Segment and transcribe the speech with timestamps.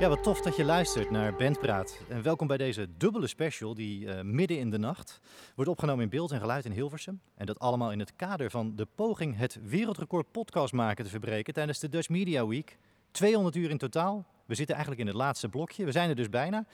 [0.00, 1.98] Ja, wat tof dat je luistert naar Bandpraat.
[2.08, 5.20] En welkom bij deze dubbele special die uh, midden in de nacht
[5.54, 7.20] wordt opgenomen in beeld en geluid in Hilversum.
[7.34, 11.54] En dat allemaal in het kader van de poging het wereldrecord podcast maken te verbreken
[11.54, 12.78] tijdens de Dutch Media Week.
[13.10, 14.24] 200 uur in totaal.
[14.46, 15.84] We zitten eigenlijk in het laatste blokje.
[15.84, 16.64] We zijn er dus bijna.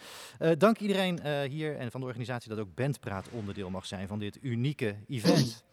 [0.41, 4.09] Uh, dank iedereen uh, hier en van de organisatie dat ook Bandpraat onderdeel mag zijn
[4.09, 5.65] van dit unieke event.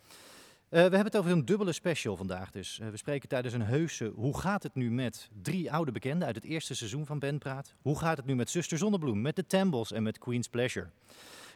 [0.69, 2.79] Uh, we hebben het over een dubbele special vandaag dus.
[2.81, 6.35] Uh, we spreken tijdens een heuse Hoe gaat het nu met drie oude bekenden uit
[6.35, 7.73] het eerste seizoen van Bandpraat.
[7.81, 10.87] Hoe gaat het nu met Zuster Zonnebloem, met de Tambles en met Queen's Pleasure.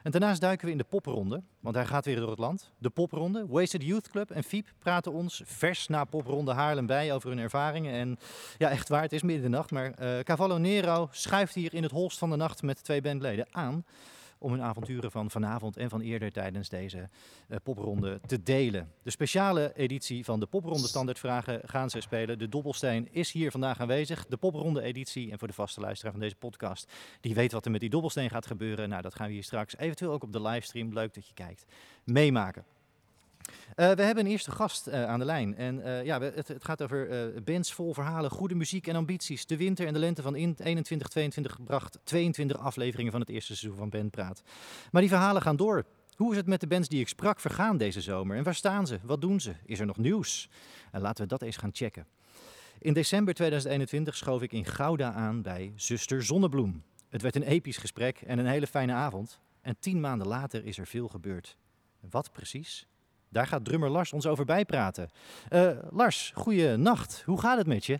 [0.03, 2.71] En daarnaast duiken we in de popronde, want hij gaat weer door het land.
[2.77, 7.29] De popronde, Wasted Youth Club en Fiep praten ons vers na popronde Haarlem bij over
[7.29, 7.93] hun ervaringen.
[7.93, 8.17] En
[8.57, 11.73] ja, echt waar, het is midden in de nacht, maar uh, Cavallo Nero schuift hier
[11.73, 13.85] in het holst van de nacht met twee bandleden aan
[14.43, 17.09] om hun avonturen van vanavond en van eerder tijdens deze
[17.47, 18.91] uh, popronde te delen.
[19.03, 22.39] De speciale editie van de popronde standaardvragen gaan ze spelen.
[22.39, 24.25] De dobbelsteen is hier vandaag aanwezig.
[24.25, 27.71] De popronde editie en voor de vaste luisteraar van deze podcast, die weet wat er
[27.71, 28.89] met die dobbelsteen gaat gebeuren.
[28.89, 31.65] Nou, dat gaan we hier straks eventueel ook op de livestream, leuk dat je kijkt,
[32.03, 32.65] meemaken.
[33.75, 35.55] Uh, we hebben een eerste gast uh, aan de lijn.
[35.57, 39.45] En uh, ja, het, het, gaat over bands vol verhalen, goede muziek en ambities.
[39.45, 43.77] De winter en de lente van 21, 22 bracht 22 afleveringen van het eerste seizoen
[43.77, 44.41] van Band Praat.
[44.91, 45.85] Maar die verhalen gaan door.
[46.15, 48.37] Hoe is het met de bands die ik sprak vergaan deze zomer?
[48.37, 48.99] En waar staan ze?
[49.03, 49.53] Wat doen ze?
[49.65, 50.49] Is er nog nieuws?
[50.91, 52.07] En laten we dat eens gaan checken.
[52.79, 56.83] In december 2021 schoof ik in Gouda aan bij Zuster Zonnebloem.
[57.09, 59.39] Het werd een episch gesprek en een hele fijne avond.
[59.61, 61.57] En tien maanden later is er veel gebeurd.
[62.09, 62.87] Wat precies?
[63.33, 65.09] Daar gaat drummer Lars ons over bijpraten.
[65.49, 67.23] Uh, Lars, goeie nacht.
[67.25, 67.99] Hoe gaat het met je?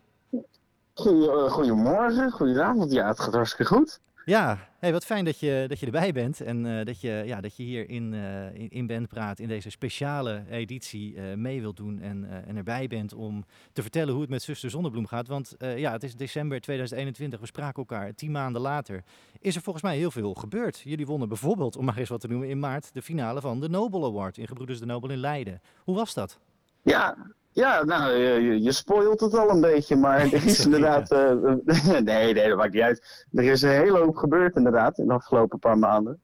[0.94, 2.92] Goedemorgen, goedenavond.
[2.92, 4.00] Ja, het gaat hartstikke goed.
[4.26, 7.42] Ja, hey, wat fijn dat je, dat je erbij bent en uh, dat, je, ja,
[7.42, 12.00] dat je hier in, uh, in, Praat in deze speciale editie uh, mee wilt doen
[12.00, 15.28] en, en erbij bent om te vertellen hoe het met Zuster Zonnebloem gaat.
[15.28, 19.04] Want ja, het is december 2021, we spraken elkaar tien maanden later.
[19.40, 20.80] Is er volgens mij heel veel gebeurd.
[20.80, 23.70] Jullie wonnen bijvoorbeeld, om maar eens wat te noemen, in maart de finale van de
[23.70, 25.62] Nobel Award in Gebroeders de Nobel in Leiden.
[25.84, 26.40] Hoe was dat?
[26.82, 27.18] Ja,
[27.54, 31.12] ja, nou, je, je spoilt het al een beetje, maar er is inderdaad...
[31.12, 31.32] Uh,
[32.04, 33.26] nee, nee, dat maakt niet uit.
[33.32, 36.22] Er is een hele hoop gebeurd inderdaad in de afgelopen paar maanden.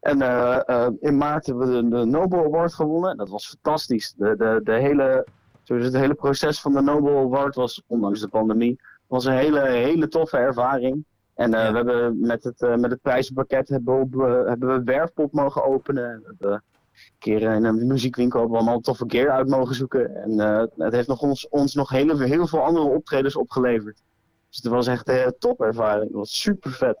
[0.00, 3.16] En uh, uh, in maart hebben we de, de Nobel Award gewonnen.
[3.16, 4.14] Dat was fantastisch.
[4.16, 5.26] De, de, de hele,
[5.64, 10.08] het hele proces van de Nobel Award was, ondanks de pandemie, was een hele, hele
[10.08, 11.04] toffe ervaring.
[11.34, 11.70] En ja.
[11.70, 16.20] we hebben met het, met het prijzenpakket hebben we, hebben we Werfpop mogen openen.
[16.22, 16.62] We hebben
[17.18, 20.16] keer in een muziekwinkel hebben we allemaal toffe gear uit mogen zoeken.
[20.16, 24.02] En uh, het heeft nog ons, ons nog hele, heel veel andere optredens opgeleverd.
[24.48, 26.04] Dus het was echt een top ervaring.
[26.04, 26.98] Het was super vet.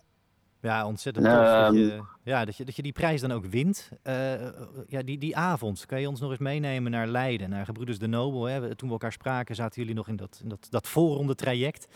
[0.60, 2.02] Ja, ontzettend tof.
[2.24, 3.90] Ja, dat, je, dat je die prijs dan ook wint.
[4.04, 4.32] Uh,
[4.88, 8.06] ja, die, die avond, kan je ons nog eens meenemen naar Leiden, naar Gebroeders de
[8.06, 8.44] Nobel.
[8.44, 8.74] Hè?
[8.74, 11.86] Toen we elkaar spraken, zaten jullie nog in dat, in dat, dat voorronde traject.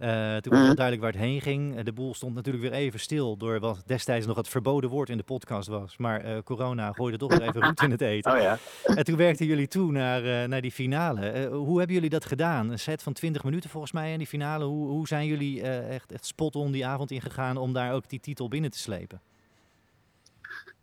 [0.00, 1.80] Uh, toen was het duidelijk waar het heen ging.
[1.80, 5.16] De boel stond natuurlijk weer even stil door wat destijds nog het verboden woord in
[5.16, 5.96] de podcast was.
[5.96, 8.20] Maar uh, corona gooide toch weer even roet in het eten.
[8.32, 8.58] Oh ja.
[8.84, 11.48] En toen werkten jullie toe naar, naar die finale.
[11.48, 12.70] hoe hebben jullie dat gedaan?
[12.70, 14.64] Een set van 20 minuten volgens mij in die finale.
[14.64, 18.48] Hoe, hoe zijn jullie echt, echt spot-on die avond ingegaan om daar ook die titel
[18.48, 19.20] binnen te slepen?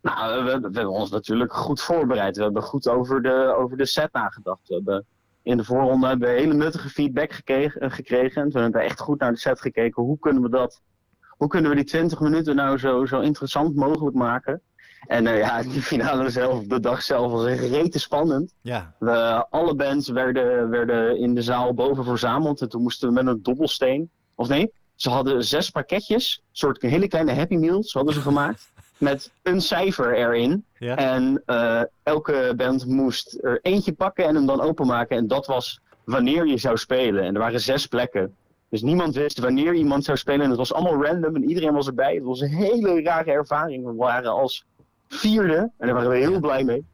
[0.02, 2.36] Nou, we, we, hebben ons natuurlijk goed voorbereid.
[2.36, 4.68] We hebben goed over de, over de set nagedacht.
[4.68, 5.06] We hebben
[5.42, 7.90] in de voorronde hebben we hele nuttige feedback gekregen.
[7.90, 8.52] gekregen.
[8.52, 10.02] We hebben echt goed naar de set gekeken.
[10.02, 10.82] Hoe kunnen we dat,
[11.28, 14.62] hoe kunnen we die 20 minuten nou zo, zo interessant mogelijk maken?
[15.06, 18.54] En uh, ja, die finale zelf, de dag zelf was echt rete spannend.
[18.60, 18.94] Ja.
[18.98, 22.60] We, alle bands werden, werden in de zaal boven verzameld.
[22.60, 26.82] En toen moesten we met een dobbelsteen, of nee, ze hadden zes pakketjes, een soort
[26.82, 28.72] hele kleine Happy Meals hadden ze gemaakt.
[29.00, 30.64] met een cijfer erin.
[30.78, 30.96] Ja.
[30.96, 35.16] En uh, elke band moest er eentje pakken en hem dan openmaken.
[35.16, 37.24] En dat was wanneer je zou spelen.
[37.24, 38.34] En er waren zes plekken.
[38.68, 40.40] Dus niemand wist wanneer iemand zou spelen.
[40.40, 42.14] En het was allemaal random en iedereen was erbij.
[42.14, 43.84] Het was een hele rare ervaring.
[43.84, 44.64] We waren als
[45.08, 46.40] vierde en daar waren we heel ja.
[46.40, 46.84] blij mee.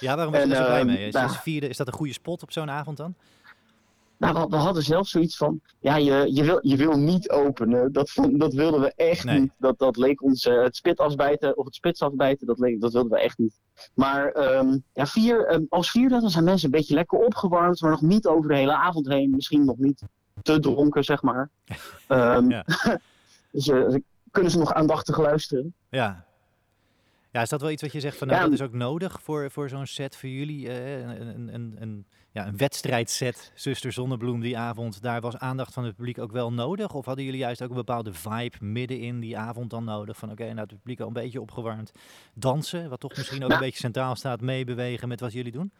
[0.00, 1.06] Ja, waarom was je er zo blij mee?
[1.06, 3.14] Is, nou, vierde, is dat een goede spot op zo'n avond dan?
[4.18, 7.92] Nou, we, hadden zelf zoiets van, ja, je, je, wil, je wil niet openen.
[7.92, 9.40] Dat, dat wilden we echt Nee.
[9.40, 9.52] niet.
[9.58, 12.92] Dat, dat leek ons uh, het spit afbijten, of het spits afbijten, dat, leek, dat
[12.92, 13.60] wilden we echt niet.
[13.94, 17.90] Maar ehm, ja, vier, ehm, als vierde, dan zijn mensen een beetje lekker opgewarmd, maar
[17.90, 19.30] nog niet over de hele avond heen.
[19.30, 20.02] Misschien nog niet
[20.42, 21.50] te dronken, zeg maar.
[22.08, 22.64] Ja.
[23.50, 23.94] Dus uh,
[24.30, 25.74] kunnen ze nog aandachtig luisteren.
[25.88, 26.24] Ja.
[27.30, 29.50] Ja, is dat wel iets wat je zegt van nou, dat is ook nodig voor,
[29.50, 30.66] voor zo'n set voor jullie?
[30.66, 35.02] Uh, een, een, een, ja, een wedstrijdset, Zuster Zonnebloem die avond.
[35.02, 36.94] Daar was aandacht van het publiek ook wel nodig?
[36.94, 40.16] Of hadden jullie juist ook een bepaalde vibe midden in die avond dan nodig?
[40.16, 41.92] Van oké, okay, nou het publiek al een beetje opgewarmd.
[42.34, 45.72] Dansen, wat toch misschien ook nou, een beetje centraal staat, meebewegen met wat jullie doen?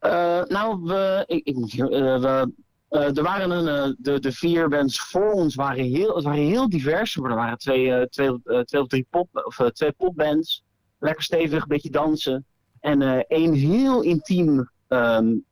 [0.00, 2.52] Uh, nou, we, ik, ik, uh, we
[2.90, 6.68] uh, er waren een, de, de vier bands voor ons waren heel, het waren heel
[6.68, 7.16] divers.
[7.16, 10.64] Er waren twee, twee, twee of drie pop, of, twee popbands.
[10.98, 12.44] Lekker stevig, een beetje dansen.
[12.80, 15.44] En één heel intiem, um,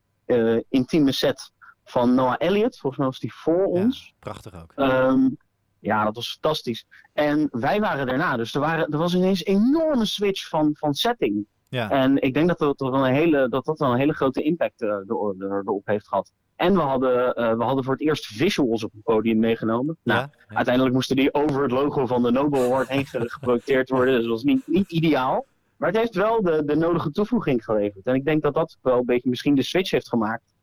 [0.69, 1.53] intieme set
[1.85, 2.79] van Noah Elliott.
[2.79, 4.15] Volgens mij was die voor ons.
[4.19, 4.73] Prachtig ook.
[4.77, 5.37] Um,
[5.79, 6.87] ja, dat was fantastisch.
[7.13, 8.37] En wij waren daarna.
[8.37, 11.47] Dus er, waren, er was ineens een enorme switch van, van setting.
[11.69, 11.91] Ja.
[11.91, 14.43] En ik denk dat dat, dat, wel een hele, dat, dat wel een hele grote
[14.43, 16.33] impact erop heeft gehad.
[16.57, 19.97] En we hadden, uh, we hadden voor het eerst visuals op het podium meegenomen.
[20.03, 20.57] Nou, ja, ja.
[20.57, 24.15] Uiteindelijk moesten die over het logo van de Nobel Award heen geprojecteerd worden.
[24.15, 25.47] Dus dat was niet, niet ideaal.
[25.77, 28.07] Maar het heeft wel de, de nodige toevoeging geleverd.
[28.07, 30.55] En ik denk dat dat wel een beetje misschien de switch heeft gemaakt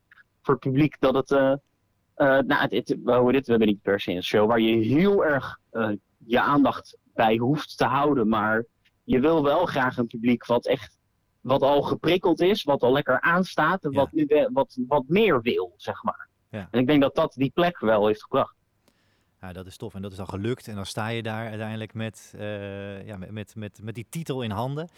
[0.41, 0.95] voor het publiek.
[0.99, 1.55] Dat het, uh,
[2.15, 5.25] nou, het, het, we, dit, we hebben niet per se een show waar je heel
[5.25, 5.59] erg
[6.25, 8.27] je aandacht bij hoeft te houden.
[8.27, 8.65] Maar
[9.03, 10.99] je wil wel graag een publiek wat echt
[11.41, 14.09] wat al geprikkeld is, wat al lekker aanstaat en wat,
[14.53, 16.29] wat, wat meer wil, zeg maar.
[16.49, 16.67] Ja.
[16.71, 18.55] En ik denk dat dat die plek wel heeft gebracht.
[19.41, 20.67] Ja, dat is tof en dat is al gelukt.
[20.67, 24.41] En dan sta je daar uiteindelijk met, uh, ja, met, met, met, met die titel
[24.41, 24.89] in handen.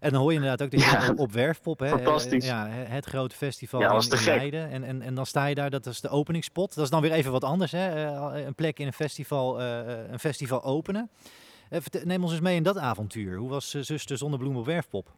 [0.00, 2.44] En dan hoor je inderdaad ook dat je op, Werfpop, hè, Fantastisch.
[2.44, 4.70] ja, het grote festival ja, in, in Leiden.
[4.70, 6.74] En, en, en dan sta je daar, dat is de openingspot.
[6.74, 8.06] Dat is dan weer even wat anders, hè?
[8.06, 9.78] Uh, een plek in een festival, uh,
[10.10, 11.10] een festival openen.
[12.04, 13.36] neem ons eens mee in dat avontuur.
[13.36, 15.14] Hoe was Zuster Zonnebloem op Werfpop?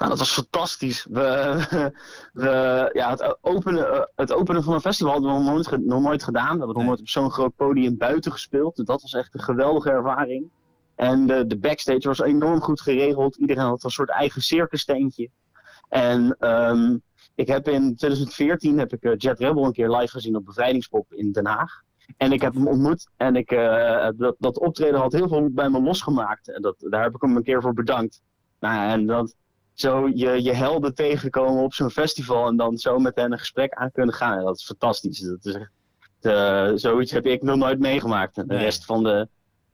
[0.00, 1.06] Nou, dat was fantastisch.
[1.10, 1.90] We,
[2.32, 6.02] we, ja, het, openen, eh, het openen van een festival hadden we nog nooit, nog
[6.02, 6.52] nooit gedaan.
[6.52, 8.76] We hebben nog nooit op zo'n groot podium buiten gespeeld.
[8.76, 10.50] Dus dat was echt een geweldige ervaring.
[10.94, 13.36] En de, de backstage was enorm goed geregeld.
[13.36, 15.30] Iedereen had een soort eigen circusteentje.
[15.88, 17.02] En um,
[17.34, 21.12] ik heb in 2014 heb ik uh, Jet Rebel een keer live gezien op Bevrijdingspop
[21.12, 21.82] in Den Haag.
[22.16, 25.68] En ik heb hem ontmoet en ik, uh, dat, dat optreden had heel veel bij
[25.68, 26.52] me losgemaakt.
[26.52, 28.22] En dat, daar heb ik hem een keer voor bedankt.
[28.60, 29.34] Nou, en dat,
[29.80, 33.72] zo je, je helden tegenkomen op zo'n festival en dan zo met hen een gesprek
[33.72, 34.44] aan kunnen gaan.
[34.44, 35.18] dat is fantastisch.
[35.20, 35.70] Dat is echt,
[36.20, 38.48] uh, zoiets heb ik nog nooit meegemaakt.
[38.48, 39.28] de rest van de,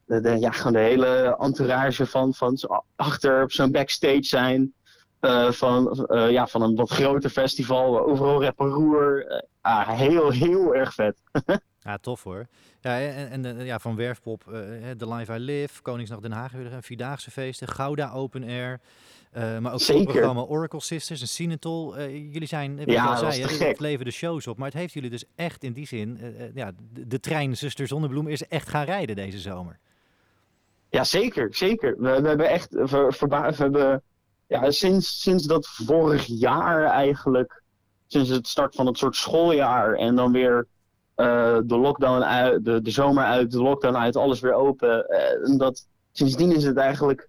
[0.05, 2.58] de, de, ja, gewoon de hele entourage van, van
[2.97, 4.75] achter op zo'n backstage zijn.
[5.20, 9.43] Uh, van, uh, ja, van een wat groter festival, overal rep roer.
[9.61, 11.23] ah, heel, heel erg vet.
[11.81, 12.47] ja, tof hoor.
[12.81, 14.43] Ja, en, en ja, van Werfpop,
[14.99, 18.81] The Live I Live, Koningsnacht Den Haag, weer een Vierdaagse feesten, Gouda Open Air.
[19.36, 21.98] Uh, maar ook het programma Oracle Sisters en Sinatol.
[21.98, 24.56] Uh, jullie zijn, ja, al zei, het leven de shows op.
[24.56, 27.86] Maar het heeft jullie dus echt in die zin, uh, ja, de, de, trein Zuster
[27.86, 29.78] Zonnebloem is echt gaan rijden deze zomer.
[30.90, 31.96] Ja, zeker, zeker.
[31.98, 34.02] We, we hebben echt, we, we hebben,
[34.46, 37.62] ja, sinds, sinds dat vorig jaar eigenlijk,
[38.06, 40.66] sinds het start van het soort schooljaar en dan weer
[41.14, 45.08] de lockdown uit, de, de zomer uit, de lockdown uit, alles weer open.
[45.44, 47.28] en dat, sindsdien is het eigenlijk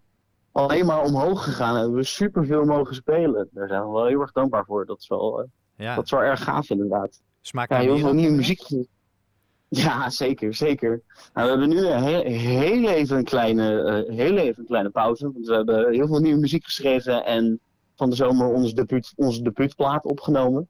[0.57, 3.50] alleen maar omhoog gegaan en hebben we superveel mogen spelen.
[3.51, 4.86] Daar zijn we wel heel erg dankbaar voor.
[4.86, 5.45] Dat is wel, uh,
[5.75, 5.95] ja.
[5.95, 7.21] dat is wel erg gaaf inderdaad.
[7.42, 8.62] Smaakt ja, heel veel nieuwe muziek.
[9.69, 11.01] Ja, zeker, zeker.
[11.33, 14.90] Nou, we hebben nu een heel, heel, even een kleine, uh, heel even een kleine
[14.90, 15.31] pauze.
[15.31, 17.59] Want we hebben heel veel nieuwe muziek geschreven en
[17.95, 20.68] van de zomer ons debuut, onze debuutplaat opgenomen.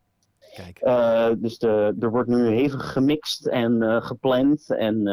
[0.56, 0.80] Kijk.
[0.84, 4.70] Uh, dus de, er wordt nu hevig gemixt en gepland.
[4.70, 5.04] En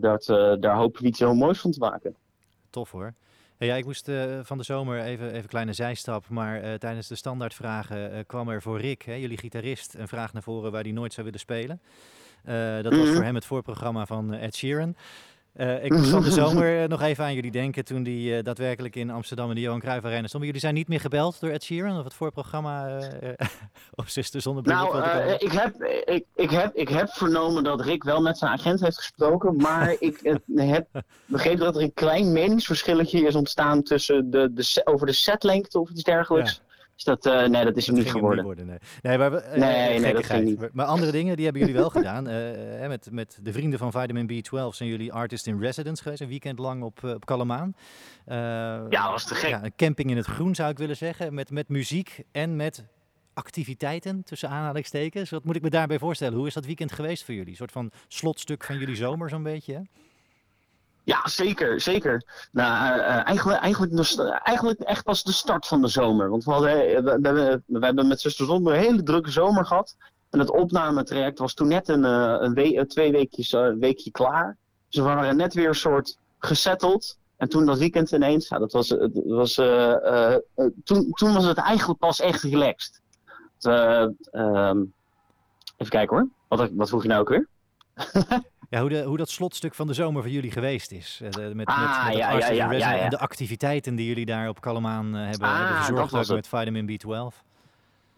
[0.00, 0.24] dat,
[0.60, 2.16] daar hopen we iets heel moois van te maken
[2.74, 3.14] tof hoor.
[3.58, 7.08] ja, ik moest uh, van de zomer even, even een kleine zijstap, maar uh, tijdens
[7.08, 10.82] de standaardvragen uh, kwam er voor Rick, hè, jullie gitarist, een vraag naar voren waar
[10.82, 11.80] hij nooit zou willen spelen.
[12.82, 13.14] dat was mhm.
[13.14, 14.96] voor hem het voorprogramma van Ed Sheeran.
[15.56, 18.42] Uh, ik moest van de zomer uh, nog even aan jullie denken toen die uh,
[18.42, 20.44] daadwerkelijk in Amsterdam in de Johan Cruijff Arena stond.
[20.44, 23.00] Jullie zijn niet meer gebeld door Ed Sheeran of het voorprogramma
[24.00, 24.98] of Zuster zonder Nou,
[25.38, 28.96] ik, heb, ik, ik, heb, ik heb vernomen dat Rick wel met zijn agent heeft
[28.96, 30.86] gesproken, maar ik heb
[31.24, 35.90] begrepen dat er een klein meningsverschilletje is ontstaan tussen de, de, over de setlengte of
[35.90, 36.62] iets dergelijks.
[36.94, 38.44] Dus dat, uh, nee, dat is hem niet geworden.
[38.44, 38.78] Worden, nee.
[39.02, 40.72] Nee, maar, nee, nee, dat ging niet.
[40.72, 42.28] Maar andere dingen, die hebben jullie wel gedaan.
[42.28, 46.20] Uh, met, met de vrienden van Vitamin B12 zijn jullie artist in residence geweest.
[46.20, 47.74] Een weekend lang op, op Kalamaan.
[48.26, 49.50] ja, was te gek.
[49.50, 51.34] Ja, een camping in het groen zou ik willen zeggen.
[51.34, 52.84] Met, met muziek en met
[53.34, 55.30] activiteiten, tussen aanhalingstekens.
[55.30, 56.38] Wat moet ik me daarbij voorstellen?
[56.38, 57.50] Hoe is dat weekend geweest voor jullie?
[57.50, 59.80] Een soort van slotstuk van jullie zomer zo'n beetje, hè?
[61.04, 62.48] Ja, zeker, zeker.
[62.52, 66.30] Nou, uh, eigenlijk, eigenlijk, dus, eigenlijk echt pas de start van de zomer.
[66.30, 69.96] Want we, hadden, we, we, we hebben met Zuster Zon een hele drukke zomer gehad.
[70.30, 74.56] En het opnametraject was toen net een, een we twee weekjes, weekje klaar.
[74.88, 77.18] Ze waren net weer een soort gesetteld.
[77.36, 79.54] En toen dat weekend ineens, ja, dat was, het was,
[80.84, 83.00] toen, toen was het eigenlijk pas echt relaxed.
[83.60, 84.82] Ehm,
[85.76, 86.28] even kijken hoor.
[86.48, 87.48] Wat, wat vroeg je nou ook weer?
[88.74, 91.20] Ja, hoe, de, hoe dat slotstuk van de zomer voor jullie geweest is.
[91.22, 94.60] Uh, met, met, ah, met ja, ja, ja, en de activiteiten die jullie daar op
[94.60, 97.42] Kalamaan uh, hebben, ah, hebben verzorgd met vitamin B12.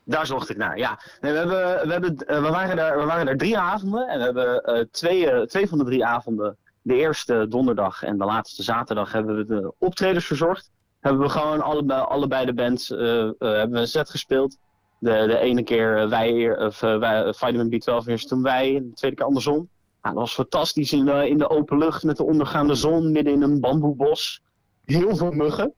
[0.05, 1.01] Daar zocht ik naar, ja.
[1.21, 4.19] Nee, we, hebben, we, hebben, uh, we, waren daar, we waren daar drie avonden en
[4.19, 9.13] we hebben twee, twee van de drie avonden, de eerste donderdag en de laatste zaterdag,
[9.13, 10.71] hebben we de optredens verzorgd.
[11.01, 14.57] Hebben we gewoon allebei, allebei de bands hebben we een set gespeeld.
[14.99, 19.17] De, de ene keer wij, of, wij, Vitamin B12 eerst toen wij, en de tweede
[19.17, 19.69] keer andersom.
[20.09, 23.43] Dat was fantastisch in de, in de open lucht met de ondergaande zon midden in
[23.43, 24.41] een bamboebos.
[24.85, 25.75] Heel veel muggen.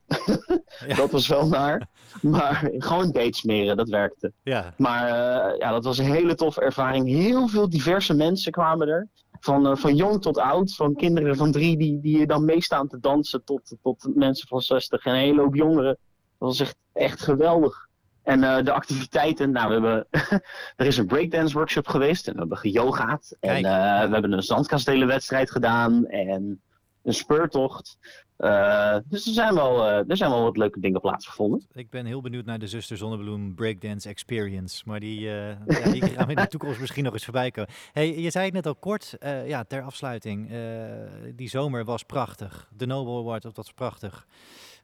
[0.96, 1.88] dat was wel naar.
[2.22, 4.32] Maar gewoon date smeren, dat werkte.
[4.42, 4.74] Ja.
[4.76, 7.08] Maar uh, ja, dat was een hele toffe ervaring.
[7.08, 9.08] Heel veel diverse mensen kwamen er.
[9.40, 10.74] Van, uh, van jong tot oud.
[10.74, 15.04] Van kinderen van drie die, die dan meestaan te dansen tot, tot mensen van 60.
[15.04, 15.98] En een hele hoop jongeren.
[16.38, 17.87] Dat was echt, echt geweldig.
[18.28, 20.06] En uh, de activiteiten, nou, we hebben,
[20.76, 23.36] er is een breakdance workshop geweest en we hebben geyogaat.
[23.40, 26.60] En uh, we hebben een zandkastelenwedstrijd gedaan en
[27.02, 27.98] een speurtocht.
[28.38, 31.66] Uh, dus er zijn, wel, er zijn wel wat leuke dingen plaatsgevonden.
[31.72, 34.82] Ik ben heel benieuwd naar de Zuster Zonnebloem Breakdance Experience.
[34.86, 35.58] Maar die, ja,
[35.92, 37.70] die gaan we in de toekomst misschien nog eens voorbij komen.
[37.92, 39.16] Hey, je zei het net al kort,
[39.46, 40.50] ja, ter afsluiting.
[41.34, 42.68] die zomer was prachtig.
[42.76, 44.26] De Nobel Award, dat was prachtig.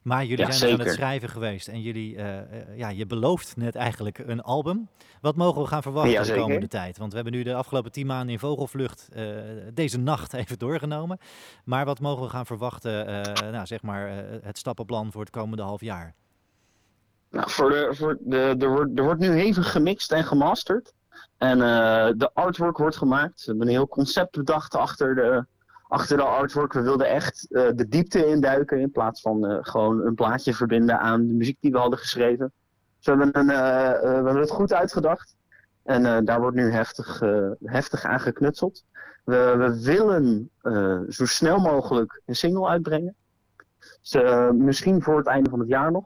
[0.05, 4.17] Maar jullie zijn aan het schrijven geweest en jullie, uh, ja, je belooft net eigenlijk
[4.17, 4.89] een album.
[5.21, 6.97] Wat mogen we gaan verwachten de komende tijd?
[6.97, 9.37] Want we hebben nu de afgelopen tien maanden in vogelvlucht uh,
[9.73, 11.19] deze nacht even doorgenomen.
[11.63, 13.05] Maar wat mogen we gaan verwachten,
[13.51, 14.09] nou, zeg maar,
[14.41, 16.13] het stappenplan voor het komende half jaar?
[17.29, 20.93] Nou, voor de, voor de, er, wordt, er wordt nu even gemixt en gemasterd.
[21.37, 21.57] En
[22.17, 23.39] de artwork wordt gemaakt.
[23.39, 25.45] We hebben een heel concept bedacht achter de,
[25.87, 26.73] achter de artwork.
[26.73, 30.99] We wilden echt uh, de diepte induiken in plaats van uh, gewoon een plaatje verbinden
[30.99, 32.53] aan de muziek die we hadden geschreven.
[32.97, 35.35] Dus we hebben, een, uh, we hebben het goed uitgedacht.
[35.83, 37.21] En daar wordt nu heftig,
[37.63, 38.83] heftig aan geknutseld.
[39.23, 40.49] We, we willen
[41.09, 43.15] zo snel mogelijk een single uitbrengen.
[44.01, 44.17] Dus,
[44.53, 46.05] misschien voor het einde van het jaar nog.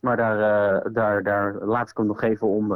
[0.00, 2.72] Maar daar, daar, daar laat ik hem nog even om.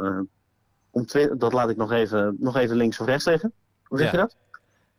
[0.89, 1.05] om
[1.37, 3.53] dat laat ik nog even, nog even links of rechts zeggen.
[3.83, 4.35] Hoe zeg je dat?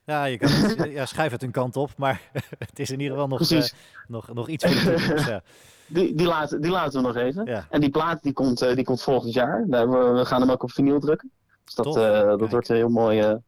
[0.04, 2.20] Ja, je kan het, ja, schrijf het een kant op, maar
[2.58, 3.64] het is in ieder geval nog, uh,
[4.06, 5.42] nog, nog iets voor de Ja.
[5.86, 7.44] Die, die, laten, die laten we nog even.
[7.44, 7.66] Ja.
[7.70, 9.66] En die plaat die komt, uh, die komt volgend jaar.
[9.68, 11.30] We, we gaan hem ook op vinyl drukken.
[11.64, 13.42] Dus dat, uh, dat wordt een heel mooi, een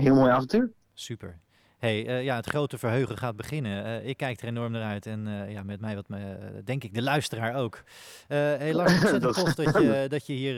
[0.00, 0.72] heel mooi avontuur.
[0.94, 1.41] Super
[1.82, 3.86] hey, uh, ja, het grote verheugen gaat beginnen.
[3.86, 6.84] Uh, ik kijk er enorm naar uit en uh, ja, met mij wat me, denk
[6.84, 7.82] ik de luisteraar ook.
[8.28, 10.56] heel Lars, ontzettend tof dat je, dat je hier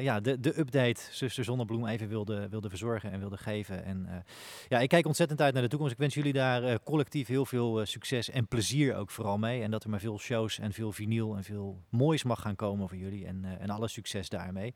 [0.00, 3.84] ja, de, de update Zuster Zonnebloem even wilde, wilde verzorgen en wilde geven.
[3.84, 4.24] En
[4.68, 5.92] ja, ik kijk ontzettend uit naar de toekomst.
[5.92, 9.62] Ik wens jullie daar collectief heel veel succes en plezier ook vooral mee.
[9.62, 12.88] En dat er maar veel shows en veel vinyl en veel moois mag gaan komen
[12.88, 13.26] voor jullie.
[13.26, 14.74] En, en alle succes daarmee.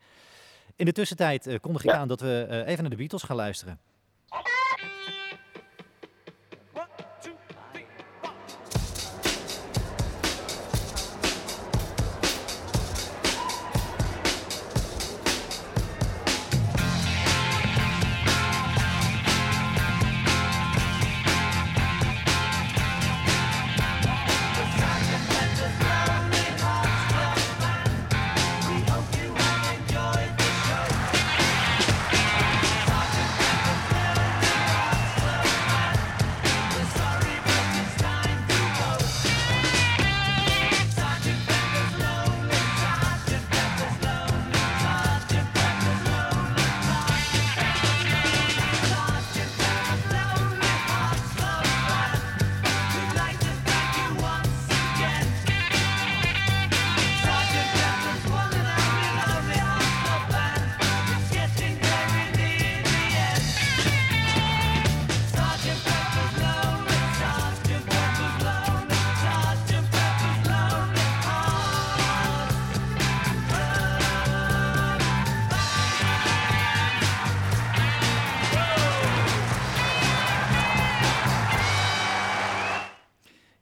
[0.76, 1.96] In de tussentijd kondig ik ja.
[1.96, 3.78] aan dat we even naar de Beatles gaan luisteren.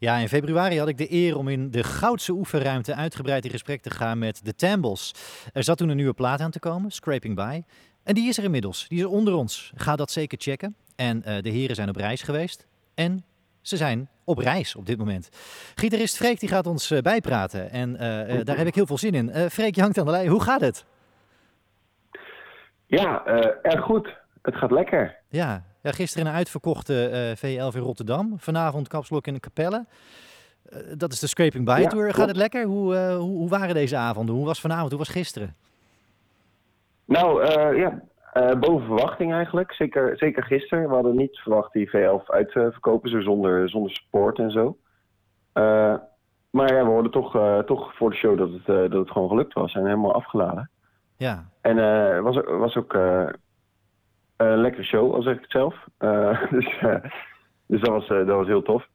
[0.03, 3.83] Ja, in februari had ik de eer om in de Goudse oefenruimte uitgebreid in gesprek
[3.83, 5.15] te gaan met de Tambles.
[5.53, 7.63] Er zat toen een nieuwe plaat aan te komen, Scraping By.
[8.03, 9.73] En die is er inmiddels, die is er onder ons.
[9.75, 10.77] Ga dat zeker checken.
[10.97, 12.67] En uh, de heren zijn op reis geweest.
[12.95, 13.25] En
[13.61, 15.29] ze zijn op reis op dit moment.
[15.75, 17.71] Gitarist Freek die gaat ons uh, bijpraten.
[17.71, 17.99] En uh,
[18.45, 19.51] daar heb ik heel veel zin in.
[19.51, 20.29] Freek, je hangt aan de lijn.
[20.29, 20.85] Hoe gaat het?
[22.87, 23.25] Ja,
[23.63, 24.17] erg goed.
[24.43, 25.17] Het gaat lekker.
[25.29, 28.35] Ja, ja gisteren een uitverkochte V11 in Rotterdam.
[28.39, 29.85] Vanavond kapslok in de Capelle.
[30.97, 32.15] dat is de Scraping By Tour.
[32.15, 32.65] Gaat het lekker?
[32.65, 34.35] Hoe, hoe, hoe, waren deze avonden?
[34.35, 34.91] Hoe was vanavond?
[34.91, 35.55] Hoe was gisteren?
[37.05, 37.47] Nou,
[37.77, 38.03] ja,
[38.35, 39.73] uh, boven verwachting eigenlijk.
[39.73, 40.89] Zeker, zeker gisteren.
[40.89, 44.77] We hadden niet verwacht die V11 uit te verkopen, zo zonder, zonder support en zo.
[45.55, 45.95] Uh,
[46.51, 49.29] maar ja, we hoorden toch, uh, toch voor de show dat het, dat het gewoon
[49.29, 50.71] gelukt was en helemaal afgeladen.
[51.17, 51.45] Ja.
[51.61, 51.77] En
[52.23, 52.99] was, was ook
[54.37, 55.87] een lekkere show, al zeg ik het zelf.
[56.51, 56.79] dus
[57.67, 58.89] dus dat, was, dat was heel tof.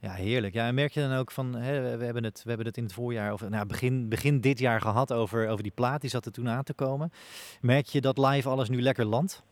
[0.00, 0.54] Ja, heerlijk.
[0.54, 2.82] Ja, en merk je dan ook van, hè, we, hebben het, we hebben het in
[2.82, 6.26] het voorjaar, of nou, begin, begin dit jaar gehad over, over die plaat, die zat
[6.26, 7.10] er toen aan te komen.
[7.60, 9.44] Merk je dat live alles nu lekker landt?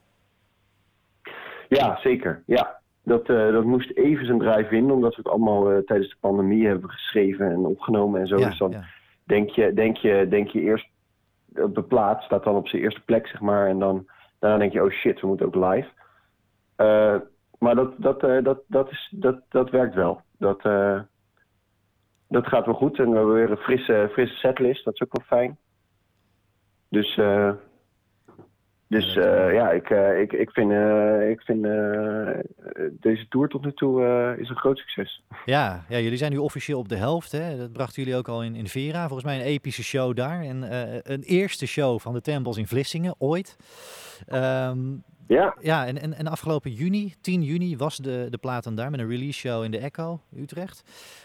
[1.69, 2.43] Ja, zeker.
[2.47, 6.11] Ja, dat, uh, dat moest even zijn draai vinden, omdat we het allemaal uh, tijdens
[6.11, 8.39] de pandemie hebben geschreven en opgenomen en zo.
[8.39, 8.85] Ja, dus dan ja.
[9.25, 10.87] denk, je, denk, je, denk je eerst
[11.55, 13.69] op de plaat, staat dan op zijn eerste plek, zeg maar.
[13.69, 14.07] En dan
[14.43, 15.89] daarna denk je, oh shit, we moeten ook live.
[16.77, 17.17] Uh,
[17.59, 21.01] maar dat, dat, dat, dat, is, dat, dat werkt wel dat, uh,
[22.29, 22.99] dat gaat wel goed.
[22.99, 24.85] En we hebben weer een frisse, frisse setlist.
[24.85, 25.59] Dat is ook wel fijn.
[26.89, 27.17] Dus,
[28.93, 30.71] dus uh, ja, ik, ik, ik vind,
[31.31, 31.63] ik vind
[33.01, 35.23] deze tour tot nu toe is een groot succes.
[35.45, 37.33] Ja, ja, jullie zijn nu officieel op de helft.
[37.33, 37.57] Hè?
[37.57, 39.03] Dat brachten jullie ook al in, in Vera.
[39.03, 40.43] Volgens mij een epische show daar.
[40.43, 40.63] En
[41.13, 43.57] een eerste show van de Tempels in Vlissingen, ooit.
[44.33, 45.57] Um, ja.
[45.61, 49.01] Ja, en, en, en afgelopen juni, 10 juni, was de, de plaat dan daar met
[49.01, 50.83] een release show in de Echo, Utrecht.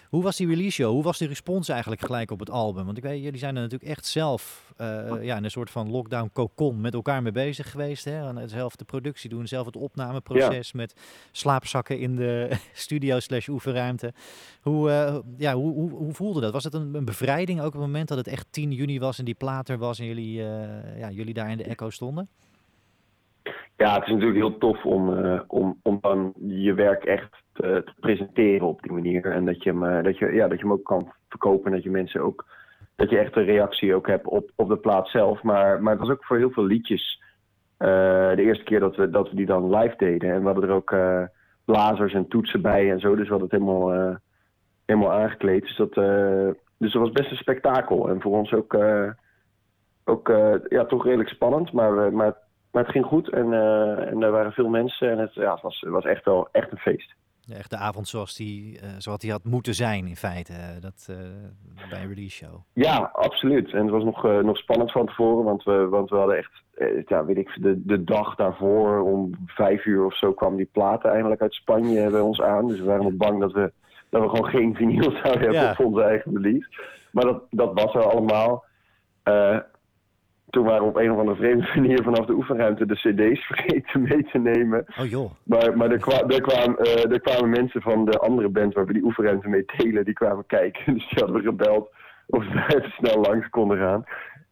[0.10, 0.92] Hoe was die release show?
[0.92, 2.86] Hoe was de respons eigenlijk gelijk op het album?
[2.86, 5.92] Want ik weet, jullie zijn er natuurlijk echt zelf uh, ja, in een soort van
[5.92, 8.06] lockdown cocon met elkaar mee bezig geweest.
[8.06, 8.48] Hè?
[8.48, 10.78] Zelf de productie doen, zelf het opnameproces ja.
[10.78, 10.96] met
[11.32, 14.14] slaapzakken in de studio slash oefenruimte.
[14.62, 16.54] Hoe, uh, ja, hoe, hoe, hoe, voelde dat?
[16.54, 19.20] Was het een, een, bevrijding ook op het moment dat het echt 10 juni was
[19.20, 22.30] en die plaat er was en jullie, uh, ja, jullie daar in de Echo stonden?
[23.78, 27.82] Ja, het is natuurlijk heel tof om, uh, om, om dan je werk echt te,
[27.86, 29.26] te, presenteren op die manier.
[29.26, 31.66] En dat je, hem, uh, dat, je, ja, dat je hem ook kan verkopen.
[31.66, 32.46] En dat je mensen ook.
[32.96, 35.44] Dat je echt een reactie ook hebt op, op de plaat zelf.
[35.44, 37.22] Maar, maar het was ook voor heel veel liedjes.
[37.80, 37.88] Uh,
[38.36, 40.32] de eerste keer dat we, dat we die dan live deden.
[40.32, 40.96] En we hadden er ook
[41.66, 43.16] blazers en toetsen bij en zo.
[43.16, 44.18] Dus we hadden het helemaal,
[44.86, 45.62] helemaal aangekleed.
[45.62, 45.94] Dus dat,
[46.78, 48.10] dus dat was best een spektakel.
[48.10, 48.78] En voor ons ook,
[50.06, 50.28] ook
[50.70, 51.72] ja, toch redelijk spannend.
[51.72, 52.34] Maar, maar
[52.78, 55.62] maar het ging goed en, uh, en er waren veel mensen en het, ja, het,
[55.62, 57.16] was, was echt wel echt een feest.
[57.42, 60.82] Ja, echt de avond zoals die, uh, zoals die had moeten zijn in feite, uh,
[60.82, 61.10] dat,
[61.90, 62.56] bij een release show.
[62.74, 63.74] Ja, absoluut.
[63.74, 66.64] En het was nog, nog spannend van tevoren, want we, want we hadden echt,
[67.06, 71.12] ja, weet ik, de, de dag daarvoor om vijf uur of zo kwam die platen
[71.12, 72.68] eindelijk uit Spanje bij ons aan.
[72.68, 73.72] Dus we waren nog bang dat we,
[74.10, 75.72] dat we gewoon geen vinyl zouden hebben ja.
[75.72, 76.70] op onze eigen release.
[77.12, 78.64] Maar dat, dat was er allemaal
[80.50, 84.02] toen waren we op een of andere vreemde manier vanaf de oefenruimte de cd's vergeten
[84.02, 84.86] mee te nemen.
[85.00, 85.32] Oh joh.
[85.44, 88.86] Maar, maar er, kwa er, kwamen, uh, er kwamen mensen van de andere band waar
[88.86, 90.94] we die oefenruimte mee delen, die kwamen kijken.
[90.94, 91.90] Dus die hadden we gebeld
[92.28, 94.04] of ze daar even snel langs konden gaan.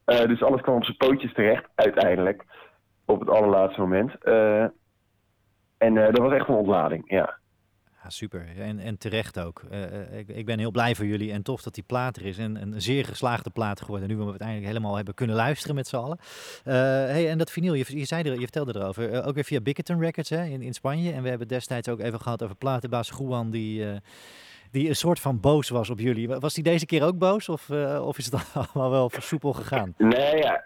[0.06, 2.44] Uh, dus alles kwam op zijn pootjes terecht, uiteindelijk.
[3.06, 4.12] Op het allerlaatste moment.
[4.24, 4.66] Uh,
[5.78, 7.38] en dat was echt een ontlading, ja.
[8.06, 8.48] Ja, super.
[8.58, 9.62] En, en terecht ook.
[9.72, 12.38] Uh, ik, ik, ben heel blij voor jullie en tof dat die plaat er is.
[12.38, 14.08] En een zeer geslaagde plaat geworden.
[14.08, 16.18] Nu we uiteindelijk helemaal hebben kunnen luisteren met z'n allen.
[16.20, 19.24] Uh, hey, en dat vinyl, je, je, zei je vertelde erover.
[19.24, 21.12] Ook weer via Bickerton Records hè, in, in Spanje.
[21.12, 23.86] En we hebben destijds ook even gehad over platenbaas Juan die...
[24.72, 26.28] die een soort van boos was op jullie.
[26.28, 27.50] Was die deze keer ook boos?
[27.50, 27.70] Of,
[28.02, 29.94] of is het allemaal wel versoepel gegaan?
[29.98, 30.64] Nee, ja.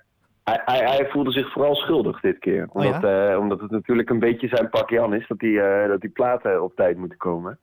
[0.49, 2.67] Hij, hij, hij, voelde zich vooral schuldig dit keer.
[2.71, 3.31] Omdat, oh ja?
[3.31, 6.09] uh, omdat het natuurlijk een beetje zijn pakje aan is dat die, uh, dat die
[6.09, 7.59] platen op tijd moeten komen.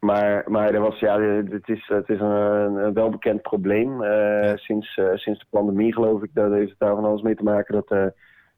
[0.00, 4.02] Maar, maar er was, ja, het is, het is een, een welbekend probleem.
[4.02, 4.08] Uh,
[4.42, 4.56] ja.
[4.56, 7.74] sinds, sinds de pandemie geloof ik, dat heeft het daar van alles mee te maken
[7.74, 8.12] dat,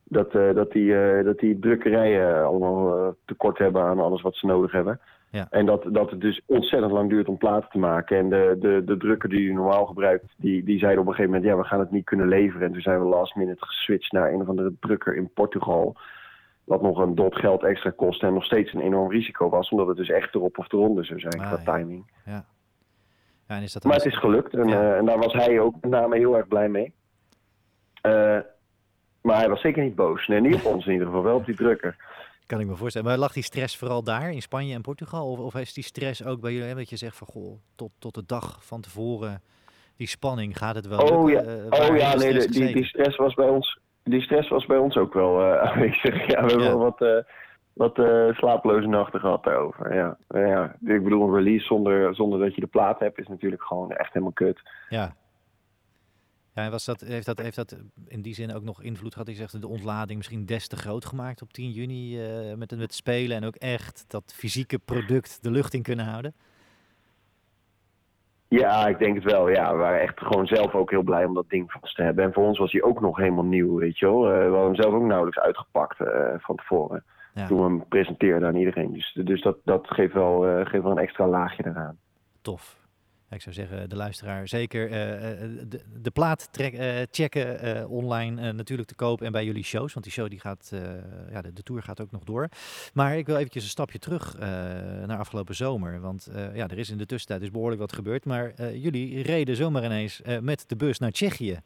[0.04, 5.00] dat, dat, die, dat die drukkerijen allemaal tekort hebben aan alles wat ze nodig hebben.
[5.36, 5.46] Ja.
[5.50, 8.18] En dat, dat het dus ontzettend lang duurt om platen te maken.
[8.18, 11.34] En de, de, de drukker die je normaal gebruikt, die, die zeiden op een gegeven
[11.34, 11.50] moment...
[11.52, 12.66] ja, we gaan het niet kunnen leveren.
[12.66, 15.96] En toen zijn we last minute geswitcht naar een of andere drukker in Portugal...
[16.64, 19.70] wat nog een dot geld extra kost en nog steeds een enorm risico was...
[19.70, 21.78] omdat het dus echt erop of eronder zou zijn Ah, qua ja.
[21.78, 22.10] timing.
[22.24, 22.44] Ja.
[23.48, 25.74] Ja, en is dat Maar het is gelukt en, eh, en daar was hij ook
[25.80, 26.92] met name heel erg blij mee.
[28.02, 28.38] Eh,
[29.20, 30.26] maar hij was zeker niet boos.
[30.26, 31.96] Nee, niet op ons in ieder geval, wel op die drukker.
[32.46, 33.08] Kan ik me voorstellen.
[33.08, 35.30] Maar lag die stress vooral daar in Spanje en Portugal?
[35.30, 36.68] Of, of is die stress ook bij jullie?
[36.68, 39.42] Hè, dat je zegt van goh, tot, tot de dag van tevoren,
[39.96, 41.70] die spanning, gaat het wel Oh ja, lukken?
[41.70, 44.76] Eh, oh, ja nee, de- die, die stress was bij ons, die stress was bij
[44.78, 46.26] ons ook wel eh, aanwezig.
[46.26, 47.16] Ja, we hebben wel wat, eh,
[47.72, 47.94] wat
[48.36, 49.94] slapeloze nachten gehad daarover.
[49.94, 50.16] Ja.
[50.28, 53.90] Ja, ik bedoel, een release zonder, zonder dat je de plaat hebt is natuurlijk gewoon
[53.92, 54.60] echt helemaal kut.
[54.88, 55.14] Ja.
[56.56, 57.76] Ja, was dat, heeft, dat, heeft dat
[58.08, 59.28] in die zin ook nog invloed gehad?
[59.28, 62.94] Je zegt de ontlading misschien des te groot gemaakt op 10 juni uh, met, met
[62.94, 66.34] spelen en ook echt dat fysieke product de lucht in kunnen houden?
[68.48, 69.48] Ja, ik denk het wel.
[69.48, 72.24] Ja, we waren echt gewoon zelf ook heel blij om dat ding vast te hebben.
[72.24, 74.32] En voor ons was hij ook nog helemaal nieuw, weet je wel.
[74.32, 77.04] Uh, we hadden hem zelf ook nauwelijks uitgepakt uh, van tevoren.
[77.34, 77.46] Ja.
[77.46, 78.92] Toen we hem presenteerden aan iedereen.
[78.92, 81.98] Dus, dus dat, dat geeft, wel, geeft wel een extra laagje eraan.
[82.42, 82.85] Tof.
[83.30, 89.22] Ik zou zeggen, de luisteraar zeker de, de, plaat trek, checken online natuurlijk te koop
[89.22, 89.92] en bij jullie shows.
[89.92, 90.72] Want die show die gaat,
[91.30, 92.48] ja, de, de, tour gaat ook nog door.
[92.92, 94.38] Maar ik wil eventjes een stapje terug
[95.06, 96.00] naar afgelopen zomer.
[96.00, 98.24] Want ja, er is in de tussentijd dus behoorlijk wat gebeurd.
[98.24, 101.60] Maar jullie reden zomaar ineens met de bus naar Tsjechië.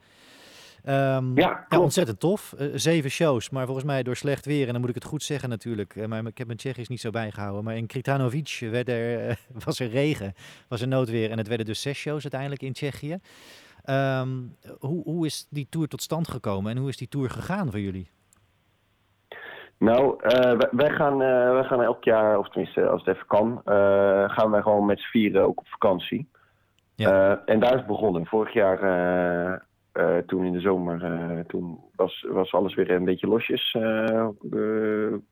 [0.89, 2.55] Um, ja, ja, ontzettend tof.
[2.59, 4.67] Uh, zeven shows, maar volgens mij door slecht weer.
[4.67, 5.95] En dan moet ik het goed zeggen natuurlijk.
[5.95, 7.65] Uh, maar ik heb mijn Tsjechisch niet zo bijgehouden.
[7.65, 10.33] Maar in Kritanovic werd er, uh, was er regen,
[10.69, 11.31] was er noodweer.
[11.31, 13.19] En het werden dus zes shows uiteindelijk in Tsjechië.
[13.91, 17.71] Um, hoe, hoe is die tour tot stand gekomen en hoe is die tour gegaan
[17.71, 18.11] voor jullie?
[19.79, 20.17] Nou,
[20.71, 23.61] wij, gaan, wij gaan elk jaar, of tenminste als het even kan,
[24.31, 26.29] gaan wij gewoon met z'n vieren ook op vakantie.
[26.95, 27.43] Ja.
[27.45, 28.27] en daar is het begonnen.
[28.27, 28.79] Vorig jaar
[29.95, 34.29] uh, toen in de zomer, uh, toen was, was alles weer een beetje losjes, uh,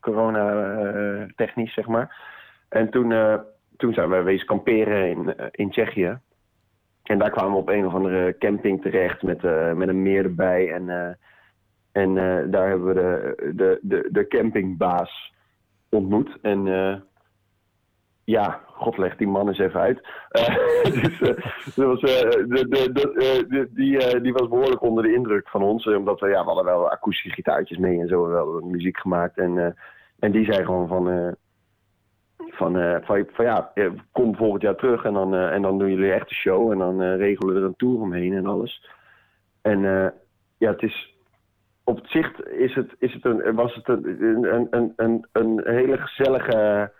[0.01, 2.17] corona-technisch, zeg maar.
[2.69, 3.15] En toen,
[3.77, 6.19] toen zijn we wezen kamperen in, in Tsjechië.
[7.03, 9.43] En daar kwamen we op een of andere camping terecht met,
[9.77, 10.73] met een meer erbij.
[10.73, 11.19] En,
[11.93, 12.15] en
[12.51, 15.33] daar hebben we de, de, de, de campingbaas
[15.89, 16.39] ontmoet.
[16.43, 16.67] En
[18.29, 20.01] ja, god leg die man eens even uit.
[24.23, 25.87] Die, was behoorlijk onder de indruk van ons.
[25.87, 28.29] omdat we, ja, we hadden wel akoestische gitaartjes mee en zo.
[28.29, 29.39] wel muziek gemaakt.
[29.39, 29.77] En,
[30.19, 31.35] en die zei gewoon van...
[32.37, 32.73] van,
[33.05, 33.73] van, van, ja,
[34.13, 36.73] kom volgend jaar terug en dan, en dan doen jullie echt een show.
[36.73, 38.91] En dan regelen we er een tour omheen en alles.
[39.63, 39.81] En
[40.59, 41.17] ja, het is
[41.85, 45.97] op het zicht is het, is het een, was het een, een, een, een hele
[45.97, 46.91] gezellige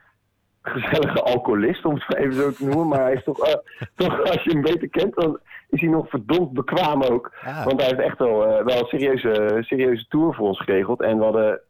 [0.69, 2.89] gezellige alcoholist, om het even zo te noemen.
[2.89, 3.55] Maar hij is toch, uh,
[3.97, 7.33] toch, als je hem beter kent, dan is hij nog verdomd bekwaam ook.
[7.45, 7.65] Ah.
[7.65, 11.03] Want hij heeft echt wel, uh, wel een serieuze, serieuze tour voor ons geregeld.
[11.03, 11.61] En we hadden,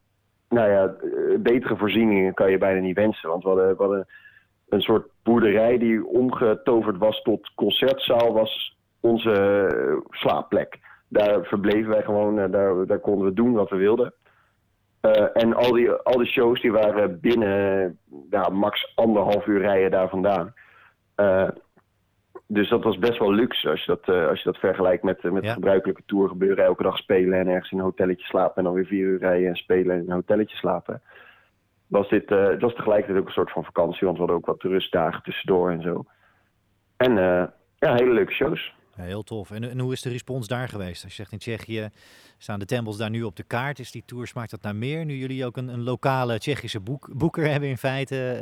[0.49, 3.29] nou ja, eh, betere voorzieningen kan je bijna niet wensen.
[3.29, 4.07] Want we hadden, we hadden
[4.69, 10.79] een soort boerderij die omgetoverd was tot concertzaal, was onze slaapplek.
[11.07, 14.13] Daar verbleven wij gewoon, daar, daar konden we doen wat we wilden.
[15.01, 19.91] Uh, en al die, al die shows die waren binnen ja, max anderhalf uur rijden
[19.91, 20.53] daar vandaan.
[21.15, 21.49] Uh,
[22.47, 25.23] dus dat was best wel luxe als je dat, uh, als je dat vergelijkt met,
[25.23, 25.53] met ja.
[25.53, 26.65] gebruikelijke tourgebeuren.
[26.65, 29.47] Elke dag spelen en ergens in een hotelletje slapen en dan weer vier uur rijden
[29.47, 31.01] en spelen en in een hotelletje slapen.
[31.87, 34.63] Was dit het was tegelijkertijd ook een soort van vakantie, want we hadden ook wat
[34.63, 36.05] rustdagen tussendoor en zo.
[36.97, 37.13] En
[37.79, 38.73] ja, hele leuke shows.
[39.05, 39.51] Heel tof.
[39.51, 41.03] En, en, hoe is de respons daar geweest?
[41.03, 41.89] Als je zegt in Tsjechië
[42.37, 43.79] staan de tempels daar nu op de kaart.
[43.79, 45.05] Is die tour, smaakt dat naar meer?
[45.05, 48.39] Nu jullie ook een, een lokale Tsjechische boek, boeker hebben in feite,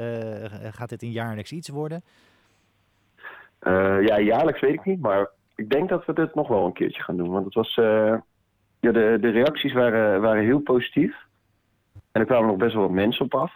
[0.61, 2.03] uh, gaat dit een jaarlijks iets worden?
[3.61, 6.73] Uh, ja, jaarlijks weet ik niet, maar ik denk dat we dit nog wel een
[6.73, 7.29] keertje gaan doen.
[7.29, 8.15] Want het was, uh,
[8.79, 11.15] ja, de, de reacties waren, waren heel positief.
[12.11, 13.53] En er kwamen nog best wel wat mensen op af.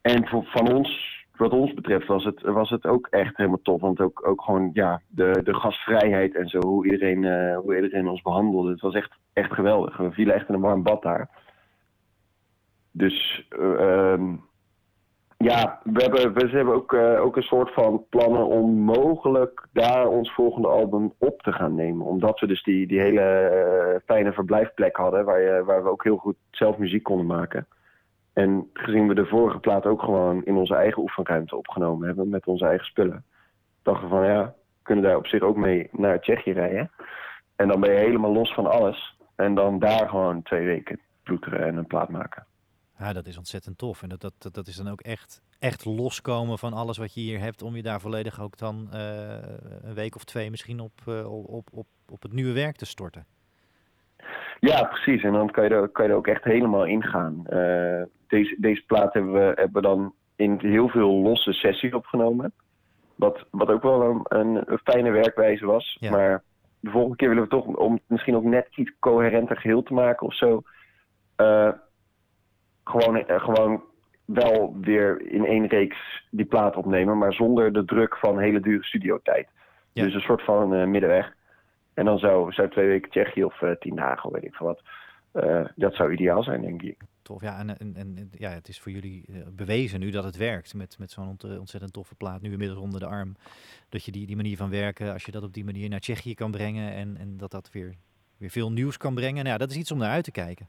[0.00, 3.80] En voor, van ons wat ons betreft was het, was het ook echt helemaal top.
[3.80, 8.08] Want ook, ook gewoon ja, de, de gastvrijheid en zo, hoe iedereen, uh, hoe iedereen
[8.08, 8.70] ons behandelde.
[8.70, 9.96] Het was echt, echt geweldig.
[9.96, 11.28] We vielen echt in een warm bad daar.
[12.90, 14.22] Dus uh,
[15.36, 20.08] ja, we hebben, we hebben ook, uh, ook een soort van plannen om mogelijk daar
[20.08, 22.06] ons volgende album op te gaan nemen.
[22.06, 26.16] Omdat we dus die, die hele fijne verblijfplek hadden, waar, je, waar we ook heel
[26.16, 27.66] goed zelf muziek konden maken.
[28.32, 32.46] En gezien we de vorige plaat ook gewoon in onze eigen oefenruimte opgenomen hebben met
[32.46, 33.24] onze eigen spullen,
[33.82, 36.90] dachten we van ja, kunnen daar op zich ook mee naar Tsjechië rijden.
[37.56, 39.16] En dan ben je helemaal los van alles.
[39.34, 42.46] En dan daar gewoon twee weken ploeteren en een plaat maken.
[42.98, 44.02] Ja, dat is ontzettend tof.
[44.02, 47.40] En dat, dat, dat is dan ook echt, echt loskomen van alles wat je hier
[47.40, 47.62] hebt.
[47.62, 48.98] Om je daar volledig ook dan uh,
[49.82, 53.26] een week of twee misschien op, uh, op, op, op het nieuwe werk te storten.
[54.60, 55.22] Ja, precies.
[55.22, 57.44] En dan kan je er, kan je er ook echt helemaal ingaan.
[57.52, 62.52] Uh, deze, deze plaat hebben we, hebben we dan in heel veel losse sessies opgenomen.
[63.14, 65.98] Wat, wat ook wel een, een, fijne werkwijze was.
[66.10, 66.42] Maar
[66.80, 70.26] de volgende keer willen we toch, om misschien ook net iets coherenter geheel te maken
[70.26, 70.62] of zo.
[71.36, 71.72] Uh,
[72.84, 73.82] gewoon, uh, gewoon
[74.24, 78.84] wel weer in één reeks die plaat opnemen, maar zonder de druk van hele dure
[78.84, 79.48] studiotijd.
[79.92, 80.04] Ja.
[80.04, 81.36] Dus een soort van middenweg.
[81.98, 84.82] En dan zou, zou twee weken Tsjechië of tien dagen, weet ik veel wat.
[85.76, 86.96] dat zou ideaal zijn, denk ik.
[87.22, 87.42] tof.
[87.42, 91.10] Ja, en, ja, het is voor jullie eh, bewezen nu dat het werkt met, met
[91.10, 92.40] zo'n ont, ontzettend toffe plaat.
[92.40, 93.36] Nu inmiddels onder de arm.
[93.88, 96.34] Dat je die, die manier van werken, als je dat op die manier naar Tsjechië
[96.34, 96.92] kan brengen.
[96.92, 97.94] En, en dat dat weer,
[98.36, 99.44] weer veel nieuws kan brengen.
[99.44, 100.68] Nou dat is iets om naar uit te kijken.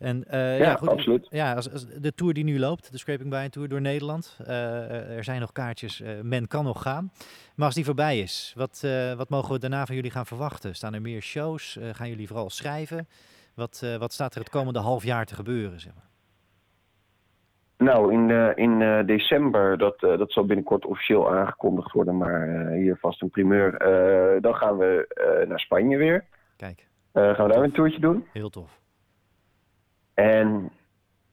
[0.00, 1.26] En, uh, ja, Ja, goed, absoluut.
[1.30, 4.38] Ja, als, als de tour die nu loopt, de Scraping By Tour door Nederland.
[4.46, 7.10] eh, er zijn nog kaartjes, eh, men kan nog gaan.
[7.56, 10.74] Maar als die voorbij is, wat, eh, wat mogen we daarna van jullie gaan verwachten?
[10.74, 11.76] Staan er meer shows?
[11.78, 13.08] Eh, gaan jullie vooral schrijven?
[13.54, 15.80] Wat, eh, wat staat er het komende half jaar te gebeuren?
[15.80, 16.08] Zeg maar?
[17.88, 22.48] Nou, in, eh, in eh, december, dat, eh, dat zal binnenkort officieel aangekondigd worden, maar
[22.48, 23.74] eh, hier vast een primeur.
[23.76, 25.06] eh, dan gaan we
[25.42, 26.24] eh, naar Spanje weer.
[26.56, 28.26] Kijk, Eh, gaan we daar een toertje doen.
[28.32, 28.78] heel tof.
[30.20, 30.70] En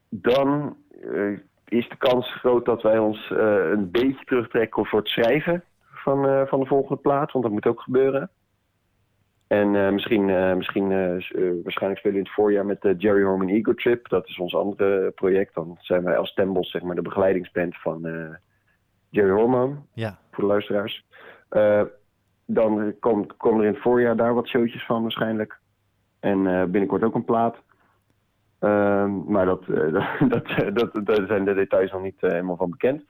[0.10, 5.08] dan eh, is de kans groot dat wij ons eh, een beetje terugtrekken voor het
[5.08, 8.30] schrijven van, eh, van de volgende plaat, want dat moet ook gebeuren.
[9.48, 10.26] En misschien,
[10.58, 10.88] misschien
[11.64, 14.10] waarschijnlijk spelen we in het voorjaar met de Jerry Horman Ego Trip.
[14.10, 15.54] Dat is ons andere project.
[15.54, 18.02] Dan zijn wij als Tembos zeg maar de begeleidingsband van
[19.10, 21.06] Jerry Horman Ja, voor de luisteraars.
[22.46, 25.60] Dan komen er in het voorjaar daar wat showtjes van waarschijnlijk.
[26.20, 27.58] En binnenkort ook een plaat.
[28.60, 29.92] Ehm, maar dat, eh,
[30.30, 33.04] dat, dat, dat, daar zijn de details nog niet eh, helemaal van bekend.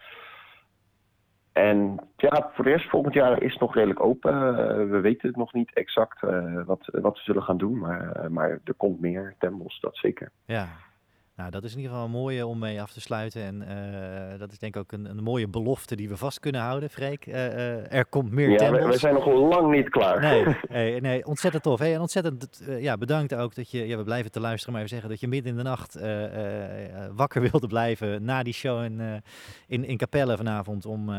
[1.54, 4.34] En ja, voor de rest volgend jaar is het nog redelijk open.
[4.34, 6.22] Eh, we weten het nog niet exact
[6.66, 7.78] wat, wat we zullen gaan doen.
[7.78, 10.32] Maar, maar er komt meer, Tembos, dat zeker.
[10.46, 10.68] ja.
[11.38, 13.41] Nou, dat is in ieder geval een mooie om mee af te sluiten.
[13.41, 16.62] En eh, dat is denk ik ook een, een mooie belofte die we vast kunnen
[16.62, 17.28] houden, Freek.
[17.28, 20.19] Eh, eh, er komt meer Ja, we, zijn nog lang niet klaar.
[20.21, 21.80] Nee, nee, nee, ontzettend tof.
[21.80, 24.93] Hey, en ontzettend ja, bedankt ook dat je, ja, we blijven te luisteren, maar even
[24.93, 26.00] zeggen dat je midden in de nacht
[27.15, 29.23] wakker wilde blijven na die show in,
[29.67, 30.86] in, in Capelle vanavond.
[30.86, 31.10] Om,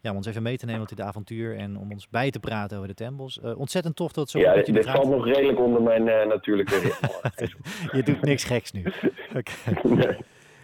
[0.00, 2.40] ja, om ons even mee te nemen tot dit avontuur en om ons bij te
[2.40, 3.40] praten over de tempels.
[3.40, 7.10] Ontzettend tof dat zo Ja, dit, valt nog redelijk onder mijn natuurlijke ritme.
[7.96, 8.84] Je doet niks geks nu.
[9.34, 9.52] Oké.
[9.82, 10.16] Nee.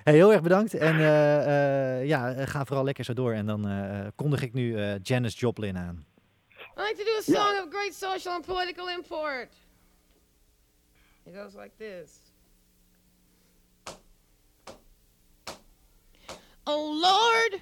[0.04, 0.74] Hey, heel erg bedankt.
[0.74, 3.32] En eh, eh, ja, eh, ga vooral lekker zo door.
[3.32, 6.04] En dan eh, kondig ik nu eh, Janis Joplin aan.
[6.76, 9.48] I like to do a song of great social and political import.
[11.24, 12.10] It goes like this.
[16.66, 17.60] Oh Lord,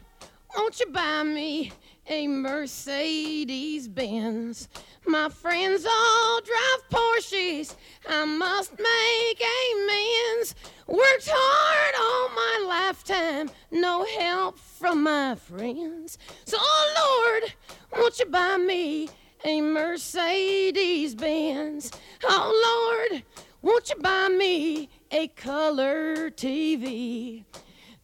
[0.57, 1.71] won't you buy me
[2.09, 4.69] a Mercedes Benz?
[5.07, 7.75] My friends all drive Porsches.
[8.09, 10.55] I must make amends.
[10.87, 16.19] Worked hard all my lifetime, no help from my friends.
[16.45, 17.53] So, oh Lord,
[17.93, 19.09] won't you buy me
[19.45, 21.91] a Mercedes Benz?
[22.23, 23.23] Oh Lord,
[23.61, 27.45] won't you buy me a color TV?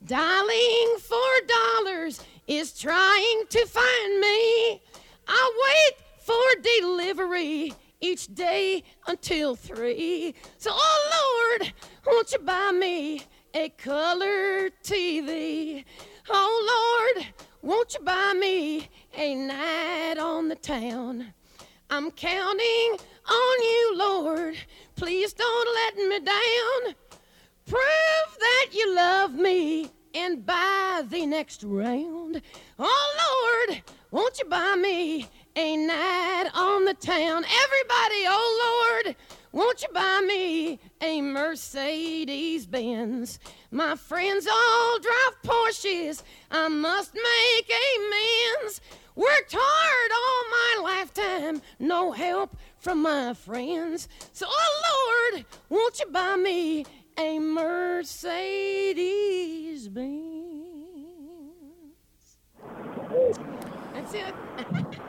[0.05, 4.83] Dialing for dollars is trying to find me.
[5.29, 10.35] I wait for delivery each day until three.
[10.59, 11.73] So, oh Lord,
[12.07, 13.23] won't you buy me
[13.55, 15.87] a color TV?
[16.29, 17.27] Oh Lord,
[17.63, 21.33] won't you buy me a night on the town?
[21.89, 24.55] I'm counting on you, Lord.
[24.97, 26.95] Please don't let me down.
[27.65, 32.43] Prove that you love me and buy the next round.
[32.79, 35.27] Oh Lord, won't you buy me
[35.59, 37.45] a night on the town?
[37.65, 39.17] Everybody, oh Lord,
[39.51, 43.41] won't you buy me a Mercedes Benz?
[43.73, 46.23] My friends all drive Porsches.
[46.53, 48.81] I must make amends.
[49.17, 54.09] Worked hard all my lifetime, no help from my friends.
[54.33, 56.87] So, oh Lord, won't you buy me
[57.19, 58.29] a Mercedes
[59.89, 60.29] Benz?
[63.93, 64.33] That's it.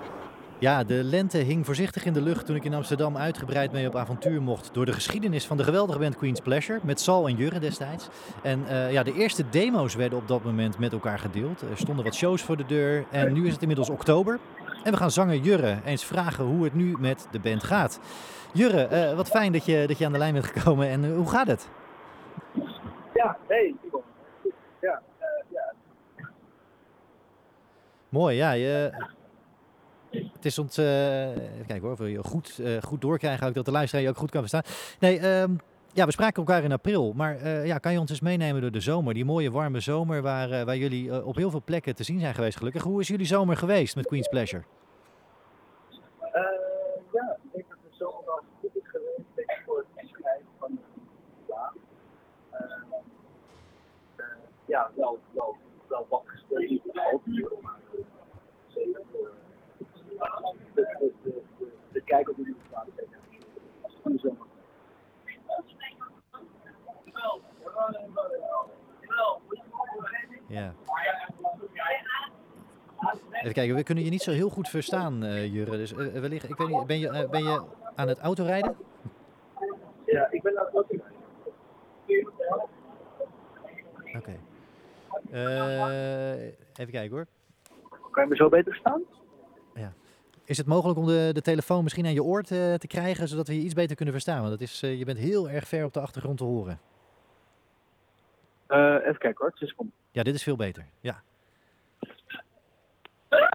[0.60, 3.96] Ja, de lente hing voorzichtig in de lucht toen ik in Amsterdam uitgebreid mee op
[3.96, 7.60] avontuur mocht door de geschiedenis van de geweldige band Queen's Pleasure met Sal en Jurre
[7.60, 8.08] destijds.
[8.44, 11.62] En eh, ja, de eerste demo's werden op dat moment met elkaar gedeeld.
[11.62, 14.40] Er stonden wat shows voor de deur en nu is het inmiddels oktober.
[14.84, 18.00] En we gaan zanger Jurre eens vragen hoe het nu met de band gaat.
[18.54, 21.16] Jurre, eh, wat fijn dat je, dat je aan de lijn bent gekomen en eh,
[21.16, 21.70] hoe gaat het?
[23.14, 23.76] Ja, hey.
[24.82, 25.02] Ja,
[25.50, 25.74] ja.
[28.10, 28.52] Mooi, ja.
[28.52, 28.92] Je,
[30.10, 30.78] het is ons.
[30.78, 30.86] eh
[31.68, 33.48] kijken hoor, we je goed, eh, goed doorkrijgen.
[33.48, 34.64] Ook dat de luisteraar je ook goed kan verstaan.
[35.00, 35.52] Nee, ehm,
[35.94, 37.14] ja, we spraken elkaar in april.
[37.16, 39.14] Maar eh, ja, kan je ons eens meenemen door de zomer?
[39.14, 42.58] Die mooie warme zomer waar, waar jullie op heel veel plekken te zien zijn geweest,
[42.58, 42.84] gelukkig.
[42.84, 44.64] Hoe is jullie zomer geweest met Queen's Pleasure?
[47.14, 49.28] Ja, ik denk dat de zomer wel goed geweest.
[49.36, 50.10] Denk voor het
[50.60, 51.54] van de
[54.16, 54.26] eh,
[54.66, 55.56] ja, wel, wel,
[55.88, 57.06] wel wat gespeeld eh,
[58.68, 59.32] zeker voor
[60.20, 62.88] eh, de, de, de, de, de kijk op de nieuwe plaat.
[62.96, 63.18] zeker.
[64.04, 64.48] Van de zomer.
[70.48, 70.74] Ja.
[73.32, 75.78] Even kijken, we kunnen je niet zo heel goed verstaan, eh Jurre.
[75.78, 77.64] Dus eh, wellicht, ik weet niet, ben je, eh, ben je
[77.96, 78.76] aan het autorijden?
[80.06, 80.92] Ja, ik ben dat ook.
[84.18, 84.40] Oké.
[85.32, 87.26] Eh, even kijken hoor.
[88.12, 89.04] Kan je me zo beter staan?
[90.50, 93.48] Is het mogelijk om de, de telefoon misschien aan je oor te, te krijgen, zodat
[93.48, 94.40] we je iets beter kunnen verstaan?
[94.40, 96.80] Want het is, eh, je bent heel erg ver op de achtergrond te horen.
[98.68, 99.92] Eh, even kijken hoor, het kom.
[100.12, 100.86] Ja, dit is veel beter.
[101.00, 101.22] Ja.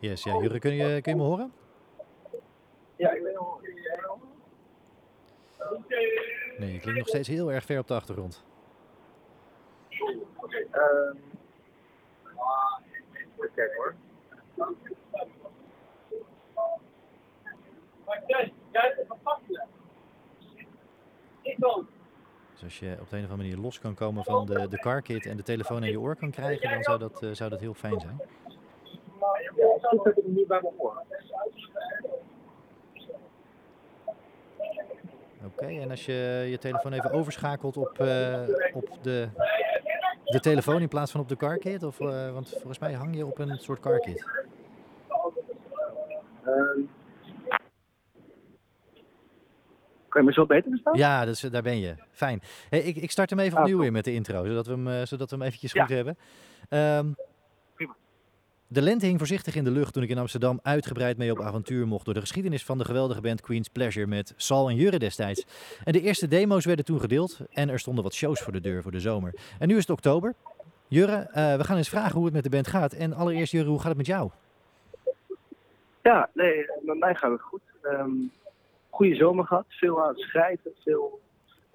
[0.00, 0.32] Yes, ja.
[0.40, 1.52] Jurre, kun je, kun je me horen?
[2.96, 3.60] Ja, ik ben al.
[6.58, 8.44] Nee, je klinkt nog steeds heel erg ver op de achtergrond.
[10.70, 11.16] Ehm,
[13.76, 13.94] hoor.
[22.52, 24.78] Dus als je op de een of andere manier los kan komen van de, de
[24.78, 27.50] car kit en de telefoon aan je oor kan krijgen, dan zou dat, eh, zou
[27.50, 28.20] dat heel fijn zijn.
[29.56, 31.02] Ja, niet bij me hoor.
[35.46, 39.28] Oké, en als je je telefoon even overschakelt op, eh, op de,
[40.24, 43.16] de telefoon in plaats van op de car kit, of, eh, want volgens mij hang
[43.16, 44.24] je op een soort car kit.
[46.44, 46.80] Ehm,
[50.08, 50.96] kan je me zo beter verstaan?
[50.96, 51.94] Ja, dus, daar ben je.
[52.10, 52.40] Fijn.
[52.68, 53.86] Hey, ik, ik start hem even Ah, opnieuw top.
[53.86, 55.80] in met de intro, zodat we hem, eh, zodat we hem eventjes Ja.
[55.84, 56.18] goed hebben.
[56.68, 57.06] Ehm.
[58.72, 61.86] De lente hing voorzichtig in de lucht toen ik in Amsterdam uitgebreid mee op avontuur
[61.86, 65.46] mocht door de geschiedenis van de geweldige band Queen's Pleasure met Sal en Jurre destijds.
[65.84, 68.82] En de eerste demo's werden toen gedeeld en er stonden wat shows voor de deur
[68.82, 69.34] voor de zomer.
[69.58, 70.34] En nu is het oktober.
[70.88, 72.92] Jurre, eh, we gaan eens vragen hoe het met de band gaat.
[72.92, 74.30] En allereerst Jurre, hoe gaat het met jou?
[76.02, 77.60] Ja, nee, met mij gaat het goed.
[77.82, 78.10] Ehm
[79.00, 81.20] goede zomer gehad, veel aan het schrijven, veel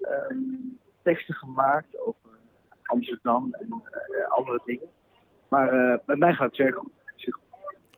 [0.00, 0.38] ehm,
[1.02, 2.30] teksten gemaakt over
[2.82, 4.88] Amsterdam en eh, andere dingen.
[5.48, 6.94] Maar eh, met mij gaat het zeer goed.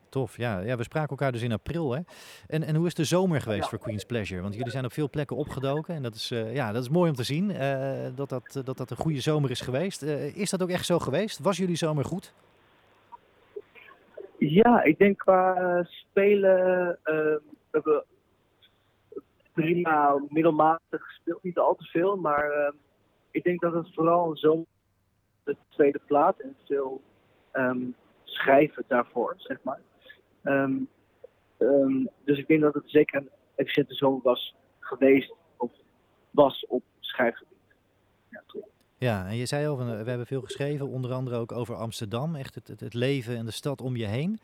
[0.08, 0.58] Tof, ja.
[0.60, 0.76] ja.
[0.76, 1.92] We spraken elkaar dus in april.
[1.92, 2.00] Hè?
[2.46, 3.68] En, en hoe is de zomer geweest Ja.
[3.68, 4.42] voor Queen's Pleasure?
[4.42, 5.94] Want jullie zijn op veel plekken opgedoken.
[5.94, 8.76] En dat is, eh, ja, dat is mooi om te zien eh, dat, dat, dat
[8.76, 10.02] dat een goede zomer is geweest.
[10.34, 11.38] Is dat ook echt zo geweest?
[11.38, 12.34] Was jullie zomer goed?
[14.38, 18.04] Ja, ik denk qua spelen, ehm, we hebben
[19.52, 22.72] prima middelmatig gespeeld, niet al te veel, maar ehm,
[23.30, 24.64] ik denk dat het vooral zo
[25.44, 27.00] de tweede plaat en veel
[27.52, 27.80] ehm,
[28.24, 29.80] schrijven daarvoor, zeg maar.
[30.42, 30.76] Ehm,
[31.58, 35.70] ehm, dus ik denk dat het zeker een efficiënte zomer was geweest, of
[36.30, 37.56] was op schrijfgebied.
[38.30, 38.42] Ja.
[39.00, 41.74] Ja, en je zei al, van, eh, we hebben veel geschreven, onder andere ook over
[41.74, 42.34] Amsterdam.
[42.34, 44.38] Echt het, het, het leven en de stad om je heen.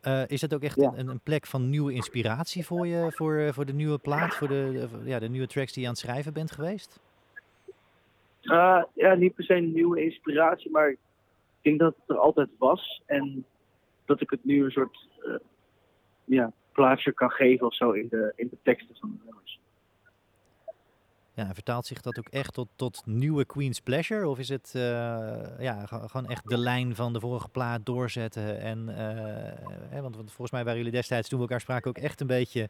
[0.00, 0.92] Eh, is dat ook echt Ja.
[0.96, 4.48] een, een plek van nieuwe inspiratie voor je, voor, eh, voor de nieuwe plaat, voor
[4.48, 7.00] de, de- ja, de nieuwe tracks die je aan het schrijven bent geweest?
[8.42, 10.96] Uh, ja, niet per se een nieuwe inspiratie, maar
[11.60, 13.02] ik denk dat het er altijd was.
[13.06, 13.44] En
[14.04, 15.34] dat ik het nu een soort eh,
[16.24, 19.60] ja, plaatsje kan geven of zo in de, in de teksten van de nummers.
[21.34, 24.28] Ja, vertaalt zich dat ook echt tot, tot nieuwe Queen's Pleasure?
[24.28, 24.80] Of is het eh,
[25.58, 28.60] ja, ge- gewoon echt de lijn van de vorige plaat doorzetten?
[28.60, 29.52] En, eh,
[29.88, 32.26] hè, want, want volgens mij waren jullie destijds, toen we elkaar spraken, ook echt een
[32.26, 32.68] beetje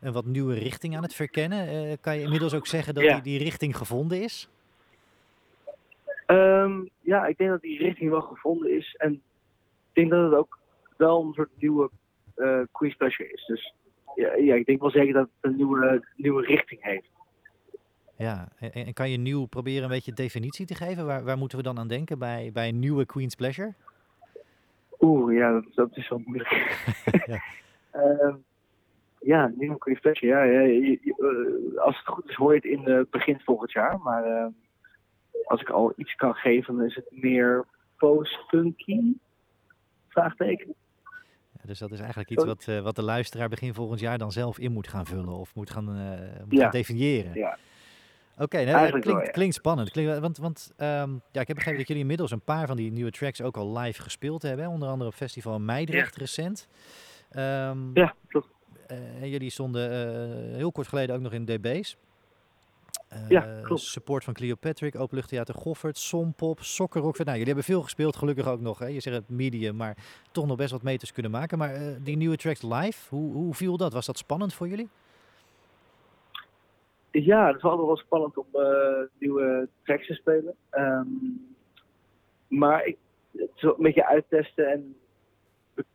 [0.00, 2.00] een wat nieuwe richting aan het verkennen.
[2.00, 3.12] Kan je inmiddels ook zeggen dat Ja.
[3.14, 4.48] die, die richting gevonden is?
[6.26, 8.94] Ehm, ja, ik denk dat die richting wel gevonden is.
[8.98, 9.20] En ik
[9.92, 10.58] denk dat het ook
[10.96, 11.90] wel een soort nieuwe
[12.34, 13.44] eh Queen's Pleasure is.
[13.46, 13.74] Dus
[14.14, 17.08] ja, ja, ik denk wel zeker dat het een nieuwe, nieuwe richting heeft.
[18.16, 21.06] Ja, en, en kan je nieuw proberen een beetje definitie te geven?
[21.06, 23.74] Waar, waar moeten we dan aan denken bij, bij een nieuwe Queen's Pleasure?
[25.00, 26.50] Oeh, ja, dat, dat is wel moeilijk.
[27.26, 27.42] Ja.
[27.90, 28.34] Ehm,
[29.20, 30.26] ja, nieuwe Queen's Pleasure.
[30.32, 33.40] Ja, ja, je- je- eh, als het goed is hoor je het in het begin
[33.40, 33.98] volgend jaar.
[33.98, 34.46] Maar eh,
[35.46, 37.64] als ik al iets kan geven, dan is het meer
[37.96, 39.00] post-funky?
[40.08, 40.74] Vraagteken.
[41.52, 44.32] Ja, dus dat is eigenlijk iets wat, eh, wat de luisteraar begin volgend jaar dan
[44.32, 46.62] zelf in moet gaan vullen of moet gaan, eh, moet Ja.
[46.62, 47.34] gaan definiëren.
[47.34, 47.58] Ja.
[48.38, 49.90] Oké, nou, Eigenlijk klinkt, klinkt spannend.
[49.90, 52.92] Klinkt, want want ehm, ja, ik heb begrepen dat jullie inmiddels een paar van die
[52.92, 54.64] nieuwe tracks ook al live gespeeld hebben.
[54.64, 54.70] hè?
[54.70, 56.68] Onder andere op Festival Meidrecht recent.
[57.30, 58.48] Ehm, Ja, klopt.
[58.86, 59.90] eh, en jullie stonden
[60.54, 61.96] heel kort geleden ook nog in DB's.
[63.14, 63.80] Eh, Ja, klopt.
[63.80, 67.16] Support van Cleopatrick, Openluchttheater Goffert, Sompop, Sokkerrock.
[67.16, 68.78] Nou, jullie hebben veel gespeeld, gelukkig ook nog.
[68.78, 68.86] Hè?
[68.86, 69.96] Je zegt het medium, maar
[70.32, 71.58] toch nog best wat meters kunnen maken.
[71.58, 73.92] Maar eh, die nieuwe tracks live, hoe, hoe viel dat?
[73.92, 74.88] Was dat spannend voor jullie?
[77.10, 80.54] ja, het is altijd wel spannend om eh, nieuwe tracks te spelen.
[80.70, 81.06] Ehm,
[82.48, 82.96] maar ik,
[83.36, 84.96] het is een beetje uittesten en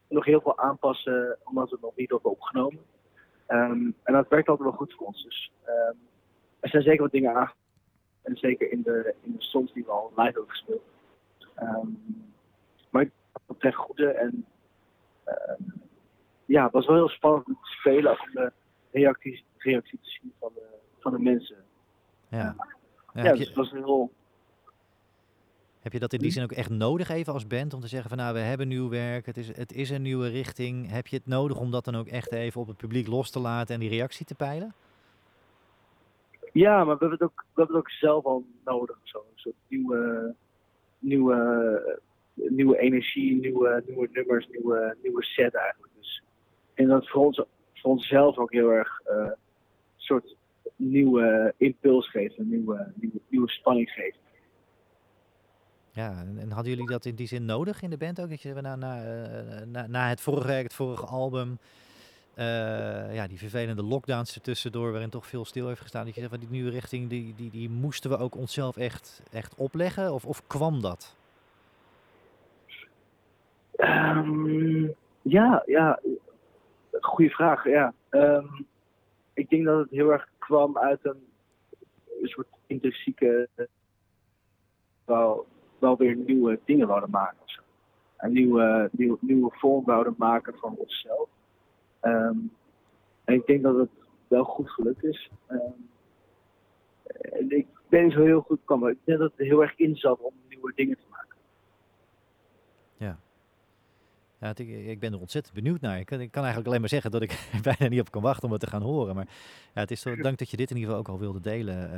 [0.07, 2.80] nog heel veel aanpassen omdat we het nog niet hebben opgenomen.
[3.45, 5.24] Ehm, en dat werkt altijd wel goed voor ons.
[5.24, 5.95] Dus ehm,
[6.60, 7.51] er zijn zeker wat dingen aan.
[8.22, 10.82] En zeker in de, in de songs die we al live hebben gespeeld.
[11.55, 11.88] Ehm,
[12.89, 14.45] maar ik vond het echt goede en
[15.24, 15.64] ehm,
[16.45, 18.51] ja, het was wel heel spannend om te spelen om de
[18.91, 20.66] reacties, reacties te zien van de,
[20.99, 21.57] van de mensen.
[22.30, 22.55] Ja.
[23.14, 24.12] Ja, dus je, het was heel.
[25.80, 28.10] heb je dat in die zin ook echt nodig even als band om te zeggen
[28.10, 30.91] van nou we hebben nieuw werk, het is, het is een nieuwe richting.
[30.91, 33.39] Heb je het nodig om dat dan ook echt even op het publiek los te
[33.39, 34.74] laten en die reactie te peilen?
[36.53, 38.97] Ja, maar we hebben het ook, we hebben het ook zelf al nodig.
[39.03, 39.17] Zo.
[39.17, 40.35] Een soort nieuwe,
[40.99, 41.99] nieuwe,
[42.33, 45.93] nieuwe energie, nieuwe, nieuwe nummers, nieuwe, nieuwe set eigenlijk.
[45.97, 46.23] Dus
[46.79, 47.43] denk dat voor ons,
[47.73, 49.35] voor onszelf ook heel erg eh, een
[49.97, 50.35] soort
[50.75, 54.17] nieuwe impuls geeft, een nieuwe, nieuwe, nieuwe spanning geeft.
[55.91, 58.29] Ja, en, en hadden jullie dat in die zin nodig in de band ook?
[58.29, 61.57] Dat je na, eh, na, na het vorige het vorige album,
[62.39, 66.31] eh, ja, die vervelende lockdowns ertussendoor, waarin toch veel stil heeft gestaan, dat je zegt
[66.31, 70.13] van die nieuwe richting, die, die, die moesten we ook onszelf echt, echt opleggen?
[70.13, 71.15] Of, of kwam dat?
[73.75, 74.87] Ehm,
[75.21, 75.99] ja, ja,
[77.01, 77.63] goede vraag.
[77.67, 77.93] Ja.
[78.09, 78.47] Ehm,
[79.33, 81.27] ik denk dat het heel erg kwam uit een,
[82.23, 83.49] soort intrinsieke.
[85.05, 85.45] wel,
[85.79, 87.37] wel weer nieuwe dingen wouden maken.
[88.17, 91.29] Een nieuwe, nieuwe, nieuwe vorm maken van onszelf.
[91.99, 92.37] Ehm,
[93.23, 93.89] en ik denk dat het
[94.27, 95.29] wel goed gelukt is.
[95.47, 95.59] Ehm,
[97.21, 99.95] en ik ben niet zo heel goed maar ik denk dat het heel erg in
[99.95, 101.37] zat om nieuwe dingen te maken.
[104.41, 105.99] Ja, het- ik, ik ben er ontzettend benieuwd naar.
[105.99, 108.21] Ik, kan- ik kan eigenlijk alleen maar zeggen dat ik er bijna niet op kan
[108.21, 109.15] wachten om het te gaan horen.
[109.15, 109.27] Maar
[109.73, 111.91] ja, het is zo, dank dat je dit in ieder geval ook al wilde delen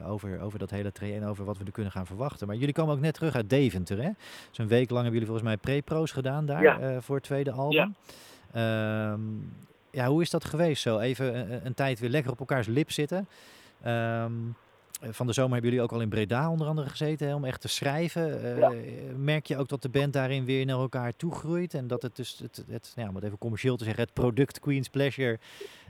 [0.00, 2.46] eh, over, over dat hele traject en over wat we er kunnen gaan verwachten.
[2.46, 4.10] Maar jullie komen ook net terug uit Deventer, hè?
[4.50, 6.78] Zo'n week lang hebben jullie volgens mij pre-pro's gedaan daar Ja.
[6.80, 7.72] eh, voor het tweede album.
[7.78, 7.90] Ja.
[9.90, 10.98] Ja, hoe is dat geweest zo?
[10.98, 13.28] Even een, een tijd weer lekker op elkaars lip zitten.
[13.82, 14.32] Ehm,
[15.00, 17.60] van de zomer hebben jullie ook al in Breda onder andere gezeten hè, om echt
[17.60, 18.42] te schrijven.
[18.42, 18.72] Eh, Ja.
[19.16, 22.16] Merk je ook dat de band daarin weer naar elkaar toe groeit en dat het
[22.16, 25.38] dus, het, het, nou, ja, om het even commercieel te zeggen, het product Queen's Pleasure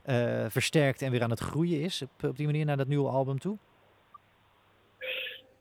[0.05, 3.09] eh, versterkt en weer aan het groeien is op, op die manier naar dat nieuwe
[3.09, 3.57] album toe?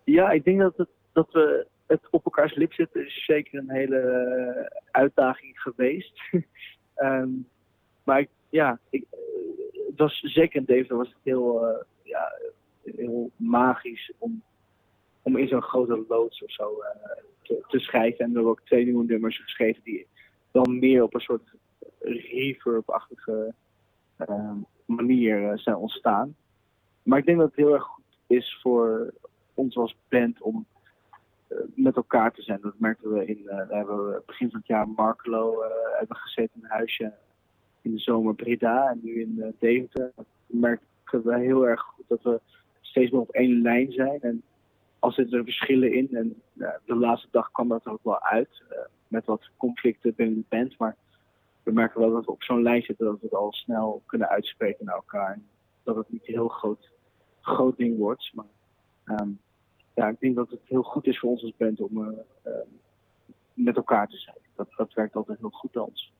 [0.04, 3.72] Ja, ik denk dat, het, dat we het op elkaars lip zitten is zeker een
[3.72, 6.22] hele eh, uitdaging geweest.
[6.98, 7.30] Ehm,
[8.04, 9.20] maar ja, ik, eh,
[9.88, 12.32] het was zeker in Deventer was het heel, eh, ja,
[12.84, 14.44] heel magisch om,
[15.22, 18.20] om in zo'n grote loods of zo eh, te, te schrijven.
[18.20, 20.08] En we hebben ook twee nieuwe nummers geschreven die
[20.52, 21.54] dan meer op een soort
[22.00, 23.54] reverb-achtige
[24.18, 24.52] eh,
[24.86, 26.36] manier zijn ontstaan.
[27.04, 29.14] Maar ik denk dat het heel erg goed is voor
[29.54, 30.66] ons als band om
[31.76, 32.60] met elkaar te zijn.
[32.62, 36.18] Dat merkten we in, eh, daar hebben we begin van het jaar Markelo eh, hebben
[36.18, 37.14] gezeten in een huisje
[37.88, 40.12] in de zomer Breda en nu in eh, Deventer.
[40.16, 42.42] Dat merken we heel erg goed dat we
[42.82, 44.22] steeds meer op één lijn zijn.
[44.22, 44.44] En
[45.00, 46.42] al zitten er verschillen in, en
[46.86, 48.78] de laatste dag kwam dat er ook wel uit, eh,
[49.08, 50.96] met wat conflicten binnen de band, maar
[51.64, 54.30] we merken wel dat we op zo'n lijn zitten dat we het al snel kunnen
[54.30, 55.34] uitspreken naar elkaar.
[55.34, 55.48] En
[55.84, 56.90] dat het niet een heel groot,
[57.42, 58.46] groot ding wordt, maar
[59.06, 59.30] ehm,
[59.98, 62.52] ja, ik denk dat het heel goed is voor ons als band om eh, eh,
[63.54, 64.38] met elkaar te zijn.
[64.56, 66.12] Dat, dat werkt altijd heel goed bij ons.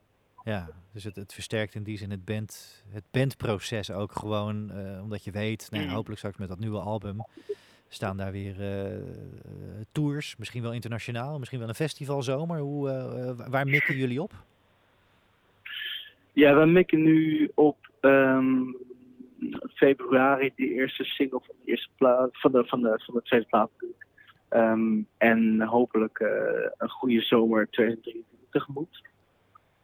[0.44, 5.04] Ja, dus het, het versterkt in die zin het, band, het bandproces ook gewoon, eh,
[5.04, 7.26] omdat je weet, nou, ja, hopelijk straks met dat nieuwe album
[7.88, 9.02] staan daar weer eh,
[9.92, 12.60] tours, misschien wel internationaal, misschien wel een festivalzomer.
[12.60, 12.88] Hoe,
[13.50, 14.34] waar mikken jullie op?
[16.34, 18.62] Ja, we mikken nu op ehm,
[19.74, 21.90] februari de eerste single van de eerste
[22.32, 23.70] van de, van de, van de tweede plaat.
[24.50, 29.02] Ehm, en hopelijk eh, een goede zomer 2023 tegemoet.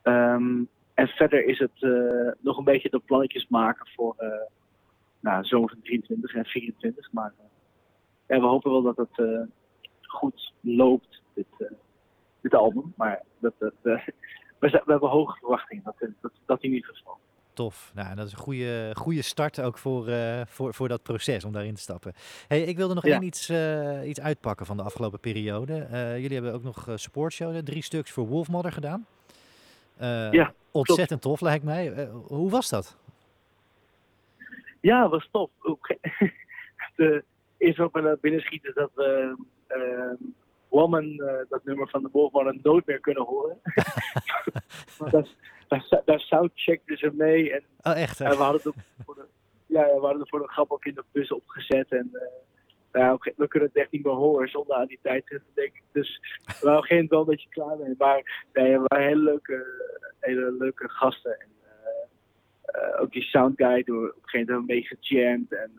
[0.01, 4.29] Ehm, en verder is het eh, nog een beetje de plannetjes maken voor eh
[5.19, 7.11] nou, zomer van 23 en 24.
[7.11, 7.33] Maar
[8.27, 9.47] ja, we hopen wel dat het
[10.01, 11.71] goed loopt, dit,
[12.41, 12.93] dit album.
[12.97, 13.53] Maar dat,
[14.59, 17.19] we hebben hoge verwachtingen dat, dat, dat in ieder geval.
[17.53, 17.91] Tof.
[17.93, 21.51] Nou, dat is een goede, goede start ook voor, eh, voor, voor dat proces om
[21.51, 22.13] daarin te stappen.
[22.47, 23.13] Hey, ik wilde nog Ja.
[23.13, 25.79] één iets, eh, iets uitpakken van de afgelopen periode.
[25.79, 29.05] Eh, jullie hebben ook nog uh, supportshow, drie stuks voor Wolfmother gedaan.
[30.31, 32.09] Ja, Ontzettend tof lijkt mij.
[32.27, 32.97] Hoe was dat?
[34.81, 35.49] Ja, dat was tof.
[36.95, 37.23] De,
[37.57, 39.35] eerst ook naar binnen schieten dat we
[40.73, 43.57] Woman, eh, dat nummer van de Wolfman, nooit meer kunnen horen.
[44.97, 45.35] Want
[45.89, 48.19] daar, daar, soundcheckten ze mee en Oh, echt?
[48.19, 48.26] hè?
[48.26, 49.26] En we hadden het voor de,
[49.65, 51.91] ja, we hadden er voor de grap ook in de bus opgezet.
[51.91, 52.21] En eh,
[52.91, 55.82] nou, we kunnen het echt niet meer horen zonder aan die tijd te denken.
[55.91, 57.95] Dus we waren geen wel een beetje klaar mee.
[57.97, 59.65] Maar nee, we waren hele leuke,
[60.19, 61.39] hele leuke gasten.
[61.39, 65.53] En, eh, eh, ook die soundguide, door op een gegeven moment mee gejamd.
[65.53, 65.71] En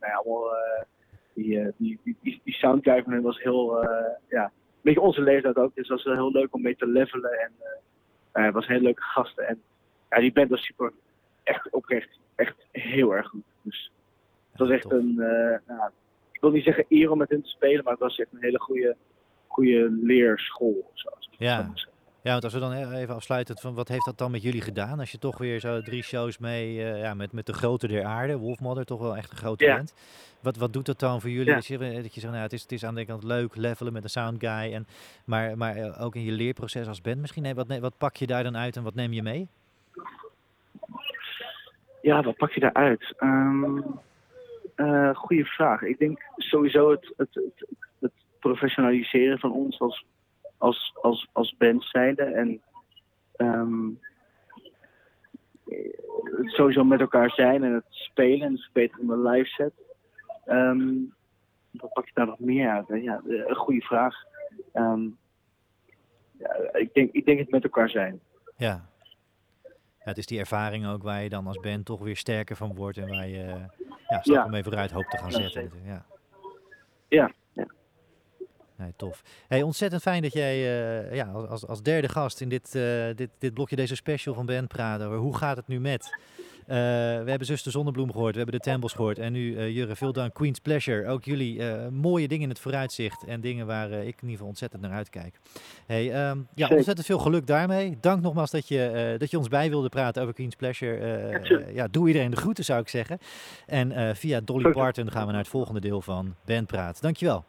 [0.00, 0.56] nou ja, allemaal,
[1.34, 3.82] die, die, die, die, van hem was heel,
[4.28, 5.74] ja, een beetje onze leeftijd ook.
[5.74, 7.30] Dus dat was wel heel leuk om mee te levelen.
[7.30, 7.52] En
[8.32, 9.46] het was hele leuke gasten.
[9.48, 9.62] En
[10.10, 10.92] ja, die band was super,
[11.42, 13.42] echt oprecht, echt heel erg goed.
[13.62, 13.92] Dus
[14.50, 15.90] het was echt een, eh, nou,
[16.32, 18.40] ik wil niet zeggen eer om met hen te spelen, maar het was echt een
[18.42, 18.96] hele goede,
[19.46, 20.90] goede leerschool.
[20.94, 21.70] Zo, Ja.
[21.74, 21.88] zo.
[22.28, 24.60] Ja, want als we dan e- even afsluiten, van wat heeft dat dan met jullie
[24.60, 24.98] gedaan?
[24.98, 28.04] Als je toch weer zo drie shows mee, eh, ja, met, met de grote der
[28.04, 29.76] aarde, Wolfmother, toch wel echt een grote Ja.
[29.76, 29.94] band.
[30.40, 31.48] Wat, wat doet dat dan voor jullie?
[31.48, 31.54] Ja.
[31.54, 33.56] Dat je, dat je zegt, nou, het is, het is aan de ene kant leuk,
[33.56, 34.86] levelen met een sound guy, en,
[35.24, 37.42] maar, maar eh, ook in je leerproces als band misschien.
[37.42, 39.48] Nee, wat, wat pak je daar dan uit en wat neem je mee?
[42.02, 43.14] Ja, wat pak je daaruit?
[43.18, 43.80] Ehm
[44.74, 45.82] eh goeie vraag.
[45.82, 47.66] Ik denk sowieso het, het, het,
[47.98, 50.04] het professionaliseren van ons als,
[50.58, 52.22] als, als, als band zijnde.
[52.22, 52.62] En
[53.36, 53.88] ehm,
[55.68, 55.92] eh,
[56.36, 59.72] het sowieso met elkaar zijn en het spelen en het verbeteren van de live set.
[60.44, 60.88] Ehm,
[61.70, 62.88] wat pak je daar nog meer uit?
[62.88, 62.94] hè?
[62.94, 64.16] Ja, eh, een goede vraag.
[64.72, 65.08] Ehm,
[66.38, 68.20] ja, ik, denk, ik denk het met elkaar zijn.
[68.56, 68.66] Ja.
[68.66, 69.74] ja.
[69.98, 72.98] Het is die ervaring ook waar je dan als band toch weer sterker van wordt
[72.98, 73.64] en waar je eh,
[74.08, 74.46] ja, stappen Ja.
[74.46, 75.70] mee vooruit hoopt te gaan zetten.
[75.84, 76.04] Ja,
[77.08, 77.32] ja.
[78.78, 79.22] Nee, tof.
[79.48, 80.54] Hey, ontzettend fijn dat jij
[81.08, 82.82] eh, ja, als- als, derde gast in dit, eh,
[83.14, 86.18] dit, dit blokje, deze special van Ben praten over hoe gaat het nu met.
[86.66, 90.12] Eh, we hebben Zuster Zonnebloem gehoord, we hebben de Tempels gehoord en nu Jurre, veel
[90.12, 90.34] dank.
[90.34, 94.30] Queen's Pleasure, ook jullie mooie dingen in het vooruitzicht en dingen waar ik in ieder
[94.30, 95.38] geval ontzettend naar uitkijk.
[95.86, 97.96] Hey, ehm, ja, ontzettend veel geluk daarmee.
[98.00, 101.72] Dank nogmaals dat je, dat je ons bij wilde praten over Queen's Pleasure.
[101.74, 103.18] Ja, doe iedereen de groeten zou ik zeggen.
[103.66, 104.70] En via Dolly.
[104.70, 107.02] Parton gaan we naar het volgende deel van Ben Praat.
[107.02, 107.44] Dankjewel.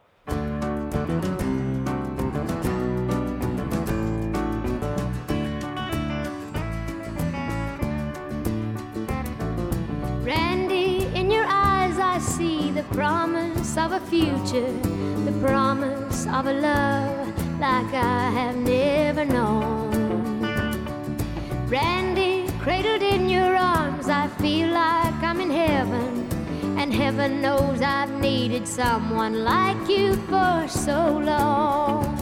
[13.70, 14.72] Promise of a future,
[15.26, 20.42] the promise of a love like I have never known.
[21.68, 26.28] Randy, cradled in your arms, I feel like I'm in heaven.
[26.80, 32.18] And heaven knows I've needed someone like you for so long.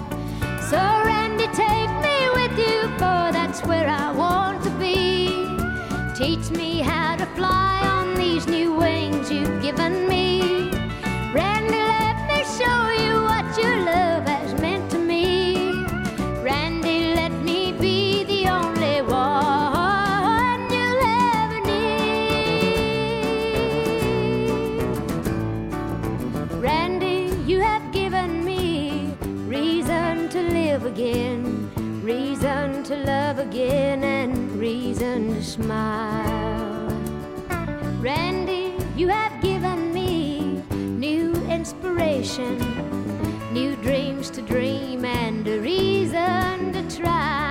[0.69, 5.29] So, Randy, take me with you, for that's where I want to be.
[6.17, 10.76] Teach me how to fly on these new wings you've given me.
[11.37, 15.55] Randy, let me show you what your love has meant to me.
[16.41, 21.03] Randy, let me be the only one you'll
[21.37, 22.01] ever need.
[26.59, 29.13] Randy, you have given me
[29.45, 31.69] reason to live again,
[32.03, 36.89] reason to love again, and reason to smile.
[38.01, 39.26] Randy, you have
[43.51, 47.46] new dreams to dream, and a reason to try.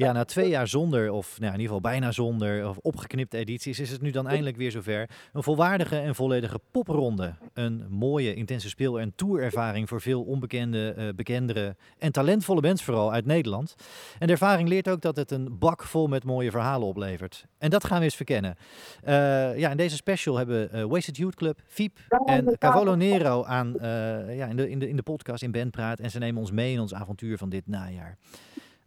[0.00, 3.80] Ja, na twee jaar zonder, of nou, in ieder geval bijna zonder, of opgeknipte edities,
[3.80, 5.10] is het nu dan eindelijk weer zover.
[5.32, 7.34] Een volwaardige en volledige popronde.
[7.54, 13.12] Een mooie, intense speel- en tourervaring voor veel onbekende, eh, bekendere en talentvolle bands vooral
[13.12, 13.74] uit Nederland.
[14.18, 17.46] En de ervaring leert ook dat het een bak vol met mooie verhalen oplevert.
[17.58, 18.56] En dat gaan we eens verkennen.
[19.02, 23.74] Eh, ja, in deze special hebben eh, Wasted Youth Club, Fiep en Cavolo Nero aan,
[24.28, 26.00] ja, in, de, in, de, in de podcast in Bandpraat.
[26.00, 28.18] En ze nemen ons mee in ons avontuur van dit najaar.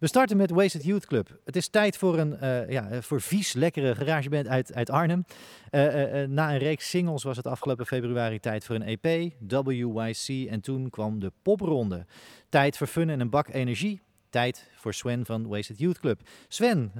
[0.03, 1.39] We starten met Wasted Youth Club.
[1.45, 5.25] Het is tijd voor een eh, ja, eh, voor vies, lekkere garageband uit, uit Arnhem.
[5.69, 5.81] Eh,
[6.27, 9.33] na een reeks singles was het afgelopen februari tijd voor een EP,
[9.65, 10.49] WYC.
[10.49, 12.05] En toen kwam de popronde.
[12.49, 14.01] Tijd voor fun en een bak energie.
[14.29, 16.21] Tijd voor Sven van Wasted Youth Club.
[16.47, 16.91] Sven,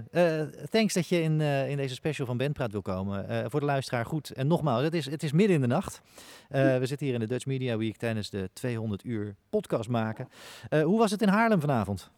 [0.70, 3.52] thanks dat je in, in deze special van Bandpraat wil komen.
[3.52, 4.32] Voor de luisteraar goed.
[4.32, 6.02] En nogmaals, het is, het is midden in de nacht.
[6.50, 10.28] Eh, we zitten hier in de Dutch Media Week tijdens de 200 uur podcast maken.
[10.70, 12.12] Hoe was het in Haarlem vanavond?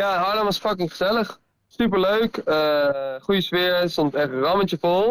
[0.00, 1.40] Ja, Haarlem was fucking gezellig.
[1.68, 2.36] Superleuk.
[2.36, 3.74] eh goede sfeer.
[3.74, 5.10] Er stond echt een rammetje vol.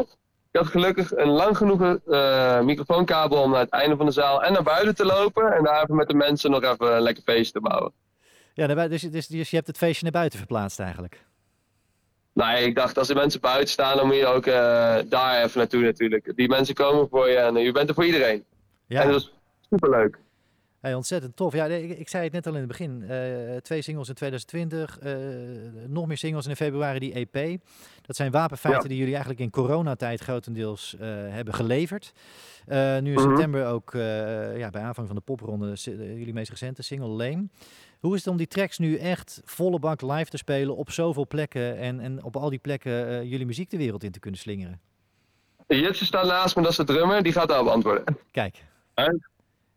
[0.51, 4.43] ik had gelukkig een lang genoeg eh, microfoonkabel om naar het einde van de zaal
[4.43, 5.53] en naar buiten te lopen.
[5.53, 7.91] En daar even met de mensen nog even een lekker feestje te bouwen.
[8.53, 11.25] Ja, daarbij- dus, dus, dus je hebt het feestje naar buiten verplaatst eigenlijk.
[12.33, 15.57] Nou, ik dacht, als de mensen buiten staan, dan moet je ook eh, daar even
[15.59, 16.31] naartoe natuurlijk.
[16.35, 18.43] Die mensen komen voor je en je bent er voor iedereen.
[18.87, 19.33] Ja, En dat is
[19.69, 20.17] superleuk.
[20.81, 21.53] Hey, ontzettend tof.
[21.53, 23.03] Ja, ik, ik zei het net al in het begin.
[23.09, 25.13] eh, twee singles in 2020, eh,
[25.87, 27.61] nog meer singles in februari, die EP.
[28.01, 28.87] Dat zijn wapenfeiten Ja.
[28.87, 32.13] die jullie eigenlijk in coronatijd grotendeels eh, hebben geleverd.
[32.67, 33.19] Nu in Mhm.
[33.19, 33.91] september ook
[34.57, 37.47] ja, bij aanvang van de popronde jullie meest recente single Lame.
[37.99, 41.27] Hoe is het om die tracks nu echt volle bak live te spelen op zoveel
[41.27, 44.79] plekken en, en op al die plekken jullie muziek de wereld in te kunnen slingeren?
[45.67, 48.17] Jitse staat naast me, dat is de drummer, die gaat daarop antwoorden.
[48.31, 48.63] Kijk.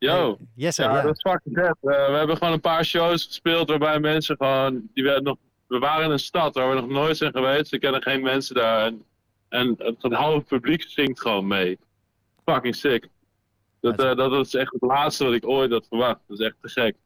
[0.03, 0.37] Yo.
[0.37, 1.03] Hey, Jesse, Ja, ja.
[1.03, 1.77] dat is fucking vet.
[1.81, 4.89] Eh, we hebben gewoon een paar shows gespeeld waarbij mensen gewoon...
[4.95, 5.37] Die werden nog,
[5.67, 7.71] we waren in een stad waar we nog nooit zijn geweest.
[7.71, 8.87] We kennen geen mensen daar.
[8.87, 9.05] En,
[9.49, 11.79] en het, halve publiek zingt gewoon mee.
[12.45, 13.09] Fucking sick.
[13.81, 16.21] Dat, eh, dat is echt het laatste wat ik ooit had verwacht.
[16.27, 16.97] Dat is echt te gek.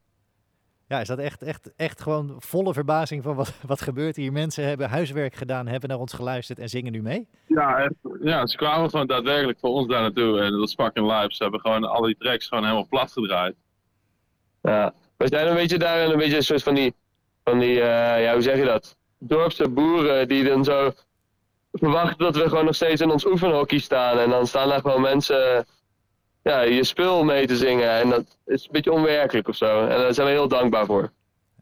[0.89, 4.33] Ja, is dat echt, echt, echt gewoon volle verbazing van wat, wat gebeurt hier?
[4.33, 7.29] Mensen hebben huiswerk gedaan, hebben naar ons geluisterd en zingen nu mee?
[7.47, 10.41] Ja, echt, ja, ze kwamen gewoon daadwerkelijk voor ons daar naartoe.
[10.41, 11.35] En dat was fucking live.
[11.35, 13.55] Ze hebben gewoon al die tracks gewoon helemaal plat gedraaid.
[14.63, 14.95] Ja.
[15.17, 16.95] We zijn een beetje daar een beetje een soort van die,
[17.45, 18.97] van die eh, ja, hoe zeg je dat?
[19.19, 20.93] Dorpse boeren die dan zo
[21.73, 24.19] verwachten dat we gewoon nog steeds in ons oefenhockey staan.
[24.19, 25.67] En dan staan daar gewoon mensen
[26.47, 27.91] ja, je spul mee te zingen.
[27.91, 29.81] En dat is een beetje onwerkelijk of zo.
[29.81, 31.11] En daar zijn we heel dankbaar voor.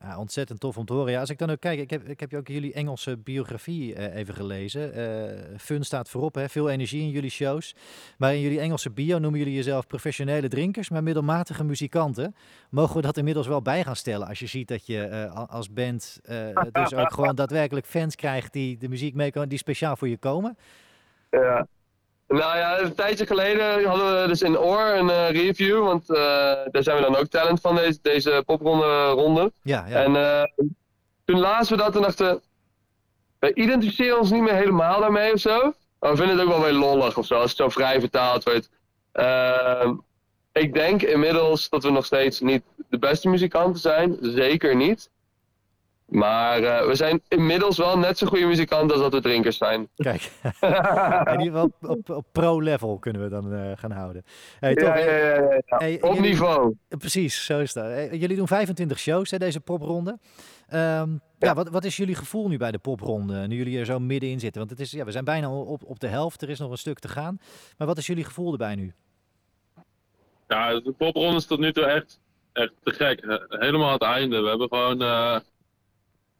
[0.00, 1.12] Ja, ontzettend tof om te horen.
[1.12, 4.16] Ja, als ik dan ook kijk, ik heb, ik heb ook jullie Engelse biografie eh,
[4.16, 4.92] even gelezen.
[4.92, 6.48] Eh, fun staat voorop, hè?
[6.48, 7.74] veel energie in jullie shows.
[8.18, 12.34] Maar in jullie Engelse bio noemen jullie jezelf professionele drinkers, maar middelmatige muzikanten.
[12.70, 15.72] Mogen we dat inmiddels wel bij gaan stellen als je ziet dat je eh, als
[15.72, 16.20] band
[16.72, 20.18] dus ook gewoon daadwerkelijk fans krijgt die de muziek mee kan, die speciaal voor je
[20.18, 20.56] komen?
[21.30, 21.66] Ja.
[22.28, 25.84] Nou ja, een tijdje geleden hadden we dus in Oor een eh, review.
[25.84, 26.16] Want eh,
[26.70, 29.52] daar zijn we dan ook talent van deze, deze popronde ronde.
[29.62, 30.02] Ja, ja.
[30.04, 30.66] En eh,
[31.24, 32.42] toen lazen we dat en dachten
[33.38, 35.72] we identificeren ons niet meer helemaal daarmee of zo.
[36.00, 38.44] Maar we vinden het ook wel weer lollig of zo, als het zo vrij vertaald
[38.44, 38.70] wordt.
[39.12, 39.94] Ehm,
[40.52, 44.18] ik denk inmiddels dat we nog steeds niet de beste muzikanten zijn.
[44.20, 45.10] Zeker niet.
[46.08, 49.88] Maar eh, we zijn inmiddels wel net zo goede muzikanten als dat we drinkers zijn.
[49.96, 50.30] Kijk,
[51.32, 54.24] in ieder geval op, op, op pro-level kunnen we dan eh, gaan houden.
[54.60, 54.88] Hey, tof.
[54.88, 55.76] Ja, ja, ja, ja, ja.
[55.78, 56.76] Hey, Op jullie- niveau.
[56.88, 57.84] Precies, zo is dat.
[57.84, 60.18] Eh, Jullie doen 25 shows, hè, deze popronde.
[60.68, 63.98] Ehm, ja, wat, wat is jullie gevoel nu bij de popronde, nu jullie er zo
[63.98, 64.58] middenin zitten?
[64.58, 66.78] Want het is, ja, we zijn bijna op, op de helft, er is nog een
[66.78, 67.38] stuk te gaan.
[67.78, 68.92] Maar wat is jullie gevoel erbij nu?
[70.48, 72.20] Ja, de popronde is tot nu toe echt,
[72.52, 73.20] echt te gek.
[73.26, 74.40] He- Helemaal aan het einde.
[74.40, 75.36] We hebben gewoon eh,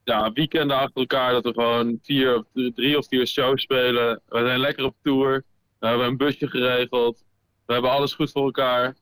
[0.05, 4.21] ja, weekenden achter elkaar dat we gewoon vier, drie of vier shows spelen.
[4.29, 5.45] We zijn lekker op tour.
[5.79, 7.25] We hebben een busje geregeld.
[7.67, 8.97] We hebben alles goed voor elkaar.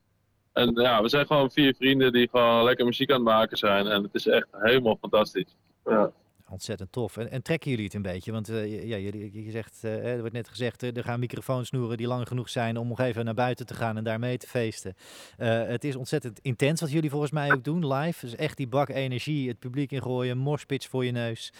[0.53, 3.87] En ja, we zijn gewoon vier vrienden die gewoon lekker muziek aan het maken zijn.
[3.87, 5.55] En het is echt helemaal fantastisch.
[5.85, 6.11] Ja.
[6.53, 7.17] Ontzettend tof.
[7.17, 8.31] En, en trekken jullie het een beetje?
[8.31, 11.97] Want eh, ja, jullie, je zegt, eh, er wordt net gezegd, eh, er gaan microfoonsnoeren
[11.97, 14.47] die lang genoeg zijn om nog even naar buiten te gaan en daar mee te
[14.47, 14.95] feesten.
[15.37, 18.25] Het is ontzettend intens wat jullie volgens mij ook doen, live.
[18.25, 21.53] Dus echt die bak energie, het publiek ingooien, morspits voor je neus.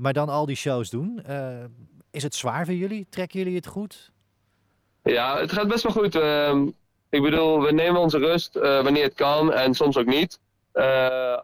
[0.00, 1.22] Maar dan al die shows doen.
[2.10, 3.06] Is het zwaar voor jullie?
[3.10, 4.12] Trekken jullie het goed?
[5.02, 6.14] Ja, het gaat best wel goed.
[6.14, 6.66] Ehm,
[7.10, 10.38] ik bedoel, we nemen onze rust wanneer het kan en soms ook niet.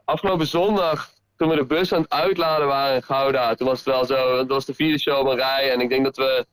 [0.04, 1.12] Afgelopen zondag,
[1.42, 4.36] toen we de bus aan het uitladen waren in Gouda, toen was het wel zo,
[4.36, 5.72] dat was de vierde show op een rij.
[5.72, 6.46] En ik denk dat we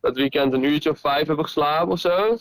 [0.00, 2.38] dat weekend een uurtje of vijf hebben geslapen of zo.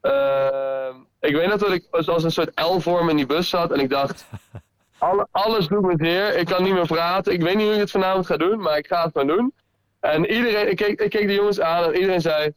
[0.00, 3.80] Ehm, ik weet nog dat ik zoals een soort L-vorm in die bus zat en
[3.80, 4.26] ik dacht,
[4.98, 6.36] alle, alles doet me zeer.
[6.36, 7.32] Ik kan niet meer praten.
[7.32, 9.54] Ik weet niet hoe ik het vanavond ga doen, maar ik ga het maar doen.
[10.00, 12.52] En iedereen, ik keek, ik keek de jongens aan en iedereen zei,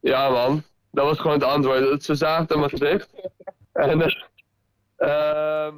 [0.00, 2.02] ja man, dat was gewoon het antwoord.
[2.02, 3.08] Ze zagen het aan mijn gezicht.
[3.72, 4.14] En eh,
[4.96, 5.74] ehm,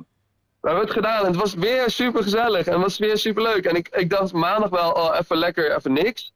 [0.65, 3.43] we hebben het gedaan en het was weer super gezellig en het was weer super
[3.43, 3.65] leuk.
[3.65, 6.33] En ik, ik dacht maandag wel oh, even lekker, even niks.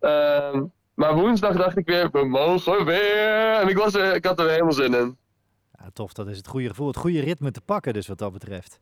[0.00, 0.64] Ehm,
[0.94, 3.54] maar woensdag dacht ik weer, we mogen weer.
[3.60, 5.16] En ik, was er, ik had er helemaal zin in.
[5.78, 8.32] Ja, tof, dat is het goede gevoel, het goede ritme te pakken dus wat dat
[8.32, 8.78] betreft.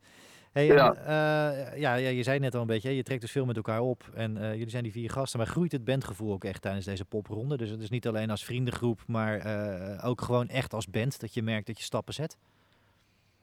[0.51, 0.93] Hey, Ja.
[0.93, 3.55] en, eh, ja, ja, je zei net al een beetje, je trekt dus veel met
[3.55, 6.61] elkaar op en eh, jullie zijn die vier gasten, maar groeit het bandgevoel ook echt
[6.61, 7.57] tijdens deze popronde?
[7.57, 11.33] Dus het is niet alleen als vriendengroep, maar eh, ook gewoon echt als band, dat
[11.33, 12.37] je merkt dat je stappen zet?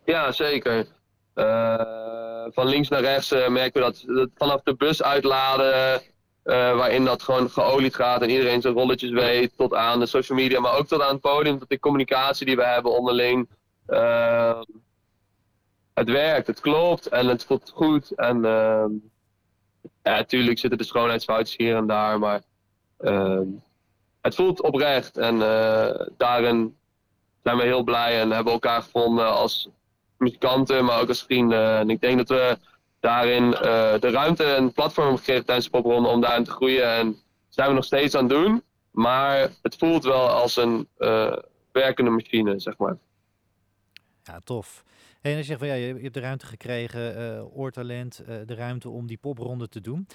[0.04, 0.86] Ja, zeker.
[1.34, 6.00] Eh, van links naar rechts eh, merken we dat, vanaf de bus uitladen,
[6.42, 10.38] eh, waarin dat gewoon geolied gaat en iedereen zijn rolletjes weet, tot aan de social
[10.38, 13.48] media, maar ook tot aan het podium, tot de communicatie die we hebben onderling.
[15.94, 18.10] Het werkt, het klopt en het voelt goed.
[18.10, 18.90] En ehm,
[20.02, 22.42] natuurlijk zitten de schoonheidsfoutjes hier en daar, maar
[22.98, 23.46] ehm,
[24.20, 25.16] het voelt oprecht.
[25.16, 25.38] En
[26.16, 26.76] daarin
[27.42, 29.68] zijn we heel blij en hebben elkaar gevonden als
[30.22, 31.78] muzikanten, maar ook als vrienden.
[31.78, 32.58] En ik denk dat we
[33.00, 36.94] daarin eh, de ruimte en platform gekregen tijdens de popronde om daarin te groeien.
[36.96, 37.16] En
[37.48, 38.62] zijn we nog steeds aan het doen.
[38.90, 41.36] Maar het voelt wel als een eh,
[41.72, 42.96] werkende machine, zeg maar.
[44.22, 44.84] Ja, tof.
[45.20, 49.06] En je zegt van ja, je hebt de ruimte gekregen, eh oortalent, de ruimte om
[49.06, 50.06] die popronde te doen.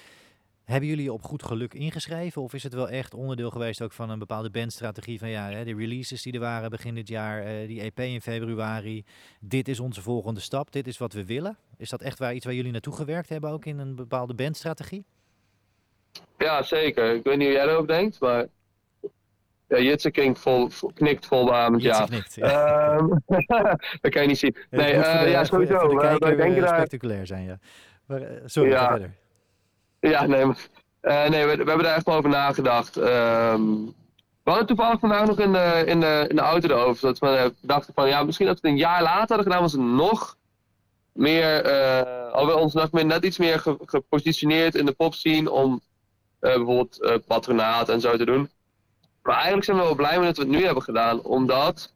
[0.68, 2.42] Hebben jullie je op goed geluk ingeschreven?
[2.42, 5.64] Of is het wel echt onderdeel geweest ook van een bepaalde bandstrategie van ja, hè,
[5.64, 9.04] de releases die er waren begin dit jaar, eh, die EP in februari.
[9.40, 11.56] Dit is onze volgende stap, dit is wat we willen.
[11.76, 15.04] Is dat echt waar iets waar jullie naartoe gewerkt hebben ook in een bepaalde bandstrategie?
[16.38, 17.14] Ja, zeker.
[17.14, 18.46] Ik weet niet hoe jij erover denkt, maar
[19.68, 22.06] ja, Jitse vol, knikt vol beamend, Jitse ja.
[22.06, 23.08] knikt, Ehm,
[24.00, 24.56] dat kan je niet zien.
[24.70, 25.88] Het Nee, eh, de- ja, sowieso.
[25.88, 27.58] De We- kijker denken eh, daar spectaculair zijn, ja.
[28.06, 28.88] Maar, eh, sorry, Ja.
[28.90, 29.10] verder.
[30.00, 30.44] Ja, nee,
[31.00, 32.96] eh, nee we, hebben daar echt over nagedacht.
[32.96, 33.62] Ehm,
[34.42, 37.02] we hadden toevallig vandaag nog in de, in de, in de auto erover.
[37.02, 39.60] Dat we eh, dachten van, ja, misschien dat we het een jaar later hadden gedaan,
[39.62, 40.36] was het nog
[41.12, 45.50] meer, eh hadden we ons nog meer, net iets meer ge- gepositioneerd in de popscene
[45.50, 45.80] om
[46.40, 48.50] eh, bijvoorbeeld eh, patronaat en zo te doen.
[49.22, 51.92] Maar eigenlijk zijn we wel blij met dat we het nu hebben gedaan, omdat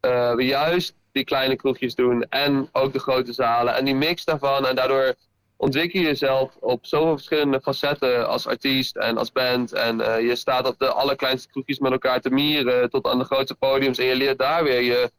[0.00, 4.24] eh, we juist die kleine kroegjes doen en ook de grote zalen en die mix
[4.24, 4.66] daarvan.
[4.66, 5.14] En daardoor
[5.62, 9.72] ontwikkel je jezelf op zoveel verschillende facetten als artiest en als band.
[9.72, 13.24] En eh, je staat op de allerkleinste kroegjes met elkaar te mieren tot aan de
[13.24, 13.98] grootste podiums.
[13.98, 15.10] En je leert daar weer je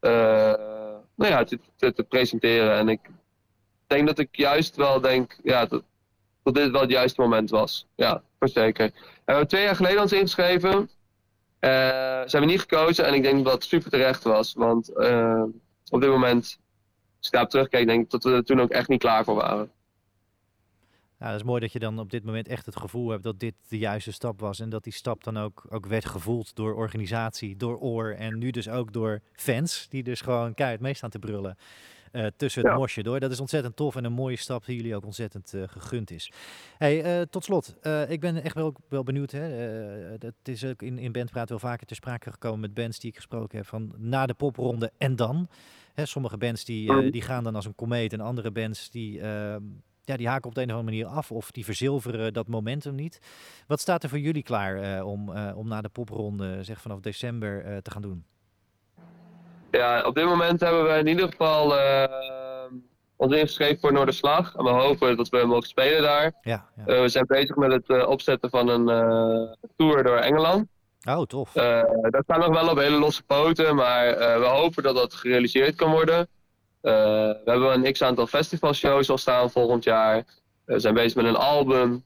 [0.00, 0.54] eh,
[1.14, 2.76] nou ja, te, te, te presenteren.
[2.76, 3.00] En ik
[3.86, 5.82] denk dat ik juist wel denk ja, dat,
[6.42, 7.86] dat dit wel het juiste moment was.
[7.94, 8.84] Ja, voor zeker.
[8.84, 8.92] En
[9.24, 10.90] we hebben twee jaar geleden ons ingeschreven.
[11.58, 11.70] Eh,
[12.24, 14.54] zijn we niet gekozen en ik denk dat dat super terecht was.
[14.54, 14.88] Want
[15.90, 16.58] op dit moment,
[17.18, 19.34] als ik daarop terugkijk, denk ik dat we er toen ook echt niet klaar voor
[19.34, 19.70] waren.
[21.22, 23.40] Ja, dat is mooi dat je dan op dit moment echt het gevoel hebt dat
[23.40, 24.60] dit de juiste stap was.
[24.60, 28.50] En dat die stap dan ook, ook werd gevoeld door organisatie, door oor en nu
[28.50, 29.86] dus ook door fans.
[29.88, 31.56] Die dus gewoon keihard mee staan te brullen
[32.12, 32.78] eh, tussen het Ja.
[32.78, 33.20] mosje door.
[33.20, 36.32] Dat is ontzettend tof en een mooie stap die jullie ook ontzettend eh, gegund is.
[36.78, 37.76] Hey, eh, tot slot,
[38.08, 39.30] ik ben echt wel, wel benieuwd.
[39.30, 40.18] Hè?
[40.18, 43.16] dat is ook in, in Bandpraat wel vaker ter sprake gekomen met bands die ik
[43.16, 43.66] gesproken heb.
[43.66, 45.48] Van na de popronde en dan.
[45.94, 47.10] Hè, sommige bands die, Mhm.
[47.10, 49.20] die gaan dan als een komeet en andere bands die...
[50.04, 52.94] ja, die haken op de een of andere manier af of die verzilveren dat momentum
[52.94, 53.18] niet.
[53.66, 57.00] Wat staat er voor jullie klaar eh, om, eh, om na de popronde, zeg vanaf
[57.00, 58.24] december, eh, te gaan doen?
[59.70, 61.64] Ja, op dit moment hebben we in ieder geval
[63.16, 64.54] ons ingeschreven voor Noorderslag.
[64.54, 66.32] En we hopen dat we mogen spelen daar.
[66.42, 67.00] Ja, ja.
[67.02, 68.86] We zijn bezig met het opzetten van een
[69.76, 70.66] tour door Engeland.
[71.08, 71.52] Oh, tof.
[71.52, 75.90] Dat staat nog wel op hele losse poten, maar we hopen dat dat gerealiseerd kan
[75.90, 76.28] worden.
[76.82, 80.24] Eh, we hebben een x-aantal festivalshows al staan volgend jaar.
[80.64, 82.04] We zijn bezig met een album.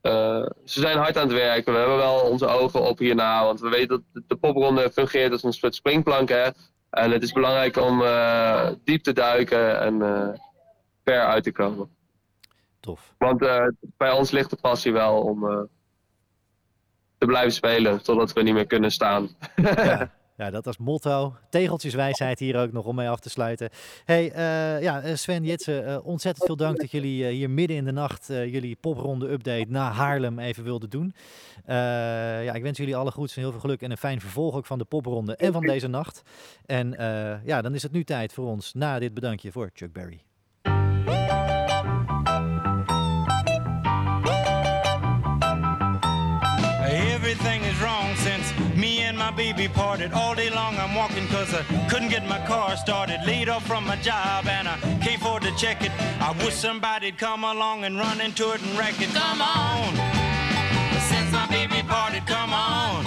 [0.00, 1.72] Eh, ze zijn hard aan het werken.
[1.72, 5.32] We hebben wel onze ogen op hierna, want we weten dat de- de popronde fungeert
[5.32, 6.28] als een soort springplank.
[6.28, 6.48] Hè?
[6.90, 10.28] En het is belangrijk om eh, diep te duiken en eh,
[11.04, 11.88] ver uit te komen.
[12.80, 13.14] Tof.
[13.18, 15.60] Want eh, bij ons ligt de passie wel om eh,
[17.18, 19.28] te blijven spelen totdat we niet meer kunnen staan.
[19.56, 20.10] Ja,
[20.40, 21.34] ja, dat als motto.
[21.50, 23.70] Tegeltjeswijsheid hier ook nog om mee af te sluiten.
[24.04, 27.84] Hey, eh, ja, eh, Sven, Jitse, eh, ontzettend veel dank dat jullie hier midden in
[27.84, 31.14] de nacht jullie popronde update na Haarlem even wilden doen.
[31.66, 34.66] Ja, ik wens jullie alle goeds en heel veel geluk en een fijn vervolg ook
[34.66, 36.22] van de popronde en van deze nacht.
[36.66, 36.94] En
[37.44, 40.29] ja, dan is het nu tijd voor ons na dit bedankje voor Chuck Berry.
[49.90, 50.12] Parted.
[50.12, 53.18] All day long I'm walking cause I couldn't get my car started.
[53.26, 55.90] Laid off from my job and I can't afford to check it.
[56.20, 59.08] I wish somebody'd come along and run into it and wreck it.
[59.08, 59.90] Come on.
[61.10, 63.04] Since my baby parted, come on.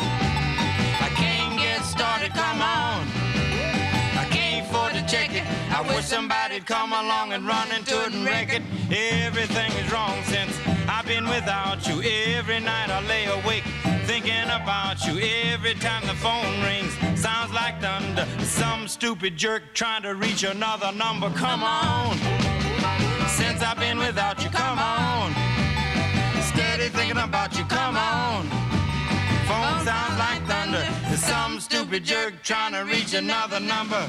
[1.08, 3.08] I can't get started, come on.
[4.24, 5.46] I can't afford to check it.
[5.72, 8.64] I wish somebody'd come along and run into it and wreck it.
[8.92, 10.52] Everything is wrong since
[10.90, 12.02] I've been without you.
[12.38, 13.64] Every night I lay awake
[14.06, 15.20] thinking about you.
[15.54, 18.28] Every time the phone rings, sounds like thunder.
[18.44, 21.30] Some stupid jerk trying to reach another number.
[21.32, 22.18] Come on.
[23.28, 25.32] Since I've been without you, come on.
[26.42, 28.46] Steady thinking about you, come on.
[29.48, 30.86] Phone sounds like thunder.
[31.16, 34.08] Some stupid jerk trying to reach another number.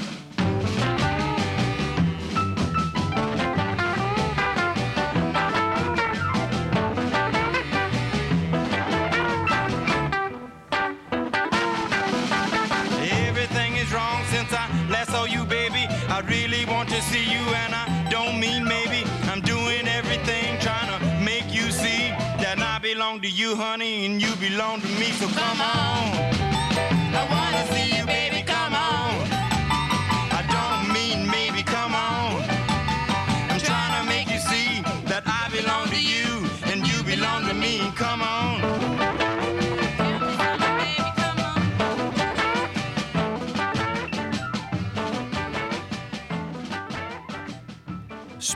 [23.15, 25.11] Belong to you, honey, and you belong to me.
[25.11, 26.34] So come on.
[26.34, 26.34] I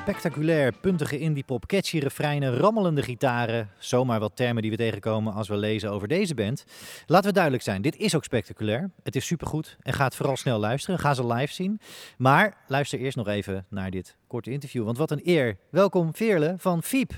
[0.10, 3.70] Spectaculair, puntige indiepop, catchy refreinen, rammelende gitaren.
[3.78, 6.66] Zomaar wat termen die we tegenkomen als we lezen over deze band.
[7.06, 8.90] Laten we duidelijk zijn, dit is ook spectaculair.
[9.04, 11.00] Het is supergoed en gaat vooral snel luisteren.
[11.00, 11.80] Ga ze live zien.
[12.18, 14.84] Maar luister eerst nog even naar dit korte interview.
[14.84, 15.58] Want wat een eer.
[15.70, 17.12] Welkom Veerle van Fiep.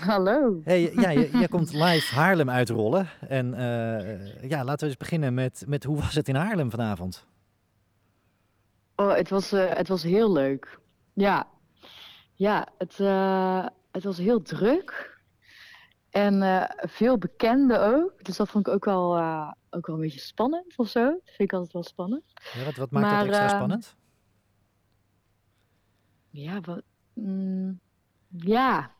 [0.00, 0.60] Hallo.
[0.64, 3.08] Hey, ja, je- jij komt live Haarlem uitrollen.
[3.28, 7.26] En eh, ja, laten we eens beginnen met, met hoe was het in Haarlem vanavond?
[8.96, 10.78] Oh, het was, eh, het was heel leuk.
[11.20, 11.48] Ja,
[12.34, 15.16] ja het, eh, het was heel druk.
[16.10, 18.24] En eh, veel bekenden ook.
[18.24, 21.04] Dus dat vond ik ook wel, eh, ook wel een beetje spannend of zo.
[21.04, 22.32] Dat vind ik altijd wel spannend.
[22.54, 23.96] Ja, wat, wat maakt Maar, dat extra spannend?
[26.30, 27.80] Ja, wat, mm,
[28.28, 28.94] ja.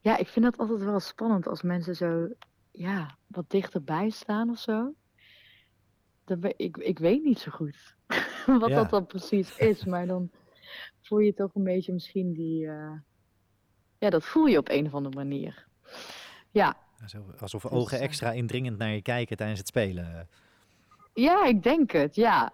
[0.00, 2.28] ja, ik vind dat altijd wel spannend als mensen zo
[2.70, 4.94] ja, wat dichterbij staan of zo.
[6.24, 7.96] Dan ik, ik weet niet zo goed
[8.60, 8.76] wat Ja.
[8.76, 10.30] dat dan precies is, maar dan
[11.02, 12.66] voel je toch een beetje misschien die.
[12.66, 12.92] eh,
[13.98, 15.66] ja, dat voel je op een of andere manier.
[16.50, 16.76] Ja,
[17.38, 20.28] Alsof dus, ogen eh, extra indringend naar je kijken tijdens het spelen.
[21.14, 22.52] ja ik denk het, ja.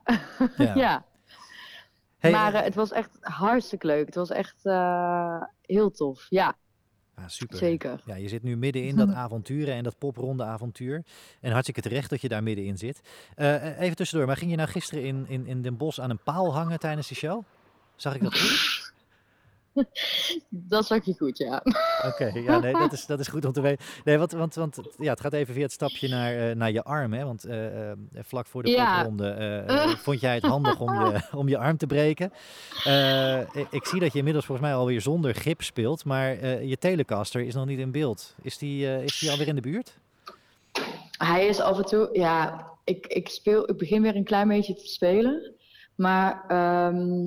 [0.56, 0.74] Ja.
[0.84, 1.06] ja.
[2.18, 4.06] Hey, maar eh, het was echt hartstikke leuk.
[4.06, 4.62] Het was echt
[5.62, 6.56] heel tof, ja.
[7.14, 7.56] Ah, super.
[7.56, 8.00] Zeker.
[8.04, 11.04] Ja, je zit nu midden in dat avonturen en dat popronde avontuur.
[11.40, 13.00] En hartstikke terecht dat je daar middenin zit.
[13.36, 16.54] Even tussendoor, maar ging je nou gisteren in, in, in Den Bosch aan een paal
[16.54, 17.44] hangen tijdens de show?
[17.98, 18.86] Zag ik dat goed?
[20.48, 21.62] Dat zag je goed, ja.
[22.06, 23.86] Oké, ja, nee, dat is, dat is goed om te weten.
[24.04, 26.82] Nee, want, want, want ja, het gaat even via het stapje naar, eh, naar je
[26.82, 27.12] arm.
[27.12, 27.24] Hè?
[27.24, 29.06] Want eh, eh, vlak voor de Ja.
[29.18, 32.32] eh, vond jij het handig om je, om je arm te breken.
[33.70, 36.04] Ik, zie dat je inmiddels volgens mij alweer zonder gips speelt.
[36.04, 38.34] Maar je Telecaster is nog niet in beeld.
[38.42, 39.98] Is die, is die alweer in de buurt?
[41.18, 44.74] Hij is af en toe, ja, ik, ik speel, ik begin weer een klein beetje
[44.74, 45.52] te spelen.
[45.94, 47.26] Maar ehm,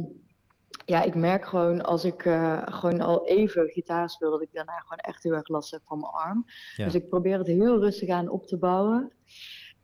[0.86, 4.78] ja, ik merk gewoon als ik eh, gewoon al even gitaar speel, dat ik daarna
[4.80, 6.46] gewoon echt heel erg last heb van mijn arm.
[6.76, 6.86] Ja.
[6.86, 9.12] Dus ik probeer het heel rustig aan op te bouwen.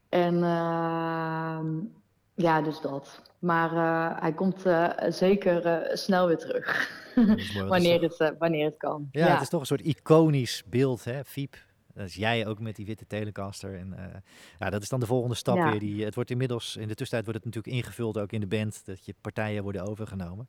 [0.10, 1.68] En ehm,
[2.36, 3.22] ja, dus dat.
[3.40, 6.96] Maar eh, hij komt eh, zeker snel weer terug.
[7.68, 9.08] Wanneer, het, wanneer het kan.
[9.12, 11.66] Ja, het is toch een soort iconisch beeld, hè, Fiep.
[11.98, 13.76] Dat is jij ook met die witte Telecaster.
[13.76, 14.04] En eh,
[14.60, 15.70] ja, dat is dan de volgende stap Ja.
[15.72, 15.80] weer.
[15.80, 18.82] Die, het wordt inmiddels, in de tussentijd wordt het natuurlijk ingevuld ook in de band.
[18.86, 20.48] Dat je partijen worden overgenomen.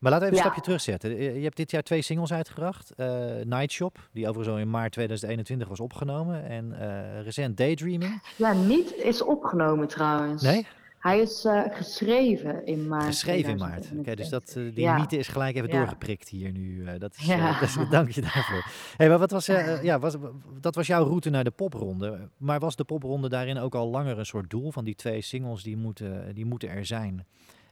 [0.00, 1.10] Maar laten we even een stapje terugzetten.
[1.16, 2.92] Eh, Je hebt dit jaar twee singles uitgebracht.
[2.96, 3.06] Eh
[3.44, 6.44] Night Shop, die overigens al in maart 2021 was opgenomen.
[6.44, 8.22] En eh, recent Daydreaming.
[8.36, 10.42] Ja, niet is opgenomen trouwens.
[10.42, 10.66] Nee?
[11.00, 13.04] Hij is eh, geschreven in maart.
[13.04, 13.86] Geschreven in maart.
[13.98, 14.98] Oké, dus dat, eh, die Ja.
[14.98, 15.78] mythe is gelijk even Ja.
[15.78, 16.84] doorgeprikt hier nu.
[16.86, 17.52] eh, dat is, Ja.
[17.52, 18.64] dat is- dank je daarvoor.
[18.96, 19.46] Hey, maar wat was,
[19.82, 20.16] ja, was,
[20.60, 22.28] dat was jouw route naar de popronde.
[22.36, 25.62] Maar was de popronde daarin ook al langer een soort doel van die twee singles
[25.62, 27.26] die moeten, die moeten er zijn?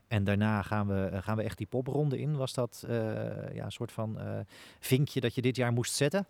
[0.09, 2.37] En daarna gaan we, gaan we echt die popronde in.
[2.37, 2.85] Was dat
[3.53, 4.19] ja, een soort van
[4.81, 6.27] vinkje dat je dit jaar moest zetten?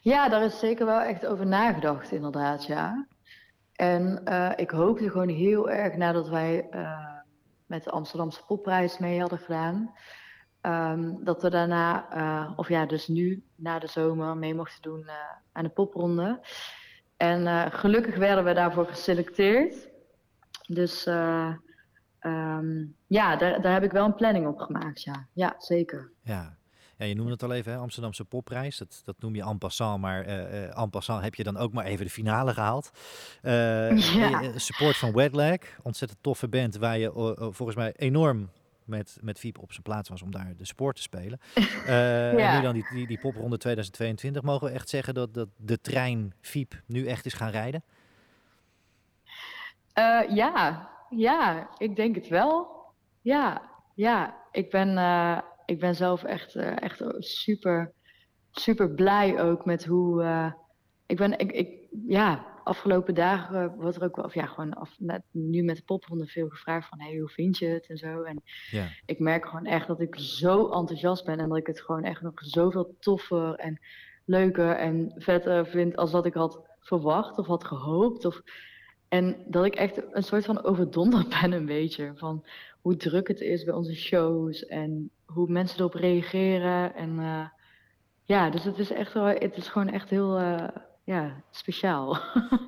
[0.00, 3.06] Ja, daar is zeker wel echt over nagedacht, inderdaad, ja.
[3.72, 7.16] En eh, ik hoopte gewoon heel erg nadat wij eh,
[7.66, 9.92] met de Amsterdamse Popprijs mee hadden gedaan,
[10.60, 15.10] ehm, dat we daarna, eh, of ja, dus nu na de zomer mee mochten doen
[15.52, 16.40] aan de popronde.
[17.16, 19.90] En gelukkig werden we daarvoor geselecteerd.
[20.66, 21.54] Dus eh,
[22.18, 25.26] ehm, ja, daar, daar heb ik wel een planning op gemaakt, ja.
[25.32, 26.12] Ja, zeker.
[26.22, 26.56] Ja.
[27.02, 28.78] Ja, je noemde het al even, hè, Amsterdamse popprijs.
[28.78, 31.84] Dat, dat noem je en passant, maar eh, en passant heb je dan ook maar
[31.84, 32.90] even de finale gehaald.
[33.42, 34.58] Eh, Ja.
[34.58, 38.50] Support van Wetlag, ontzettend toffe band waar je volgens mij enorm
[38.84, 41.40] met, met Viep op zijn plaats was om daar de support te spelen.
[41.86, 45.80] En nu dan die, die, die popronde 2022, mogen we echt zeggen dat, dat de
[45.80, 47.82] trein Viep nu echt is gaan rijden?
[50.28, 52.68] Ja, ja, ik denk het wel.
[53.20, 53.62] Ja,
[53.94, 54.40] ja.
[54.52, 54.98] Ik ben,
[55.72, 57.92] ik ben zelf echt, eh, echt super,
[58.50, 60.22] super blij ook met hoe.
[60.22, 60.52] eh,
[61.06, 64.96] ik ben, ik, ik, ja, afgelopen dagen wordt er ook wel, of ja, gewoon af,
[65.30, 68.22] nu met de popronde veel gevraagd van, hey, hoe vind je het en zo.
[68.22, 68.88] En Ja.
[69.06, 72.22] ik merk gewoon echt dat ik zo enthousiast ben en dat ik het gewoon echt
[72.22, 73.80] nog zoveel toffer en
[74.24, 78.24] leuker en vetter vind als wat ik had verwacht of had gehoopt.
[78.24, 78.42] Of,
[79.08, 82.44] en dat ik echt een soort van overdonderd ben een beetje van
[82.80, 86.94] hoe druk het is bij onze shows en hoe mensen erop reageren.
[86.94, 87.44] En eh,
[88.24, 90.68] ja, dus het is echt wel, het is gewoon echt heel eh,
[91.04, 92.18] ja, speciaal.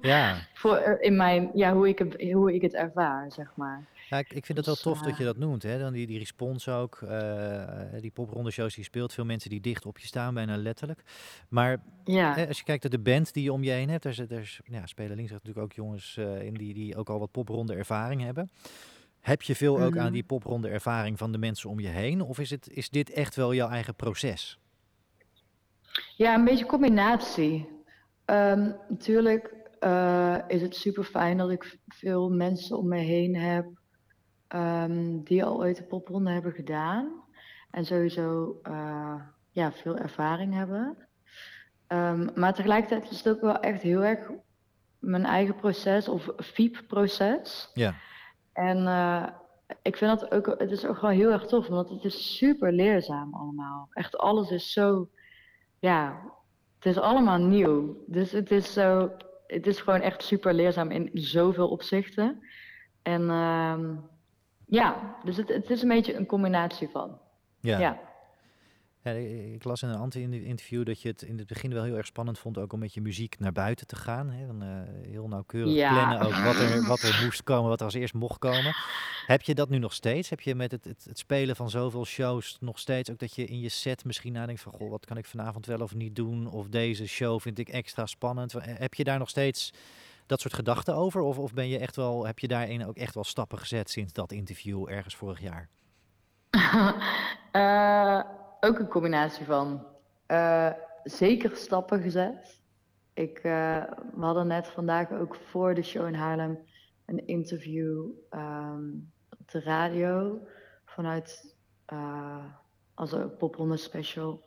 [0.03, 0.37] Ja.
[0.55, 3.85] Voor eh, in mijn, ja, hoe ik het, hoe ik het ervaar, zeg maar.
[4.11, 5.62] Ja, ik, ik vind het wel Dus, tof dat je dat noemt.
[5.62, 5.79] Hè?
[5.79, 7.03] Dan die, die respons ook.
[7.03, 7.62] eh,
[8.01, 9.12] die popronde shows die je speelt.
[9.12, 11.03] Veel mensen die dicht op je staan, bijna letterlijk.
[11.49, 12.35] Maar Ja.
[12.35, 14.03] hè, als je kijkt naar de band die je om je heen hebt.
[14.03, 17.75] Daar, daar ja, spelen links natuurlijk ook jongens in die, die ook al wat popronde
[17.75, 18.51] ervaring hebben.
[19.25, 20.12] Heb je veel ook aan Mhm.
[20.12, 22.20] die popronde ervaring van de mensen om je heen?
[22.20, 24.59] Of is, het, is dit echt wel jouw eigen proces?
[26.16, 27.68] Ja, een beetje combinatie.
[28.25, 33.66] Ehm, natuurlijk eh, is het super fijn dat ik veel mensen om me heen heb
[34.49, 37.22] ehm, die al ooit de popronde hebben gedaan.
[37.70, 39.14] En sowieso eh,
[39.51, 40.97] ja, veel ervaring hebben.
[41.87, 44.31] Ehm, maar tegelijkertijd is het ook wel echt heel erg
[44.99, 47.70] mijn eigen proces of FIEP-proces.
[47.75, 47.95] Ja.
[48.55, 49.27] En eh,
[49.83, 52.73] ik vind dat ook, het is ook gewoon heel erg tof, want het is super
[52.73, 53.89] leerzaam allemaal.
[53.93, 55.09] Echt alles is zo,
[55.79, 56.21] ja,
[56.79, 57.97] het is allemaal nieuw.
[58.07, 59.11] Dus het is zo,
[59.47, 62.43] het is gewoon echt super leerzaam in zoveel opzichten.
[63.03, 63.95] En ehm,
[64.67, 67.19] ja, dus het, het is een beetje een combinatie van.
[67.61, 67.79] Ja.
[67.79, 68.01] ja.
[69.05, 69.11] Ja,
[69.55, 72.39] ik las in een anti-interview dat je het in het begin wel heel erg spannend
[72.39, 74.31] vond ook om met je muziek naar buiten te gaan.
[74.31, 74.47] Hè?
[74.47, 74.69] Dan, eh,
[75.11, 75.93] heel nauwkeurig Ja.
[75.93, 78.75] plannen ook wat er, wat er moest komen, wat er als eerst mocht komen.
[79.27, 80.31] Heb je dat nu nog steeds?
[80.31, 83.45] Heb je met het, het, het spelen van zoveel shows nog steeds ook dat je
[83.45, 86.51] in je set misschien nadenkt van, goh, wat kan ik vanavond wel of niet doen?
[86.51, 88.53] Of deze show vind ik extra spannend.
[88.53, 89.73] Wa- Heb je daar nog steeds
[90.27, 91.21] dat soort gedachten over?
[91.21, 94.13] Of, of ben je echt wel, heb je daarin ook echt wel stappen gezet sinds
[94.13, 95.69] dat interview ergens vorig jaar?
[97.51, 98.21] Eh,
[98.65, 99.87] ook een combinatie van.
[100.27, 100.71] eh,
[101.05, 102.61] zeker stappen gezet.
[103.12, 103.83] Ik, eh,
[104.15, 106.59] we hadden net vandaag ook voor de show in Haarlem
[107.07, 108.89] een interview ehm,
[109.39, 110.47] op de radio
[110.85, 112.45] vanuit eh,
[112.95, 113.37] als een
[113.79, 114.45] special.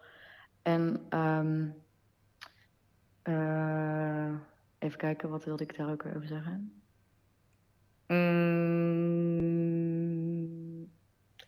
[0.61, 1.67] En ehm,
[3.21, 4.33] eh,
[4.79, 6.81] even kijken, wat wilde ik daar ook over zeggen?
[8.07, 9.46] Mm,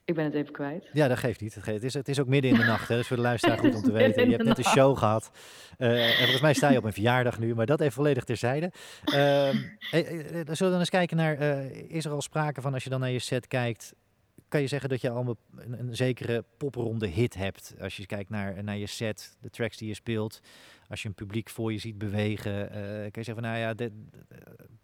[0.10, 0.89] ik ben het even kwijt.
[0.93, 1.57] Ja, dat geeft niet.
[1.66, 2.95] Het, is, het is ook midden in de nacht, hè?
[2.95, 4.26] dus voor de luisteraar goed om te weten.
[4.26, 5.32] Je hebt net een show gehad.
[5.78, 8.72] Eh, en volgens mij sta je op een verjaardag nu, maar dat even volledig terzijde.
[9.03, 9.49] Eh,
[9.91, 11.38] zullen we dan eens kijken naar,
[11.88, 13.93] is er al sprake van, als je dan naar je set kijkt,
[14.49, 17.75] kan je zeggen dat je al een, een zekere popronde hit hebt?
[17.81, 20.39] Als je kijkt naar, naar je set, de tracks die je speelt,
[20.89, 23.73] als je een publiek voor je ziet bewegen, eh, kan je zeggen van, nou ja,
[23.73, 23.91] dit,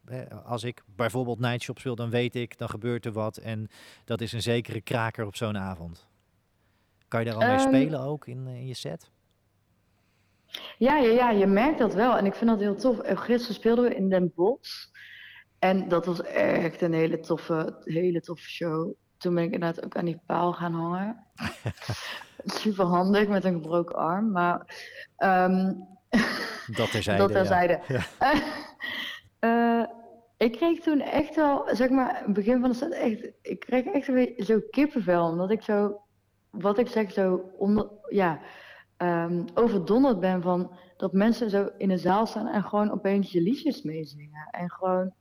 [0.06, 3.68] eh, eh, als ik bijvoorbeeld Nightshop speel, dan weet ik, dan gebeurt er wat en
[4.06, 6.08] dat is een zekere kraker op zo'n avond.
[7.08, 9.12] Kan je daar al mee Ehm, spelen ook in, in je set?
[10.78, 12.18] Ja, ja, ja, je merkt dat wel.
[12.18, 13.00] En ik vind dat heel tof.
[13.04, 14.88] Gisteren speelden we in Den Bosch.
[15.60, 18.94] En dat was echt een hele toffe, hele toffe show.
[19.26, 21.26] Toen ben ik inderdaad ook aan die paal gaan hangen.
[22.62, 24.32] Super handig met een gebroken arm.
[24.32, 24.76] Maar
[25.18, 25.74] ehm,
[26.68, 27.22] Dat terzijde.
[27.22, 27.80] dat terzijde.
[27.88, 28.04] Ja.
[29.40, 29.84] Eh,
[30.38, 34.08] ik kreeg toen echt wel, zeg maar, begin van de set echt, ik kreeg echt
[34.08, 36.02] een beetje zo kippenvel, omdat ik zo,
[36.50, 38.40] wat ik zeg, zo onder, ja,
[38.98, 43.42] ehm, overdonderd ben van dat mensen zo in de zaal staan en gewoon opeens je
[43.42, 44.48] liedjes meezingen.
[44.52, 45.14] En gewoon,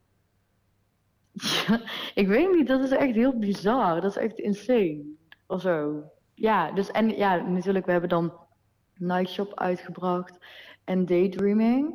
[1.34, 1.80] ja,
[2.14, 5.04] ik weet niet, dat is echt heel bizar, dat is echt insane,
[5.46, 6.04] of zo.
[6.34, 8.32] Ja, dus en ja, natuurlijk, we hebben dan
[8.94, 10.38] Nightshop uitgebracht
[10.84, 11.94] en Daydreaming.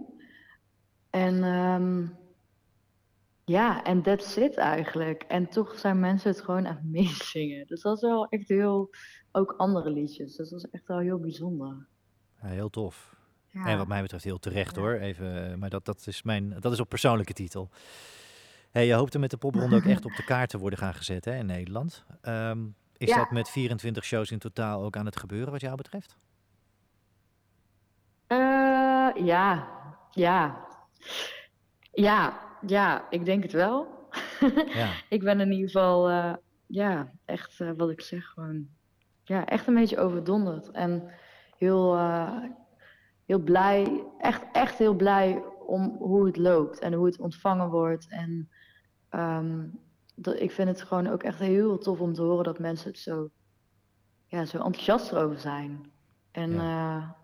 [1.09, 2.07] En ehm,
[3.45, 5.23] ja, en that's it eigenlijk.
[5.23, 7.67] En toch zijn mensen het gewoon aan het meezingen.
[7.67, 8.89] Dus dat is wel echt heel,
[9.31, 10.35] ook andere liedjes.
[10.35, 11.87] Dus dat is echt wel heel bijzonder.
[12.41, 13.15] Ja, heel tof.
[13.47, 13.65] Ja.
[13.65, 14.93] En wat mij betreft heel terecht hoor.
[14.93, 17.69] Even, eh, maar dat, dat, is mijn, dat is op persoonlijke titel.
[18.71, 20.93] Hey, je hoopt er met de popronde ook echt op de kaart te worden gaan
[20.93, 22.05] gezet hè, in Nederland.
[22.21, 22.65] Ehm,
[22.97, 23.15] is Ja.
[23.17, 26.17] dat met 24 shows in totaal ook aan het gebeuren wat jou betreft?
[28.27, 29.67] Eh, ja,
[30.11, 30.65] ja.
[31.91, 34.07] Ja, ja, ik denk het wel.
[34.73, 34.91] Ja.
[35.09, 36.33] Ik ben in ieder geval, eh,
[36.65, 38.67] ja, echt eh, wat ik zeg, gewoon,
[39.23, 40.71] ja, echt een beetje overdonderd.
[40.71, 41.11] En
[41.57, 41.97] heel,
[43.25, 48.09] heel blij, echt, echt heel blij om hoe het loopt en hoe het ontvangen wordt.
[48.09, 48.49] En
[49.09, 49.67] ehm,
[50.15, 52.99] dat, ik vind het gewoon ook echt heel tof om te horen dat mensen het
[52.99, 53.29] zo,
[54.27, 55.91] ja, zo enthousiast erover zijn.
[56.31, 57.15] En ja,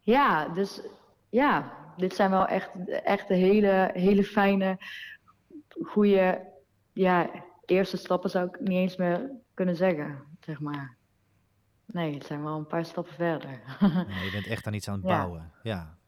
[0.00, 0.82] ja dus
[1.28, 4.78] ja, dit zijn wel echt, echt de hele, hele fijne,
[5.82, 6.52] goede,
[6.92, 7.30] ja,
[7.64, 10.96] eerste stappen zou ik niet eens meer kunnen zeggen, zeg maar.
[11.86, 13.50] Nee, het zijn wel een paar stappen verder.
[14.24, 15.52] Je bent echt aan iets aan het bouwen.
[15.62, 15.98] Ja, ja,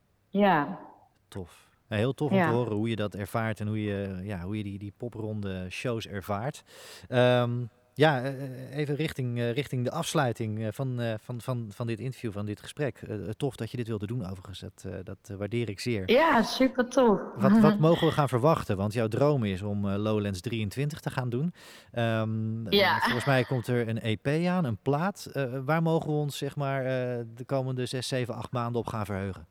[1.28, 1.66] tof.
[1.88, 2.48] Ja, heel tof om Ja.
[2.48, 5.66] te horen hoe je dat ervaart en hoe je, ja, hoe je die, die popronde
[5.70, 6.62] shows ervaart.
[7.08, 7.52] Ehm,
[7.98, 12.00] Ja, eh, even richting, eh, richting de afsluiting eh, van, eh, van, van, van dit
[12.00, 12.98] interview, van dit gesprek.
[13.02, 15.80] Eh, eh, tof dat je dit wilde doen overigens, dat, eh, dat eh, waardeer ik
[15.80, 16.10] zeer.
[16.10, 17.20] Ja, super tof.
[17.36, 18.76] Wat, wat mogen we gaan verwachten?
[18.76, 21.52] Want jouw droom is om eh, Lowlands 23 te gaan doen.
[21.92, 22.98] Ehm, eh, Ja.
[23.00, 25.28] volgens mij komt er een EP aan, een plaat.
[25.32, 28.86] Eh, waar mogen we ons zeg maar, eh, de komende 6, 7, 8 maanden op
[28.86, 29.46] gaan verheugen?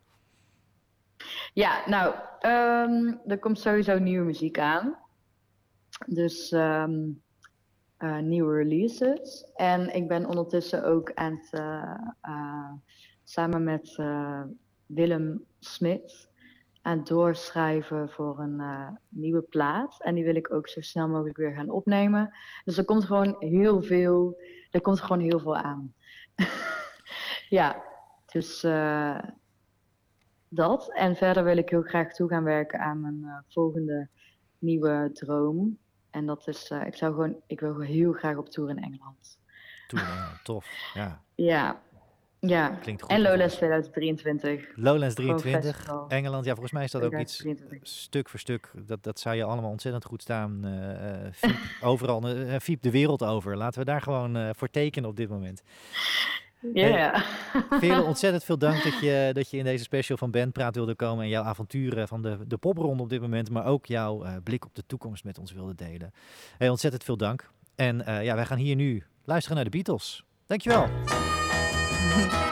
[1.57, 4.97] Ja, nou, ehm, er komt sowieso nieuwe muziek aan.
[6.05, 7.09] Dus ehm,
[7.97, 9.51] eh, nieuwe releases.
[9.55, 12.71] En ik ben ondertussen ook aan het, eh, eh,
[13.23, 13.95] samen met
[14.85, 16.29] Willem Smit,
[16.81, 18.61] aan het doorschrijven voor een
[19.09, 20.03] nieuwe plaat.
[20.03, 22.33] En die wil ik ook zo snel mogelijk weer gaan opnemen.
[22.63, 24.41] Dus er komt gewoon heel veel,
[24.71, 25.93] er komt gewoon heel veel aan.
[27.59, 27.83] ja,
[28.25, 28.65] dus
[30.49, 30.91] dat.
[30.93, 34.07] En verder wil ik heel graag toe gaan werken aan mijn eh, volgende
[34.59, 35.77] nieuwe droom.
[36.11, 38.77] En dat is, eh, ik zou gewoon, ik wil gewoon heel graag op tour in
[38.83, 39.39] Engeland.
[39.87, 40.65] Eh, tof.
[40.93, 41.21] Ja.
[41.35, 41.81] Ja,
[42.39, 42.69] ja.
[42.69, 44.67] Klinkt goed, En Lowlands 2023.
[44.75, 46.07] Lowlands Gewoon 23, festival.
[46.09, 46.45] Engeland.
[46.45, 47.89] Ja, volgens mij is dat ook iets 2023.
[47.89, 48.71] stuk voor stuk.
[48.85, 50.65] Dat, dat zou je allemaal ontzettend goed staan.
[50.65, 51.55] eh eh, Fiep,
[51.89, 52.27] overal.
[52.27, 53.57] eh, Fiep de wereld over.
[53.57, 55.61] Laten we daar gewoon voor tekenen op dit moment.
[56.73, 57.23] Ja.
[57.69, 61.23] Veerle, ontzettend veel dank dat je, dat je in deze special van Bandpraat wilde komen.
[61.23, 63.49] En jouw avonturen van de, de popronde op dit moment.
[63.49, 66.13] Maar ook jouw eh, blik op de toekomst met ons wilde delen.
[66.57, 67.49] Hey, ontzettend veel dank.
[67.75, 70.23] En eh, ja, wij gaan hier nu luisteren naar de Beatles.
[70.45, 70.87] Dankjewel.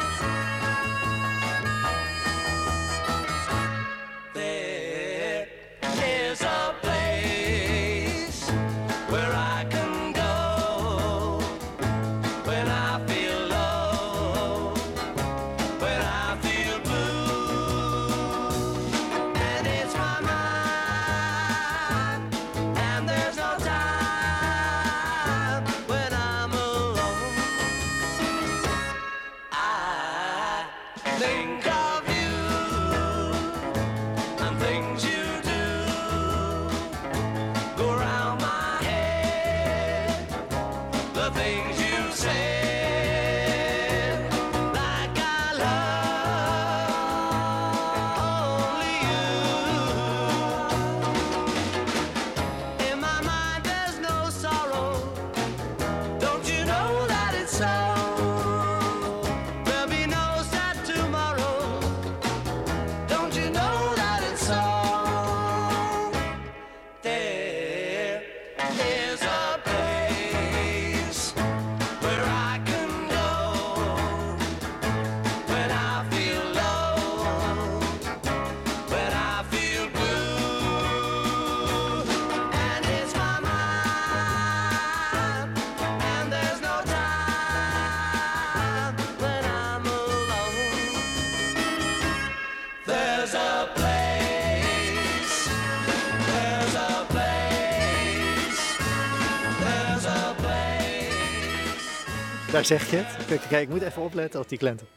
[102.56, 103.48] Daar zeg je het.
[103.48, 104.88] Kijk, ik moet even opletten op die klenten.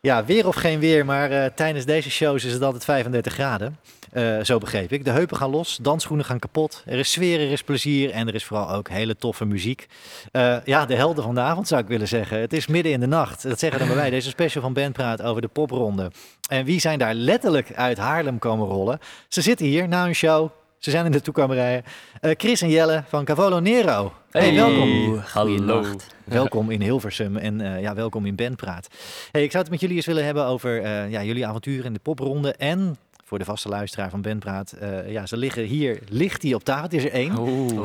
[0.00, 3.78] Ja, weer of geen weer, maar eh, tijdens deze shows is het altijd 35 graden.
[4.12, 5.04] Eh, zo begreep ik.
[5.04, 6.82] De heupen gaan los, dansschoenen gaan kapot.
[6.86, 9.86] Er is sfeer, er is plezier en er is vooral ook hele toffe muziek.
[10.32, 12.40] Eh, ja, de helden van de avond zou ik willen zeggen.
[12.40, 13.42] Het is midden in de nacht.
[13.42, 14.10] Dat zeggen dan bij wij.
[14.10, 16.10] Deze special van Ben praat over de popronde.
[16.48, 18.98] En wie zijn daar letterlijk uit Haarlem komen rollen?
[19.28, 20.50] Ze zitten hier na een show.
[20.84, 21.82] Ze zijn in de toekomerijen.
[22.20, 24.12] Eh, Chris en Jelle van Cavolo Nero.
[24.30, 25.20] Hey, Hey, welkom.
[25.32, 26.06] goeienacht.
[26.24, 28.88] Welkom in Hilversum en eh, ja, welkom in Bandpraat.
[29.32, 31.92] Hey, ik zou het met jullie eens willen hebben over eh, ja, jullie avonturen in
[31.92, 32.52] de popronde.
[32.52, 36.64] En voor de vaste luisteraar van Bandpraat, eh, ja, ze liggen hier, ligt die op
[36.64, 36.82] tafel.
[36.82, 37.32] Het is er één.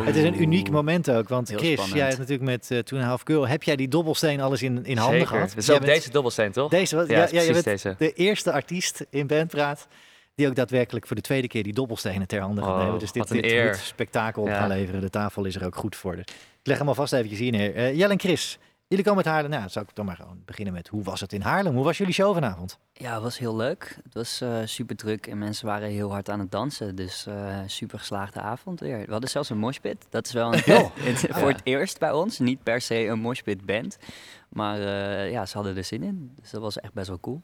[0.05, 1.97] Het is een uniek moment ook, want Heel Chris, spannend.
[1.97, 4.97] jij hebt natuurlijk met uh, a Half Girl, heb jij die dobbelsteen alles in, in
[4.97, 5.27] handen Zeker.
[5.33, 5.49] gehad?
[5.49, 6.69] Het is Jij ook bent- deze dobbelsteen, toch?
[6.69, 7.95] Deze, wat- Ja, je bent deze.
[7.97, 9.87] de eerste artiest in Bandpraat
[10.39, 12.99] die ook daadwerkelijk voor de tweede keer die dobbelstenen ter hande gaat Oh, nemen.
[12.99, 13.65] Dus dit, een dit eer.
[13.67, 14.57] moet spektakel op Ja.
[14.59, 15.01] gaan leveren.
[15.01, 16.15] De tafel is er ook goed voor.
[16.15, 16.25] Dus
[16.59, 17.75] ik leg hem alvast eventjes hier neer.
[17.75, 18.57] Eh Jelle en Chris,
[18.87, 19.51] jullie komen uit Haarlem.
[19.51, 21.75] Nou, zou ik dan maar gewoon beginnen met hoe was het in Haarlem?
[21.75, 22.77] Hoe was jullie show vanavond?
[22.93, 23.97] Ja, het was heel leuk.
[24.03, 26.95] Het was eh, super druk en mensen waren heel hard aan het dansen.
[26.95, 29.05] Dus eh, super geslaagde avond weer.
[29.05, 30.05] We hadden zelfs een moshpit.
[30.09, 31.55] Dat is wel een, het- Ah, voor ja.
[31.55, 32.39] het eerst bij ons.
[32.39, 33.97] Niet per se een moshpit band.
[34.49, 36.31] Maar eh, ja, ze hadden er zin in.
[36.41, 37.41] Dus dat was echt best wel cool.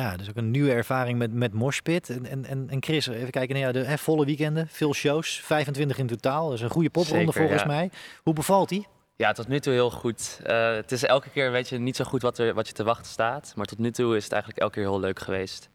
[0.00, 2.10] Ja, dus ook een nieuwe ervaring met, met Moshpit.
[2.10, 3.72] En, en, en, en Chris, even kijken naar jou.
[3.72, 6.44] De hè, volle weekenden, veel shows, 25 in totaal.
[6.44, 7.66] Dat is een goede popronde Zeker, volgens ja.
[7.66, 7.90] mij.
[8.22, 8.86] Hoe bevalt die?
[9.16, 10.40] Ja, tot nu toe heel goed.
[10.44, 12.84] Eh, het is elke keer weet je niet zo goed wat, er, wat je te
[12.84, 13.52] wachten staat.
[13.56, 15.68] Maar tot nu toe is het eigenlijk elke keer heel leuk geweest.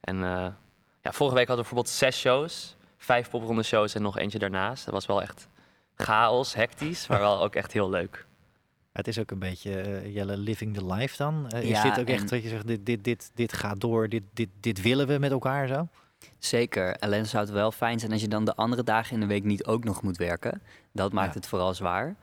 [0.00, 0.46] En eh,
[1.02, 2.76] ja, vorige week hadden we bijvoorbeeld zes shows.
[2.96, 4.84] Vijf popronde shows en nog eentje daarnaast.
[4.84, 5.48] Dat was wel echt
[5.96, 8.26] chaos, hectisch, maar wel ook echt heel leuk.
[8.92, 11.48] Het is ook een beetje eh, Jelle living the life dan.
[11.48, 14.08] Eh, is Ja, dit ook echt dat je zegt, dit, dit, dit, dit gaat door,
[14.08, 15.88] dit, dit, dit willen we met elkaar zo?
[16.38, 16.96] Zeker.
[16.98, 19.44] Alleen zou het wel fijn zijn als je dan de andere dagen in de week
[19.44, 20.62] niet ook nog moet werken.
[20.92, 21.34] Dat maakt Ja.
[21.38, 22.16] het vooral zwaar.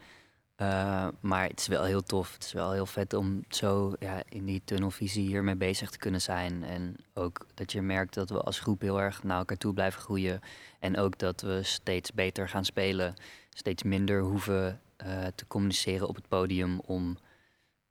[0.55, 2.33] Eh, maar het is wel heel tof.
[2.33, 6.21] Het is wel heel vet om zo ja, in die tunnelvisie hiermee bezig te kunnen
[6.21, 6.63] zijn.
[6.63, 10.01] En ook dat je merkt dat we als groep heel erg naar elkaar toe blijven
[10.01, 10.39] groeien.
[10.79, 13.13] En ook dat we steeds beter gaan spelen.
[13.49, 17.17] Steeds minder hoeven eh, te communiceren op het podium om,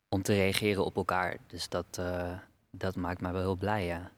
[0.09, 1.37] om te reageren op elkaar.
[1.47, 2.33] Dus dat, eh,
[2.71, 4.11] dat maakt mij wel heel blij, ja.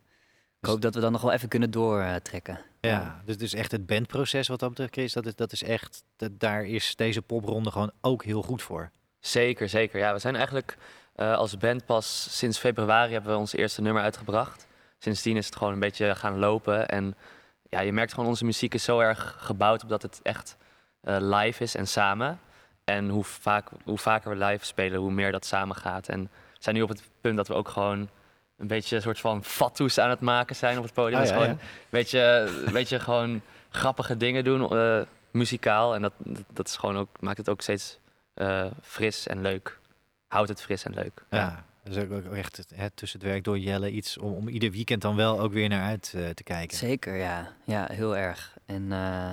[0.60, 2.60] Ik hoop dat we dan nog wel even kunnen doortrekken.
[2.80, 6.04] Ja, dus, dus echt het bandproces wat dat betreft, Chris, dat is, dat is echt,
[6.16, 8.90] dat, daar is deze popronde gewoon ook heel goed voor.
[9.20, 9.98] Zeker, zeker.
[9.98, 10.76] Ja, we zijn eigenlijk
[11.14, 14.66] eh, als band pas sinds februari hebben we ons eerste nummer uitgebracht.
[14.98, 16.88] Sindsdien is het gewoon een beetje gaan lopen.
[16.88, 17.14] En
[17.68, 20.56] ja, je merkt gewoon onze muziek is zo erg gebouwd op dat het echt
[21.00, 22.40] eh, live is en samen.
[22.84, 26.08] En hoe, vaak, hoe vaker we live spelen, hoe meer dat samen gaat.
[26.08, 28.08] En we zijn nu op het punt dat we ook gewoon
[28.56, 31.14] een beetje een soort van fatsoes aan het maken zijn op het podium.
[31.14, 31.60] Ah, Dus ja, gewoon ja.
[31.62, 35.00] een beetje, een beetje gewoon grappige dingen doen, eh,
[35.30, 35.94] muzikaal.
[35.94, 36.12] En dat,
[36.52, 37.98] dat, is gewoon ook, maakt het ook steeds
[38.34, 39.78] eh, fris en leuk.
[40.28, 41.24] Houdt het fris en leuk.
[41.30, 44.48] Ja, dus ook, ook echt het, hè, tussen het werk door Jelle iets om, om
[44.48, 46.76] ieder weekend dan wel ook weer naar uit eh, te kijken.
[46.76, 47.52] Zeker, ja.
[47.64, 48.56] Ja, heel erg.
[48.66, 49.30] En eh,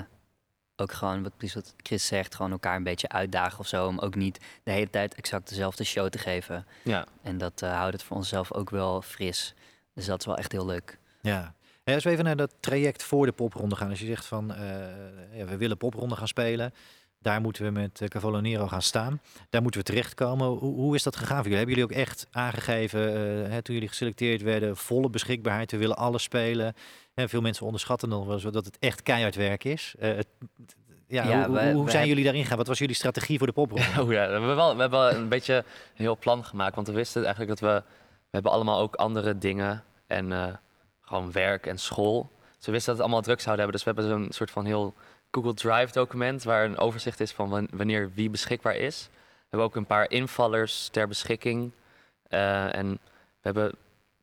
[0.81, 3.87] ook gewoon, wat, precies wat Chris zegt, gewoon elkaar een beetje uitdagen of zo.
[3.87, 6.65] Om ook niet de hele tijd exact dezelfde show te geven.
[6.83, 7.05] Ja.
[7.21, 9.53] En dat eh, houdt het voor onszelf ook wel fris.
[9.93, 10.97] Dus dat is wel echt heel leuk.
[11.21, 11.55] Ja.
[11.83, 13.89] Ja, als we even naar dat traject voor de popronde gaan.
[13.89, 16.73] Als je zegt van, eh, ja, we willen popronde gaan spelen.
[17.21, 19.21] Daar moeten we met uh, Cavallo Nero gaan staan.
[19.49, 20.47] Daar moeten we terechtkomen.
[20.47, 21.57] Hoe, hoe is dat gegaan voor jullie?
[21.57, 25.71] Hebben jullie ook echt aangegeven, eh, hè, toen jullie geselecteerd werden, volle beschikbaarheid.
[25.71, 26.73] We willen alles spelen.
[27.17, 29.95] Hè, veel mensen onderschatten nog wel eens dat het echt keihard werk is.
[29.99, 30.27] Eh, het-
[31.07, 32.57] ja, Ja, hoe, we- hoe we zijn hebben- jullie daarin gegaan?
[32.57, 33.85] Wat was jullie strategie voor de popronde?
[34.01, 35.63] Oh ja, we hebben wel, we hebben wel een beetje een
[35.95, 36.75] heel plan gemaakt.
[36.75, 37.83] Want we wisten eigenlijk dat we...
[38.29, 39.83] We hebben allemaal ook andere dingen.
[40.07, 40.53] En eh,
[41.01, 42.31] gewoon werk en school.
[42.57, 43.83] Dus we wisten dat het allemaal druk zouden hebben.
[43.83, 44.93] Dus we hebben zo'n soort van heel
[45.31, 46.43] Google Drive document...
[46.43, 49.09] waar een overzicht is van wan- wanneer wie beschikbaar is.
[49.11, 51.71] We hebben ook een paar invallers ter beschikking.
[52.27, 52.99] Eh, en we
[53.41, 53.71] hebben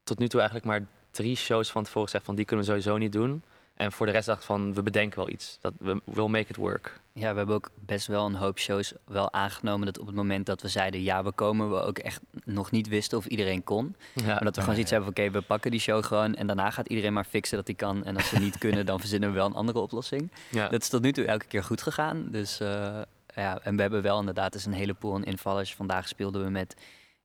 [0.05, 2.25] tot nu toe eigenlijk maar drie shows van tevoren gezegd...
[2.25, 3.43] van die kunnen we sowieso niet doen.
[3.75, 5.59] En voor de rest dacht van, we bedenken wel iets.
[5.61, 7.01] Dat we will make it work.
[7.13, 9.87] Ja, we hebben ook best wel een hoop shows wel aangenomen.
[9.87, 12.89] Dat op het moment dat we zeiden ja, we komen, we ook echt nog niet
[12.89, 13.97] wisten of iedereen kon.
[14.13, 14.27] Ja.
[14.27, 16.35] maar dat we gewoon zoiets hebben van oké, we pakken die show gewoon.
[16.35, 18.05] En daarna gaat iedereen maar fixen dat hij kan.
[18.05, 20.31] En als ze niet kunnen, dan verzinnen we wel een andere oplossing.
[20.51, 20.69] Ja.
[20.69, 22.27] Dat is tot nu toe elke keer goed gegaan.
[22.31, 23.01] Dus eh,
[23.35, 25.75] ja, en we hebben wel inderdaad dus een heleboel aan invallers.
[25.75, 26.77] Vandaag speelden we met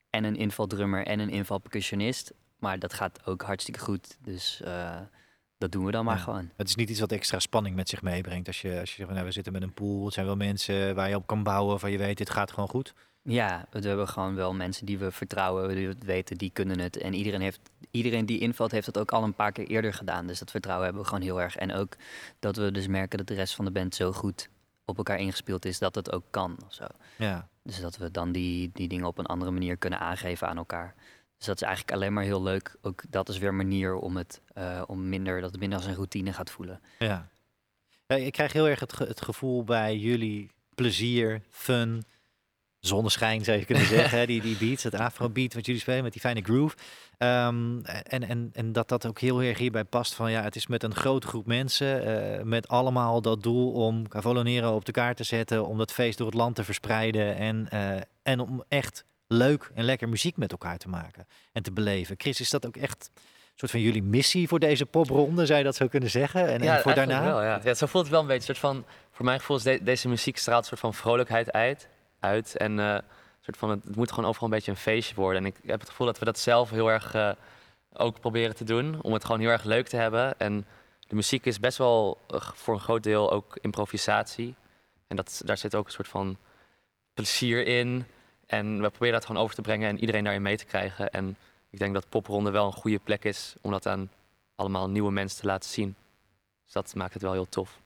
[0.09, 2.33] en een invaldrummer en een invalpercussionist.
[2.59, 4.17] Maar dat gaat ook hartstikke goed.
[4.23, 4.97] Dus eh,
[5.57, 6.21] dat doen we dan maar Ja.
[6.23, 6.49] gewoon.
[6.55, 8.47] Het is niet iets wat extra spanning met zich meebrengt.
[8.47, 10.05] Als je, als je zegt, van, nou, we zitten met een pool.
[10.05, 11.79] Het zijn wel mensen waar je op kan bouwen.
[11.79, 12.93] Van je weet, dit gaat gewoon goed.
[13.23, 16.97] Ja, we hebben gewoon wel mensen die we vertrouwen, die we weten, die kunnen het.
[16.97, 17.59] En iedereen, heeft,
[17.91, 20.27] iedereen die invalt, heeft dat ook al een paar keer eerder gedaan.
[20.27, 21.55] Dus dat vertrouwen hebben we gewoon heel erg.
[21.55, 21.95] En ook
[22.39, 24.49] dat we dus merken dat de rest van de band zo goed
[24.85, 26.85] op elkaar ingespeeld is, dat het ook kan of zo.
[27.17, 27.47] Ja.
[27.63, 30.95] Dus dat we dan die, die dingen op een andere manier kunnen aangeven aan elkaar.
[31.39, 32.75] Dus dat is eigenlijk alleen maar heel leuk.
[32.81, 35.87] Ook dat is weer een manier om het eh, om minder, dat het minder als
[35.87, 36.81] een routine gaat voelen.
[36.99, 37.29] Ja.
[38.07, 42.03] ja ik krijg heel erg het, ge- het gevoel bij jullie plezier, fun,
[42.79, 44.19] zonneschijn zou je kunnen zeggen.
[44.19, 46.75] hè, die, die beats, het afro-beat wat jullie spelen met die fijne groove.
[47.17, 50.67] Ehm, en, en, en dat dat ook heel erg hierbij past van ja, het is
[50.67, 52.03] met een grote groep mensen.
[52.37, 55.65] eh, met allemaal dat doel om Cavolo Nero op de kaart te zetten.
[55.65, 57.35] Om dat feest door het land te verspreiden.
[57.35, 61.71] En, eh, en om echt leuk en lekker muziek met elkaar te maken en te
[61.71, 62.15] beleven.
[62.17, 63.21] Chris, is dat ook echt een
[63.55, 65.45] soort van jullie missie voor deze popronde?
[65.45, 66.47] Zou je dat zo kunnen zeggen?
[66.47, 67.23] En, en voor daarna?
[67.23, 67.59] Wel, ja.
[67.63, 68.45] Ja, zo voelt het wel een beetje.
[68.45, 71.87] Soort van, voor mijn gevoel is de- deze muziek straalt een soort van vrolijkheid uit.
[72.19, 72.97] uit en eh,
[73.41, 75.41] soort van, het, het moet gewoon overal een beetje een feestje worden.
[75.41, 77.31] En ik heb het gevoel dat we dat zelf heel erg eh,
[77.93, 79.01] ook proberen te doen.
[79.01, 80.39] Om het gewoon heel erg leuk te hebben.
[80.39, 80.65] En
[81.07, 84.55] de muziek is best wel eh, voor een groot deel ook improvisatie.
[85.07, 86.37] En dat, daar zit ook een soort van
[87.13, 88.05] plezier in.
[88.49, 91.09] En we proberen dat gewoon over te brengen en iedereen daarin mee te krijgen.
[91.09, 91.35] En
[91.69, 94.09] ik denk dat popronde wel een goede plek is om dat aan
[94.55, 95.95] allemaal nieuwe mensen te laten zien.
[96.63, 97.79] Dus dat maakt het wel heel tof.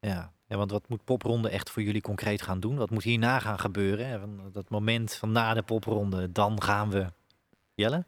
[0.00, 0.32] Ja.
[0.46, 2.76] ja, want wat moet popronde echt voor jullie concreet gaan doen?
[2.76, 4.40] Wat moet hierna gaan gebeuren?
[4.52, 7.06] dat moment van na de popronde, dan gaan we...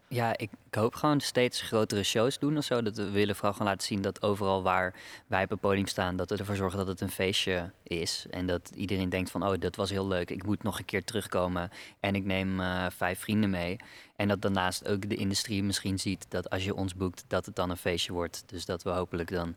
[0.09, 2.83] Ja, ik, hoop gewoon steeds grotere shows doen of zo.
[2.83, 4.95] Dat we willen vooral gewoon laten zien dat overal waar
[5.27, 8.27] wij op het podium staan, dat we ervoor zorgen dat het een feestje is.
[8.31, 10.31] En dat iedereen denkt van, oh, dat was heel leuk.
[10.31, 11.71] Ik moet nog een keer terugkomen
[12.01, 13.77] en ik neem eh, vijf vrienden mee.
[14.17, 17.57] En dat daarnaast ook de industrie misschien ziet dat als je ons boekt, dat het
[17.57, 18.43] dan een feestje wordt.
[18.47, 19.57] Dus dat we hopelijk dan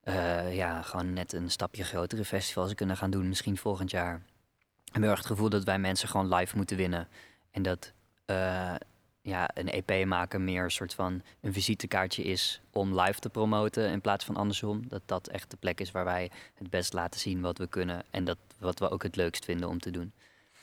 [0.00, 4.22] eh, ja, gewoon net een stapje grotere festivals kunnen gaan doen, misschien volgend jaar.
[4.92, 7.08] Heb heel erg het gevoel dat wij mensen gewoon live moeten winnen.
[7.50, 7.92] En dat
[8.24, 8.74] eh,
[9.28, 13.90] ja, een EP maken meer een soort van een visitekaartje is om live te promoten
[13.90, 14.88] in plaats van andersom.
[14.88, 18.04] Dat dat echt de plek is waar wij het best laten zien wat we kunnen.
[18.10, 20.12] En dat wat we ook het leukst vinden om te doen.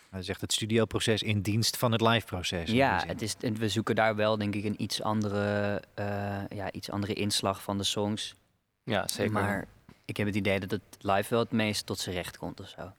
[0.09, 2.69] Hij zegt het studioproces in dienst van het live-proces.
[2.69, 6.47] in Ja, het is, en we zoeken daar wel denk ik een iets andere, eh,
[6.49, 8.35] ja, iets andere inslag van de songs.
[8.83, 9.31] Ja, zeker.
[9.31, 9.67] Maar
[10.05, 12.69] ik heb het idee dat het live wel het meest tot zijn recht komt of
[12.69, 12.93] zo.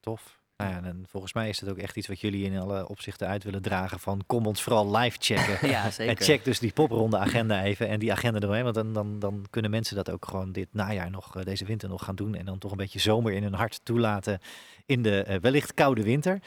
[0.00, 0.39] Tof.
[0.60, 3.26] Nou ja, en volgens mij is het ook echt iets wat jullie in alle opzichten
[3.26, 5.68] uit willen dragen van kom ons vooral live checken.
[5.70, 6.16] Ja, zeker.
[6.16, 9.46] En check dus die popronde agenda even en die agenda eromheen, want dan, dan, dan
[9.50, 12.44] kunnen mensen dat ook gewoon dit najaar nog, eh, deze winter nog gaan doen en
[12.44, 14.38] dan toch een beetje zomer in hun hart toelaten
[14.86, 16.40] in de eh, wellicht koude winter.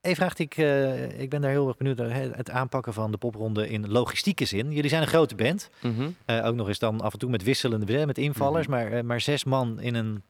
[0.00, 3.16] Even vraagt ik, eh, ik ben daar heel erg benieuwd naar het aanpakken van de
[3.16, 4.72] popronde in logistieke zin.
[4.72, 5.70] Jullie zijn een grote band.
[5.82, 6.10] Mhm.
[6.26, 8.66] Ook nog eens dan af en toe met wisselende, met invallers.
[8.66, 10.22] maar, eh, maar zes man in een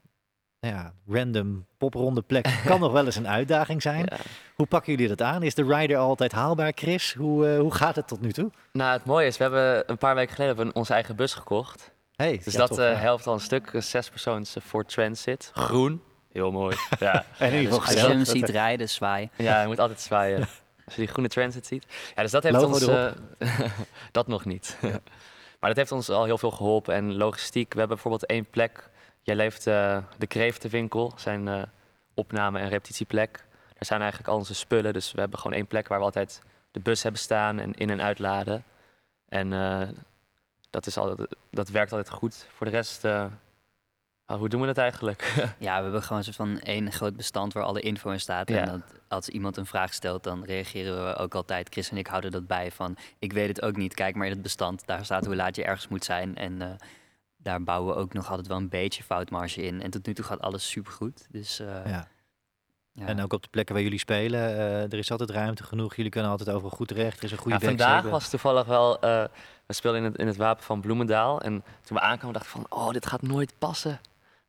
[0.61, 4.09] nou ja, random popronde plek kan nog wel eens een uitdaging zijn.
[4.55, 5.43] Hoe pakken jullie dat aan?
[5.43, 7.15] Is de rider altijd haalbaar, Chris?
[7.15, 8.51] Hoe, eh, hoe gaat het tot nu toe?
[8.73, 11.35] Nou, het mooie is, we hebben een paar weken geleden hebben we onze eigen bus
[11.35, 11.93] gekocht.
[12.17, 12.99] Hey, dus ja, dat eh, ja.
[12.99, 13.73] helpt al een stuk.
[13.73, 15.51] Een zespersoons eh, voor Transit.
[15.55, 16.03] Groen.
[16.33, 16.77] Heel mooi.
[16.99, 17.25] Ja.
[17.39, 19.31] En in ieder geval Als je hem ziet rijden, zwaaien.
[19.37, 20.39] Ja, je moet altijd zwaaien.
[20.85, 21.87] Als je die groene Transit ziet.
[22.15, 22.87] Ja, dus dat heeft Logo ons...
[22.87, 23.61] eh,
[24.13, 24.79] dat nog niet.
[25.61, 26.95] maar dat heeft ons al heel veel geholpen.
[26.95, 28.90] En logistiek, we hebben bijvoorbeeld één plek.
[29.23, 31.63] Jij leeft eh, de Kreeftenwinkel, zijn eh,
[32.15, 33.47] opname- en repetitieplek.
[33.75, 34.93] Daar zijn eigenlijk al onze spullen.
[34.93, 37.91] Dus we hebben gewoon één plek waar we altijd de bus hebben staan en in-
[37.91, 38.65] en uitladen.
[39.29, 39.89] En eh,
[40.71, 42.47] dat, is altijd, dat werkt altijd goed.
[42.57, 45.33] Voor de rest, ah, hoe doen we dat eigenlijk?
[45.59, 48.51] Ja, we hebben gewoon een soort van één groot bestand waar alle info in staat.
[48.51, 51.69] En dat, als iemand een vraag stelt, dan reageren we ook altijd.
[51.71, 53.95] Chris en ik houden dat bij van, ik weet het ook niet.
[53.95, 56.37] Kijk maar in het bestand, daar staat hoe laat je ergens moet zijn.
[56.37, 56.79] En
[57.43, 59.83] daar bouwen we ook nog altijd wel een beetje foutmarge in.
[59.83, 61.27] En tot nu toe gaat alles supergoed.
[61.31, 62.09] Dus eh, Ja.
[62.93, 63.07] ja.
[63.07, 65.95] En ook op de plekken waar jullie spelen, eh, er is altijd ruimte genoeg.
[65.95, 67.19] Jullie kunnen altijd overal goed terecht.
[67.19, 69.01] Er is een goede Ja, vandaag was toevallig wel.
[69.01, 69.25] eh,
[69.67, 71.41] we speelden in het, in het wapen van Bloemendaal.
[71.41, 71.53] En
[71.83, 74.01] toen we aankwamen, dacht ik van: oh, dit gaat nooit passen.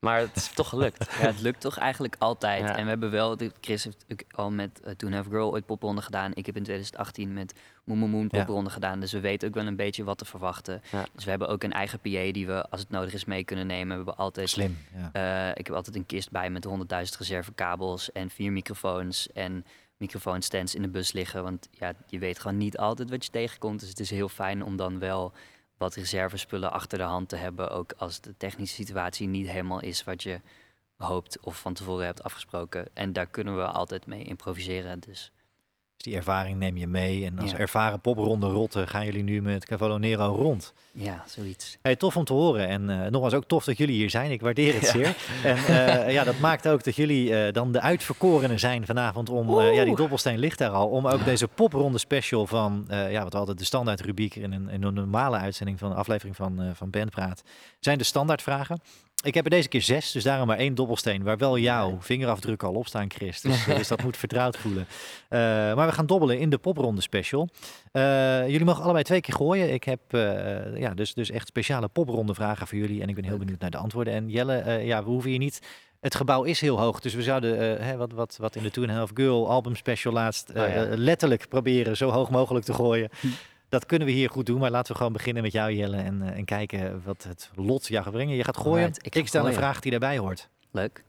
[0.02, 1.10] Maar het is toch gelukt.
[1.22, 2.62] Ja, het lukt toch eigenlijk altijd.
[2.62, 2.76] Ja.
[2.78, 6.02] En we hebben wel, Chris heeft ook al met uh, Toen Have Girl ooit popronde
[6.02, 6.32] gedaan.
[6.34, 7.54] Ik heb in 2018 met
[7.84, 8.40] Moon Moon Moon Ja.
[8.40, 9.00] popronde gedaan.
[9.00, 10.82] Dus we weten ook wel een beetje wat te verwachten.
[11.14, 13.68] Dus we hebben ook een eigen PA die we, als het nodig is, mee kunnen
[13.68, 13.88] nemen.
[13.88, 14.78] We hebben altijd, Slim,
[15.14, 19.66] eh, ik heb altijd een kist bij met 100.000 reservekabels en vier microfoons en
[19.98, 21.44] microfoonstands in de bus liggen.
[21.44, 23.80] Want ja, je weet gewoon niet altijd wat je tegenkomt.
[23.80, 25.34] Dus het is heel fijn om dan wel
[25.82, 27.70] wat reservespullen achter de hand te hebben.
[27.70, 30.42] Ook als de technische situatie niet helemaal is wat je
[30.98, 32.88] hoopt of van tevoren hebt afgesproken.
[32.94, 35.00] En daar kunnen we altijd mee improviseren.
[35.00, 35.32] Dus
[36.04, 37.26] Dus die ervaring neem je mee.
[37.26, 37.58] En als Ja.
[37.58, 40.74] ervaren popronde rotten gaan jullie nu met Cavallo Nero rond.
[40.92, 41.78] ja, zoiets.
[41.82, 42.68] Hey, tof om te horen.
[42.68, 44.32] En eh, nogmaals ook tof dat jullie hier zijn.
[44.32, 44.92] Ik waardeer het Ja.
[44.92, 45.16] zeer.
[45.44, 49.62] En eh, ja, dat maakt ook dat jullie eh, dan de uitverkorenen zijn vanavond om...
[49.62, 50.88] ja, die dobbelsteen ligt daar al.
[50.88, 52.86] Om ook deze popronde special van...
[52.90, 55.98] ja, wat we altijd de standaard rubriek in een, in een normale uitzending van een
[55.98, 57.44] aflevering van, van Bandpraat...
[57.80, 58.82] zijn de standaardvragen.
[59.24, 61.24] Ik heb er deze keer zes, dus daarom maar één dobbelsteen...
[61.24, 63.42] waar wel jouw vingerafdrukken al op staan, Chris.
[63.42, 64.88] Dus, eh, dus dat moet vertrouwd voelen.
[65.30, 65.40] Eh,
[65.76, 67.50] maar we gaan dobbelen in de popronde special.
[67.92, 69.74] Eh, jullie mogen allebei twee keer gooien.
[69.74, 70.02] Ik heb
[70.76, 73.02] ja, dus, dus echt speciale popronde vragen voor jullie.
[73.02, 74.14] En ik ben heel benieuwd naar de antwoorden.
[74.14, 75.62] En Jelle, ja, we hoeven hier niet...
[76.02, 78.84] Het gebouw is heel hoog, dus we zouden, hè, wat, wat, wat in de Two
[78.84, 80.64] and a Half Girl album special laatst, Oh ja.
[80.68, 83.10] eh, letterlijk proberen zo hoog mogelijk te gooien.
[83.72, 86.22] Dat kunnen we hier goed doen, maar laten we gewoon beginnen met jou, Jelle, en,
[86.22, 88.36] eh, en kijken wat het lot jou gaat brengen.
[88.36, 88.92] Je gaat gooien.
[89.02, 90.50] Ik stel een vraag die daarbij hoort.
[90.72, 91.04] Leuk.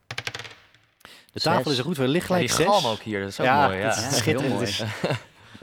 [1.33, 1.73] De tafel Zes.
[1.73, 2.05] is er goed voor.
[2.05, 2.87] Er ligt Ja, gelijk die zes.
[2.87, 3.87] ook hier, dat is ook ja, mooi, ja.
[3.89, 4.61] het is Ja, schitterend.
[4.61, 4.83] Het is-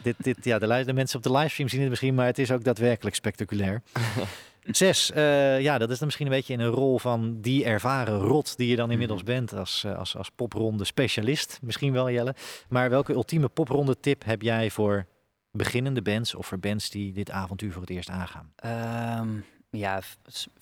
[0.04, 2.64] dit, dit, ja, de, mensen op de livestream zien het misschien, maar het is ook
[2.64, 3.82] daadwerkelijk spectaculair.
[4.64, 8.20] Zes, eh, ja, dat is dan misschien een beetje in een rol van die ervaren
[8.20, 11.60] rot die je dan inmiddels bent als, eh, als, als popronde specialist.
[11.62, 12.36] Misschien wel, Jelle.
[12.70, 15.06] Maar welke ultieme popronde tip heb jij voor
[15.52, 18.54] beginnende bands of voor bands die dit avontuur voor het eerst aangaan?
[18.56, 19.40] Ehm,
[19.70, 20.02] ja,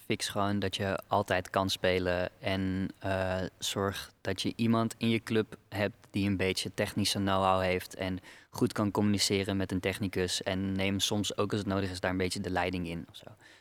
[0.06, 2.30] fix gewoon dat je altijd kan spelen.
[2.40, 7.62] En eh, zorg dat je iemand in je club hebt die een beetje technische know-how
[7.62, 7.96] heeft.
[7.96, 8.20] En
[8.50, 10.44] goed kan communiceren met een technicus.
[10.44, 13.08] En neem soms ook als het nodig is daar een beetje de leiding in.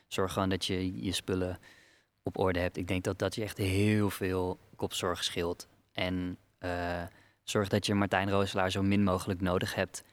[0.07, 1.59] Zorg gewoon dat je je spullen
[2.23, 2.77] op orde hebt.
[2.77, 5.69] Ik denk dat dat je echt heel veel kopzorg scheelt.
[5.93, 7.03] En eh,
[7.43, 10.05] zorg dat je Martijn Rooselaar zo min mogelijk nodig hebt.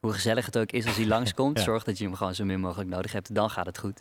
[0.00, 1.64] Hoe gezellig het ook is als hij langskomt, Ja.
[1.64, 3.34] zorg dat je hem gewoon zo min mogelijk nodig hebt.
[3.34, 4.00] Dan gaat het goed.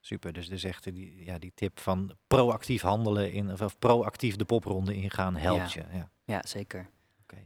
[0.00, 4.44] Super, dus, dus echt die, ja, die tip van proactief handelen in, of, proactief de
[4.44, 5.82] popronde ingaan helpt Ja.
[5.90, 5.96] je.
[5.98, 6.08] Ja.
[6.24, 6.78] Ja, zeker.
[7.30, 7.44] Nou,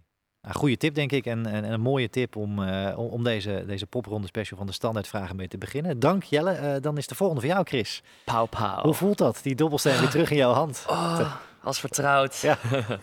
[0.53, 1.27] Nou, goede tip, denk ik.
[1.27, 4.67] En, en, en een mooie tip om, eh, om- om deze, deze popronde special van
[4.67, 5.99] de standaardvragen mee te beginnen.
[5.99, 6.51] Dank Jelle.
[6.53, 8.03] Eh, dan is de volgende voor jou, Chris.
[8.25, 8.83] Pauw, pauw.
[8.83, 9.41] Hoe voelt dat?
[9.43, 10.85] Die dobbelsteen weer terug in jouw hand.
[10.89, 12.41] Oh, als vertrouwd.
[12.41, 12.59] Ja.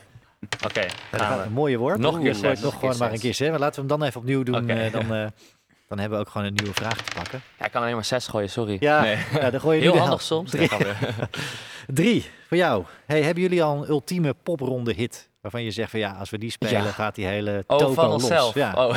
[0.66, 1.18] Oké, we.
[1.46, 1.98] een mooie woord.
[2.00, 2.60] Nog een keer zes.
[2.62, 3.50] Nog gewoon maar een keer zes.
[3.50, 4.70] Maar laten we hem dan even opnieuw doen.
[4.70, 5.28] Eh, dan, eh,
[5.88, 7.42] dan hebben we ook gewoon een nieuwe vraag te pakken.
[7.60, 8.78] Ja, ik kan alleen maar zes gooien, sorry.
[8.80, 9.18] Ja, nee.
[9.42, 10.52] ja, dan gooi je nu Heel de handig helft.
[10.52, 10.52] soms.
[11.88, 12.26] Drie.
[12.48, 12.84] Voor jou.
[13.06, 15.30] Hey, hebben jullie al een ultieme popronde hit?
[15.42, 16.92] Waarvan je zegt van ja, als we die spelen, Ja.
[16.92, 18.14] gaat die hele Oh, van los.
[18.14, 18.54] onszelf.
[18.54, 18.72] Ja.
[18.74, 18.96] Oh.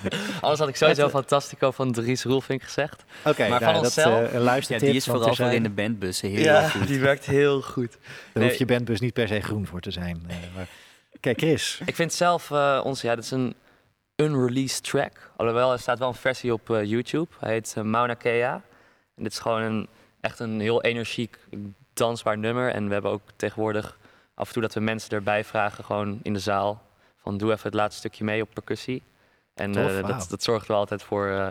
[0.40, 3.04] Anders had ik sowieso Fantastico van Dries Roelvink gezegd.
[3.24, 4.32] Oké, maar nou, van dat, onszelf...
[4.32, 4.62] eh.
[4.68, 6.86] Ja, die is vooral zijn- voor in de bandbussen heel ja, goed.
[6.86, 7.90] die werkt heel goed.
[7.92, 8.00] Daar
[8.32, 8.44] Nee.
[8.44, 10.24] hoeft je bandbus niet per se groen voor te zijn.
[10.28, 10.66] eh, maar...
[11.24, 11.80] Kijk, Chris.
[11.84, 13.54] Ik vind zelf eh onze, ja, dit is een
[14.16, 15.30] unreleased track.
[15.36, 17.34] Alhoewel, er staat wel een versie op eh, YouTube.
[17.38, 18.52] Hij heet uh, Mauna Kea.
[19.14, 19.88] En dit is gewoon een,
[20.20, 21.38] echt een heel energiek,
[21.92, 22.72] dansbaar nummer.
[22.72, 23.98] En we hebben ook tegenwoordig
[24.34, 26.82] af en toe dat we mensen erbij vragen, gewoon in de zaal.
[27.16, 29.02] Van doe even het laatste stukje mee op percussie.
[29.54, 31.50] En Tof, eh, dat, dat zorgt wel altijd voor eh,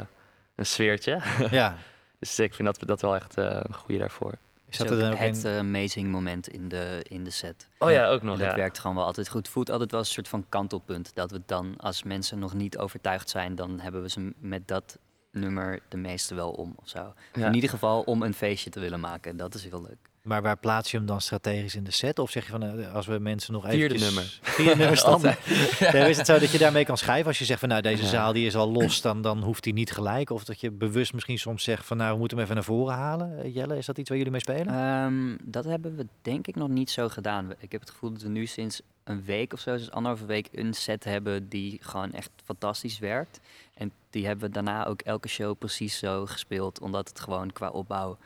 [0.55, 1.21] een sfeertje.
[1.51, 1.75] Ja.
[2.19, 4.33] dus ik vind dat, dat wel echt eh, een goede daarvoor.
[4.79, 7.67] Er dan het een- amazing moment in de, in de set.
[7.79, 8.55] Oh ja, ook nog, En dat ja.
[8.55, 9.47] werkt gewoon wel altijd goed.
[9.47, 11.11] Voelt altijd wel een soort van kantelpunt.
[11.15, 14.97] Dat we dan, als mensen nog niet overtuigd zijn, dan hebben we ze met dat
[15.31, 17.13] nummer de meeste wel om of zo.
[17.33, 17.47] Ja.
[17.47, 19.37] In ieder geval om een feestje te willen maken.
[19.37, 20.09] Dat is heel leuk.
[20.23, 22.19] Maar waar plaats je hem dan strategisch in de set?
[22.19, 23.77] Of zeg je van, eh, als we mensen nog even...
[23.79, 24.39] Vierde nummer.
[24.41, 25.45] Vierde nummer standaard.
[25.79, 27.27] Ja, is het zo dat je daarmee kan schrijven?
[27.27, 28.09] Als je zegt van, nou, deze Ja.
[28.09, 30.29] zaal die is al los, dan, dan hoeft die niet gelijk.
[30.29, 32.93] Of dat je bewust misschien soms zegt van, nou, we moeten hem even naar voren
[32.95, 33.39] halen.
[33.43, 34.67] Eh, Jelle, is dat iets waar jullie mee spelen?
[34.67, 37.51] Ehm, dat hebben we denk ik nog niet zo gedaan.
[37.59, 40.49] Ik heb het gevoel dat we nu sinds een week of zo, dus anderhalve week,
[40.51, 43.39] een set hebben die gewoon echt fantastisch werkt.
[43.73, 47.69] En die hebben we daarna ook elke show precies zo gespeeld, omdat het gewoon qua
[47.69, 48.17] opbouw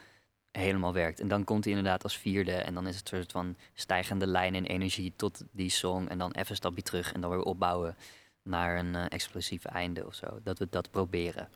[0.52, 1.20] helemaal werkt.
[1.20, 4.28] En dan komt hij inderdaad als vierde en dan is het een soort van stijgende
[4.28, 7.42] lijn in energie tot die song en dan even een stapje terug en dan weer
[7.42, 7.96] opbouwen
[8.44, 10.40] naar een eh, explosief einde of zo.
[10.44, 11.50] Dat we dat proberen.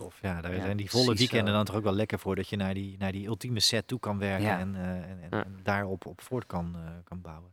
[0.00, 1.52] Of ja, daar Ja, zijn die volle weekenden zo.
[1.52, 3.98] dan toch ook wel lekker voor dat je naar die, naar die ultieme set toe
[4.00, 4.58] kan werken Ja.
[4.58, 7.52] en, en, en, en daarop op voort kan, eh, kan bouwen.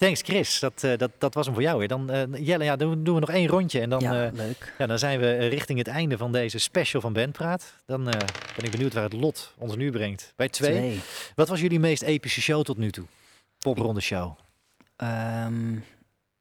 [0.00, 1.88] Thanks Chris, dat, eh, dat, dat was hem voor jou weer.
[1.88, 4.74] Dan, eh, Jelle, ja, doen, doen we nog één rondje en dan, Ja, eh, leuk.
[4.78, 7.74] ja, dan zijn we richting het einde van deze special van Bandpraat.
[7.86, 10.32] Dan ben ik benieuwd waar het lot ons nu brengt.
[10.36, 10.70] Bij twee.
[10.70, 11.00] Twee.
[11.34, 13.06] Wat was jullie meest epische show tot nu toe?
[13.58, 14.38] Popronde show.
[14.96, 15.78] Ehm,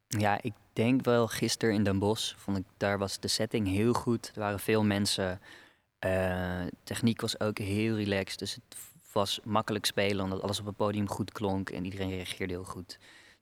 [0.07, 2.35] ja, ik denk wel gisteren in Den Bosch.
[2.37, 4.31] Vond ik, daar was de setting heel goed.
[4.33, 5.39] Er waren veel mensen.
[6.83, 8.39] Techniek was ook heel relaxed.
[8.39, 8.77] Dus het
[9.11, 12.97] was makkelijk spelen omdat alles op het podium goed klonk en iedereen reageerde heel goed.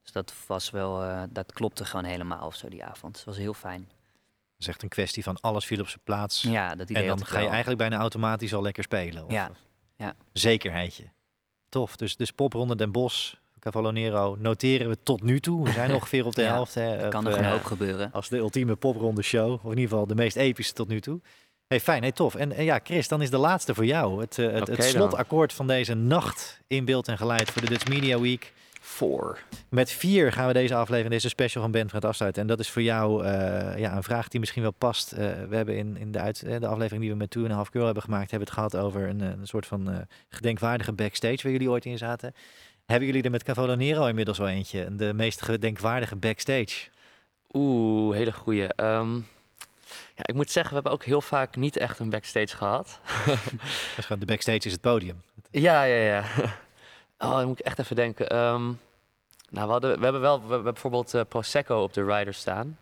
[0.08, 3.16] Dus dat was wel, eh, dat klopte gewoon helemaal of zo die avond.
[3.16, 3.80] Het was heel fijn.
[3.80, 6.42] Dat is echt een kwestie van alles viel op zijn plaats.
[6.42, 9.26] Ja, dat idee En dan ga je eigenlijk bijna automatisch al lekker spelen.
[9.26, 9.52] Of, Ja,
[9.96, 10.16] ja.
[10.34, 11.04] Zekerheidje.
[11.70, 11.96] Tof.
[11.96, 15.64] Dus, dus popronde Den Bosch, Cavallo Nero noteren we tot nu toe.
[15.64, 16.74] We zijn ongeveer op de Ja, helft.
[16.74, 18.12] Hè, er op, kan nog eh, een hoop gebeuren.
[18.12, 19.54] Als de ultieme popronde show.
[19.54, 21.22] Of in ieder geval de meest epische tot nu toe.
[21.68, 22.36] Hey, fijn, hey, tof.
[22.36, 24.22] En, en ja, Chris, dan is de laatste voor jou.
[24.22, 24.88] Het, eh, het, het dan.
[24.88, 28.54] slotakkoord van deze nacht in beeld en geluid voor de Dutch Media Week.
[28.88, 29.40] Voor.
[29.70, 32.42] Met vier gaan we deze aflevering, deze special van Ben Praat afsluiten.
[32.42, 35.12] En dat is voor jou eh, ja, een vraag die misschien wel past.
[35.12, 35.20] Eh,
[35.50, 37.56] we hebben in, in de, uit, eh, de aflevering die we met Two and a
[37.56, 39.98] Half Girl hebben gemaakt, hebben het gehad over een, eh, een soort van eh,
[40.30, 42.34] gedenkwaardige backstage waar jullie ooit in zaten.
[42.86, 44.96] Hebben jullie er met Cavallo Nero inmiddels wel eentje?
[44.96, 46.90] De meest gedenkwaardige backstage?
[47.52, 48.74] Oeh, hele goeie.
[48.74, 49.16] Ehm,
[50.16, 53.00] ja, ik moet zeggen, we hebben ook heel vaak niet echt een backstage gehad.
[54.20, 55.22] De backstage is het podium.
[55.52, 56.24] Ja, ja, ja.
[57.20, 58.30] Oh, dan moet ik echt even denken.
[58.30, 58.64] Ehm,
[59.50, 62.78] nou, we, hadden, we hebben wel we, hebben bijvoorbeeld eh, Prosecco op de rider staan.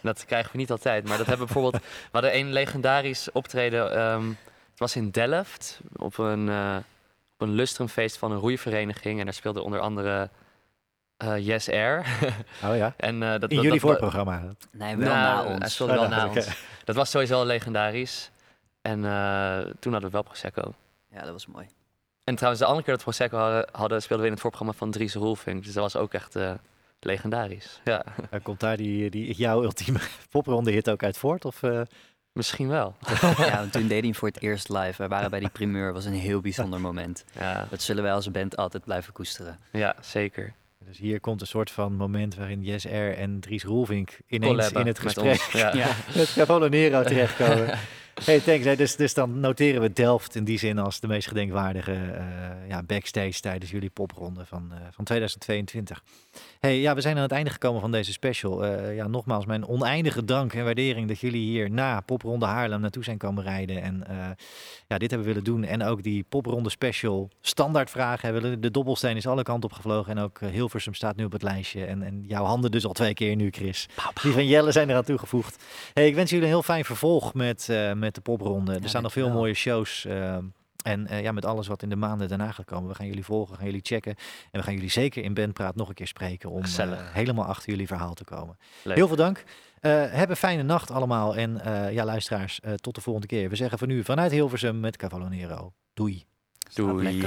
[0.00, 1.82] Dat krijgen we niet altijd, maar dat hebben we bijvoorbeeld...
[2.02, 3.92] We hadden een legendarisch optreden.
[3.96, 4.28] ehm,
[4.70, 6.76] het was in Delft op een, eh,
[7.34, 9.18] op een lustrumfeest van een roeivereniging.
[9.18, 10.30] En daar speelde onder andere
[11.16, 11.98] eh, Yes Air.
[12.64, 12.94] Oh ja?
[13.08, 14.42] en, eh, dat, In dat- jullie dat- voorprogramma?
[14.70, 15.74] Nee, wel Nou, na Hij ons.
[15.74, 16.36] speelde wel nou, na oké.
[16.38, 16.64] ons.
[16.84, 18.30] Dat was sowieso legendarisch.
[18.82, 20.74] En eh, toen hadden we wel Prosecco.
[21.10, 21.66] Ja, dat was mooi.
[22.24, 24.78] En trouwens, de andere keer dat we Prosecco hadden, hadden speelden we in het voorprogramma
[24.78, 25.64] van Dries Roelvink.
[25.64, 26.52] Dus dat was ook echt eh,
[27.00, 27.80] legendarisch.
[27.84, 30.00] Ja, Eh, komt daar die, die, jouw ultieme
[30.30, 31.44] popronde hit ook uit voort?
[31.44, 31.80] Of, eh?
[32.32, 32.94] misschien wel.
[33.38, 35.02] ja, want toen deed hij hem voor het eerst live.
[35.02, 35.92] We waren bij die primeur.
[35.92, 37.24] was een heel bijzonder moment.
[37.38, 39.58] Ja, Dat zullen wij als band altijd blijven koesteren.
[39.72, 40.54] ja zeker.
[40.86, 44.76] Dus hier komt een soort van moment waarin Yes Air en Dries Roelvink ineens in
[44.76, 45.74] het met gesprek ons, ja.
[45.74, 45.88] Ja.
[46.14, 47.78] met Cavallo Nero terechtkomen.
[48.14, 48.76] Hey, thanks.
[48.76, 52.82] Dus, dus dan noteren we Delft in die zin als de meest gedenkwaardige eh, ja,
[52.82, 56.02] backstage tijdens jullie popronde van, eh, van 2022.
[56.60, 58.64] Hey, ja, we zijn aan het einde gekomen van deze special.
[58.64, 63.04] Eh, ja, nogmaals, mijn oneindige dank en waardering dat jullie hier na popronde Haarlem naartoe
[63.04, 63.82] zijn komen rijden.
[63.82, 64.16] En eh,
[64.86, 65.64] ja, dit hebben willen doen.
[65.64, 68.60] En ook die popronde special standaardvragen hebben willen.
[68.60, 70.16] De dobbelsteen is alle kanten op gevlogen.
[70.16, 71.84] En ook eh, Hilversum staat nu op het lijstje.
[71.84, 73.88] En, en jouw handen dus al twee keer nu, Chris.
[74.22, 75.64] Die van Jelle zijn eraan toegevoegd.
[75.92, 78.74] Hey, ik wens jullie een heel fijn vervolg met, met de popronde.
[78.82, 80.06] Er staan nog veel mooie shows.
[80.82, 82.88] En eh, ja, met alles wat in de maanden daarna gaat komen.
[82.88, 84.14] We gaan jullie volgen, gaan jullie checken.
[84.50, 87.70] En we gaan jullie zeker in Bandpraat nog een keer spreken om eh, helemaal achter
[87.70, 88.56] jullie verhaal te komen.
[88.82, 88.96] Leuk.
[88.96, 89.44] Heel veel dank.
[89.80, 91.36] Eh heb een fijne nacht allemaal.
[91.36, 91.60] En
[91.92, 93.48] ja, luisteraars, tot de volgende keer.
[93.48, 95.72] We zeggen voor nu vanuit Hilversum met Cavallo Nero.
[95.94, 96.24] Doei.
[96.74, 97.26] Doei.